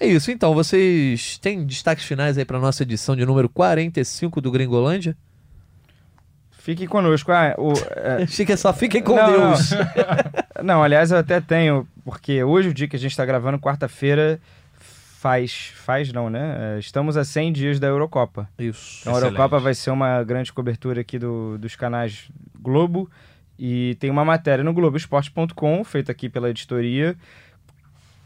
É 0.00 0.06
isso, 0.06 0.30
então. 0.30 0.54
Vocês 0.54 1.38
têm 1.38 1.64
destaques 1.64 2.04
finais 2.04 2.38
aí 2.38 2.44
para 2.44 2.58
nossa 2.58 2.82
edição 2.82 3.16
de 3.16 3.24
número 3.26 3.48
45 3.48 4.40
do 4.40 4.50
Gringolândia? 4.50 5.16
Fique 6.50 6.86
conosco. 6.86 7.32
Ah, 7.32 7.54
o, 7.58 7.72
é, 7.96 8.26
Fiquem 8.28 8.56
só, 8.56 8.72
fiquem 8.72 9.02
com 9.02 9.14
Não, 9.16 9.30
não. 9.30 9.48
Deus. 9.52 9.70
Não, 10.62 10.82
aliás, 10.82 11.12
eu 11.12 11.18
até 11.18 11.40
tenho, 11.40 11.86
porque 12.04 12.42
hoje, 12.42 12.70
o 12.70 12.74
dia 12.74 12.88
que 12.88 12.96
a 12.96 12.98
gente 12.98 13.12
está 13.12 13.24
gravando, 13.24 13.60
quarta-feira, 13.60 14.40
faz. 14.76 15.70
Faz 15.76 16.12
não, 16.12 16.28
né? 16.28 16.74
É, 16.76 16.78
Estamos 16.80 17.16
a 17.16 17.24
100 17.24 17.52
dias 17.52 17.80
da 17.80 17.86
Eurocopa. 17.86 18.48
Isso. 18.58 18.98
Então, 19.02 19.14
a. 19.14 19.18
Eurocopa 19.20 19.60
vai 19.60 19.72
ser 19.72 19.90
uma 19.92 20.22
grande 20.24 20.52
cobertura 20.52 21.00
aqui 21.00 21.16
do- 21.16 21.56
dos 21.58 21.76
canais 21.76 22.28
Globo. 22.60 23.08
E 23.56 23.96
tem 24.00 24.10
uma 24.10 24.24
matéria 24.24 24.64
no 24.64 24.72
Globoesporte.com, 24.72 25.82
feita 25.84 26.10
aqui 26.12 26.28
pela 26.28 26.50
editoria, 26.50 27.16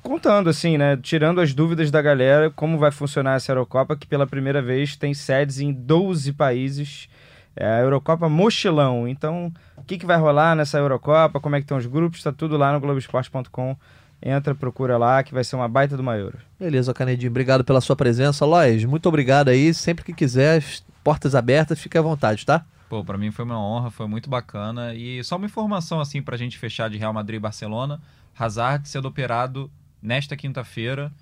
contando, 0.02 0.50
assim, 0.50 0.76
né? 0.76 0.96
Tirando 0.96 1.40
as 1.40 1.54
dúvidas 1.54 1.90
da 1.90 2.02
galera, 2.02 2.50
como 2.50 2.78
vai 2.78 2.90
funcionar 2.90 3.36
essa 3.36 3.52
Eurocopa, 3.52 3.96
que 3.96 4.06
pela 4.06 4.26
primeira 4.26 4.60
vez 4.60 4.96
tem 4.96 5.14
sedes 5.14 5.60
em 5.60 5.72
12 5.72 6.32
países. 6.32 7.08
É 7.54 7.66
a 7.66 7.80
Eurocopa 7.80 8.28
Mochilão. 8.28 9.06
Então, 9.06 9.52
o 9.76 9.82
que, 9.82 9.98
que 9.98 10.06
vai 10.06 10.18
rolar 10.18 10.56
nessa 10.56 10.78
Eurocopa? 10.78 11.40
Como 11.40 11.54
é 11.54 11.60
que 11.60 11.64
estão 11.64 11.78
os 11.78 11.86
grupos? 11.86 12.18
Está 12.18 12.32
tudo 12.32 12.56
lá 12.56 12.72
no 12.72 12.80
Globoesporte.com. 12.80 13.76
Entra, 14.24 14.54
procura 14.54 14.96
lá, 14.96 15.22
que 15.22 15.34
vai 15.34 15.42
ser 15.42 15.56
uma 15.56 15.68
baita 15.68 15.96
do 15.96 16.10
Euro. 16.10 16.38
Beleza, 16.58 16.94
Canedinho. 16.94 17.30
Obrigado 17.30 17.64
pela 17.64 17.80
sua 17.80 17.96
presença. 17.96 18.46
Lois, 18.46 18.84
muito 18.84 19.08
obrigado 19.08 19.48
aí. 19.48 19.74
Sempre 19.74 20.04
que 20.04 20.12
quiser, 20.12 20.58
as 20.58 20.84
portas 21.02 21.34
abertas, 21.34 21.80
fique 21.80 21.98
à 21.98 22.02
vontade, 22.02 22.46
tá? 22.46 22.64
Pô, 22.88 23.04
pra 23.04 23.18
mim 23.18 23.30
foi 23.30 23.44
uma 23.44 23.58
honra, 23.58 23.90
foi 23.90 24.06
muito 24.06 24.30
bacana. 24.30 24.94
E 24.94 25.22
só 25.24 25.36
uma 25.36 25.46
informação, 25.46 26.00
assim, 26.00 26.22
pra 26.22 26.36
gente 26.36 26.56
fechar 26.56 26.88
de 26.88 26.98
Real 26.98 27.12
Madrid 27.12 27.38
e 27.38 27.40
Barcelona. 27.40 28.00
Hazard 28.38 28.88
sendo 28.88 29.08
operado 29.08 29.70
nesta 30.02 30.36
quinta-feira. 30.36 31.12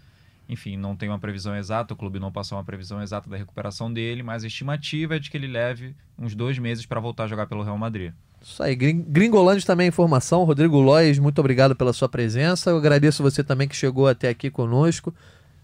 Enfim, 0.48 0.76
não 0.76 0.96
tem 0.96 1.08
uma 1.08 1.18
previsão 1.18 1.54
exata, 1.54 1.94
o 1.94 1.96
clube 1.96 2.18
não 2.18 2.32
passou 2.32 2.58
uma 2.58 2.64
previsão 2.64 3.00
exata 3.00 3.30
da 3.30 3.36
recuperação 3.36 3.92
dele, 3.92 4.20
mas 4.22 4.42
a 4.42 4.48
estimativa 4.48 5.14
é 5.14 5.18
de 5.20 5.30
que 5.30 5.36
ele 5.36 5.46
leve 5.46 5.94
uns 6.18 6.34
dois 6.34 6.58
meses 6.58 6.84
pra 6.84 6.98
voltar 6.98 7.24
a 7.24 7.28
jogar 7.28 7.46
pelo 7.46 7.62
Real 7.62 7.78
Madrid. 7.78 8.12
Isso 8.42 8.60
aí, 8.60 8.74
Gring- 8.74 9.04
Gringolândia 9.06 9.64
também 9.64 9.84
é 9.84 9.88
informação. 9.88 10.42
Rodrigo 10.42 10.80
Lois, 10.80 11.18
muito 11.20 11.38
obrigado 11.38 11.76
pela 11.76 11.92
sua 11.92 12.08
presença. 12.08 12.70
Eu 12.70 12.78
agradeço 12.78 13.22
você 13.22 13.44
também 13.44 13.68
que 13.68 13.76
chegou 13.76 14.08
até 14.08 14.28
aqui 14.28 14.50
conosco. 14.50 15.14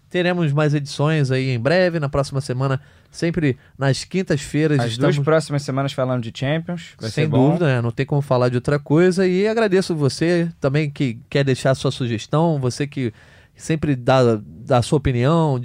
Teremos 0.09 0.53
mais 0.53 0.73
edições 0.73 1.31
aí 1.31 1.49
em 1.49 1.59
breve, 1.59 1.99
na 1.99 2.07
próxima 2.07 2.39
semana, 2.39 2.79
sempre 3.11 3.57
nas 3.77 4.03
quintas-feiras. 4.03 4.79
As 4.79 4.91
estamos... 4.91 5.15
duas 5.15 5.25
próximas 5.25 5.63
semanas 5.63 5.91
falando 5.91 6.21
de 6.23 6.31
Champions. 6.33 6.95
Sem 7.01 7.27
dúvida, 7.27 7.65
né? 7.65 7.81
não 7.81 7.91
tem 7.91 8.05
como 8.05 8.21
falar 8.21 8.49
de 8.49 8.55
outra 8.55 8.79
coisa. 8.79 9.27
E 9.27 9.47
agradeço 9.47 9.95
você 9.95 10.49
também 10.61 10.89
que 10.89 11.19
quer 11.29 11.43
deixar 11.43 11.75
sua 11.75 11.91
sugestão, 11.91 12.59
você 12.59 12.87
que 12.87 13.13
sempre 13.57 13.95
dá, 13.95 14.39
dá 14.45 14.77
a 14.77 14.81
sua 14.81 14.97
opinião, 14.97 15.59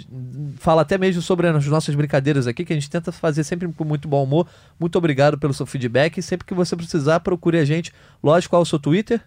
fala 0.56 0.82
até 0.82 0.96
mesmo 0.96 1.20
sobre 1.20 1.46
as 1.46 1.66
nossas 1.66 1.94
brincadeiras 1.94 2.46
aqui, 2.46 2.64
que 2.64 2.72
a 2.72 2.76
gente 2.76 2.90
tenta 2.90 3.12
fazer 3.12 3.44
sempre 3.44 3.68
com 3.68 3.84
muito 3.84 4.08
bom 4.08 4.24
humor. 4.24 4.48
Muito 4.80 4.96
obrigado 4.96 5.38
pelo 5.38 5.52
seu 5.52 5.66
feedback. 5.66 6.18
E 6.18 6.22
sempre 6.22 6.46
que 6.46 6.54
você 6.54 6.74
precisar, 6.74 7.20
procure 7.20 7.58
a 7.58 7.64
gente. 7.64 7.92
Lógico, 8.22 8.52
qual 8.52 8.62
é 8.62 8.64
o 8.64 8.66
seu 8.66 8.78
Twitter? 8.78 9.20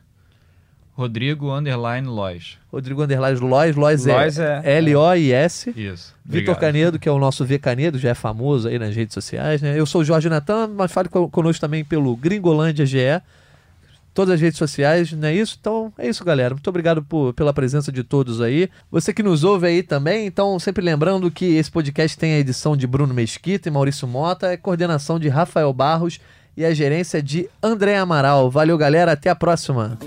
Rodrigo 0.95 1.53
Underline 1.53 2.07
Lois. 2.07 2.57
Rodrigo 2.71 3.03
Underline 3.03 3.37
Lois, 3.37 3.75
Lois, 3.75 4.07
é, 4.07 4.11
é, 4.13 4.61
é. 4.63 4.77
L-O-I-S. 4.77 5.73
Isso. 5.75 6.15
Vitor 6.25 6.55
Canedo, 6.55 6.97
que 6.97 7.09
é 7.09 7.11
o 7.11 7.19
nosso 7.19 7.43
V 7.43 7.59
Canedo, 7.59 7.99
já 7.99 8.09
é 8.09 8.13
famoso 8.13 8.69
aí 8.69 8.79
nas 8.79 8.95
redes 8.95 9.13
sociais, 9.13 9.61
né? 9.61 9.77
Eu 9.77 9.85
sou 9.85 10.01
o 10.01 10.05
Jorge 10.05 10.29
Natan, 10.29 10.67
mas 10.67 10.93
fale 10.93 11.09
conosco 11.09 11.59
também 11.59 11.83
pelo 11.83 12.15
Gringolândia 12.15 12.85
GE, 12.85 13.21
todas 14.13 14.35
as 14.35 14.41
redes 14.41 14.57
sociais, 14.57 15.11
não 15.11 15.27
é 15.27 15.35
isso? 15.35 15.57
Então 15.59 15.91
é 15.97 16.07
isso, 16.07 16.23
galera. 16.23 16.55
Muito 16.55 16.69
obrigado 16.69 17.03
por, 17.03 17.33
pela 17.33 17.51
presença 17.51 17.91
de 17.91 18.01
todos 18.01 18.39
aí. 18.39 18.69
Você 18.89 19.13
que 19.13 19.21
nos 19.21 19.43
ouve 19.43 19.67
aí 19.67 19.83
também, 19.83 20.25
então 20.25 20.57
sempre 20.59 20.83
lembrando 20.83 21.29
que 21.29 21.55
esse 21.55 21.69
podcast 21.69 22.17
tem 22.17 22.35
a 22.35 22.39
edição 22.39 22.77
de 22.77 22.87
Bruno 22.87 23.13
Mesquita 23.13 23.67
e 23.67 23.71
Maurício 23.71 24.07
Mota, 24.07 24.47
é 24.47 24.55
coordenação 24.55 25.19
de 25.19 25.27
Rafael 25.27 25.73
Barros 25.73 26.21
e 26.57 26.63
a 26.65 26.73
gerência 26.73 27.21
de 27.21 27.49
André 27.61 27.97
Amaral. 27.97 28.49
Valeu, 28.49 28.77
galera. 28.77 29.11
Até 29.11 29.29
a 29.29 29.35
próxima. 29.35 29.97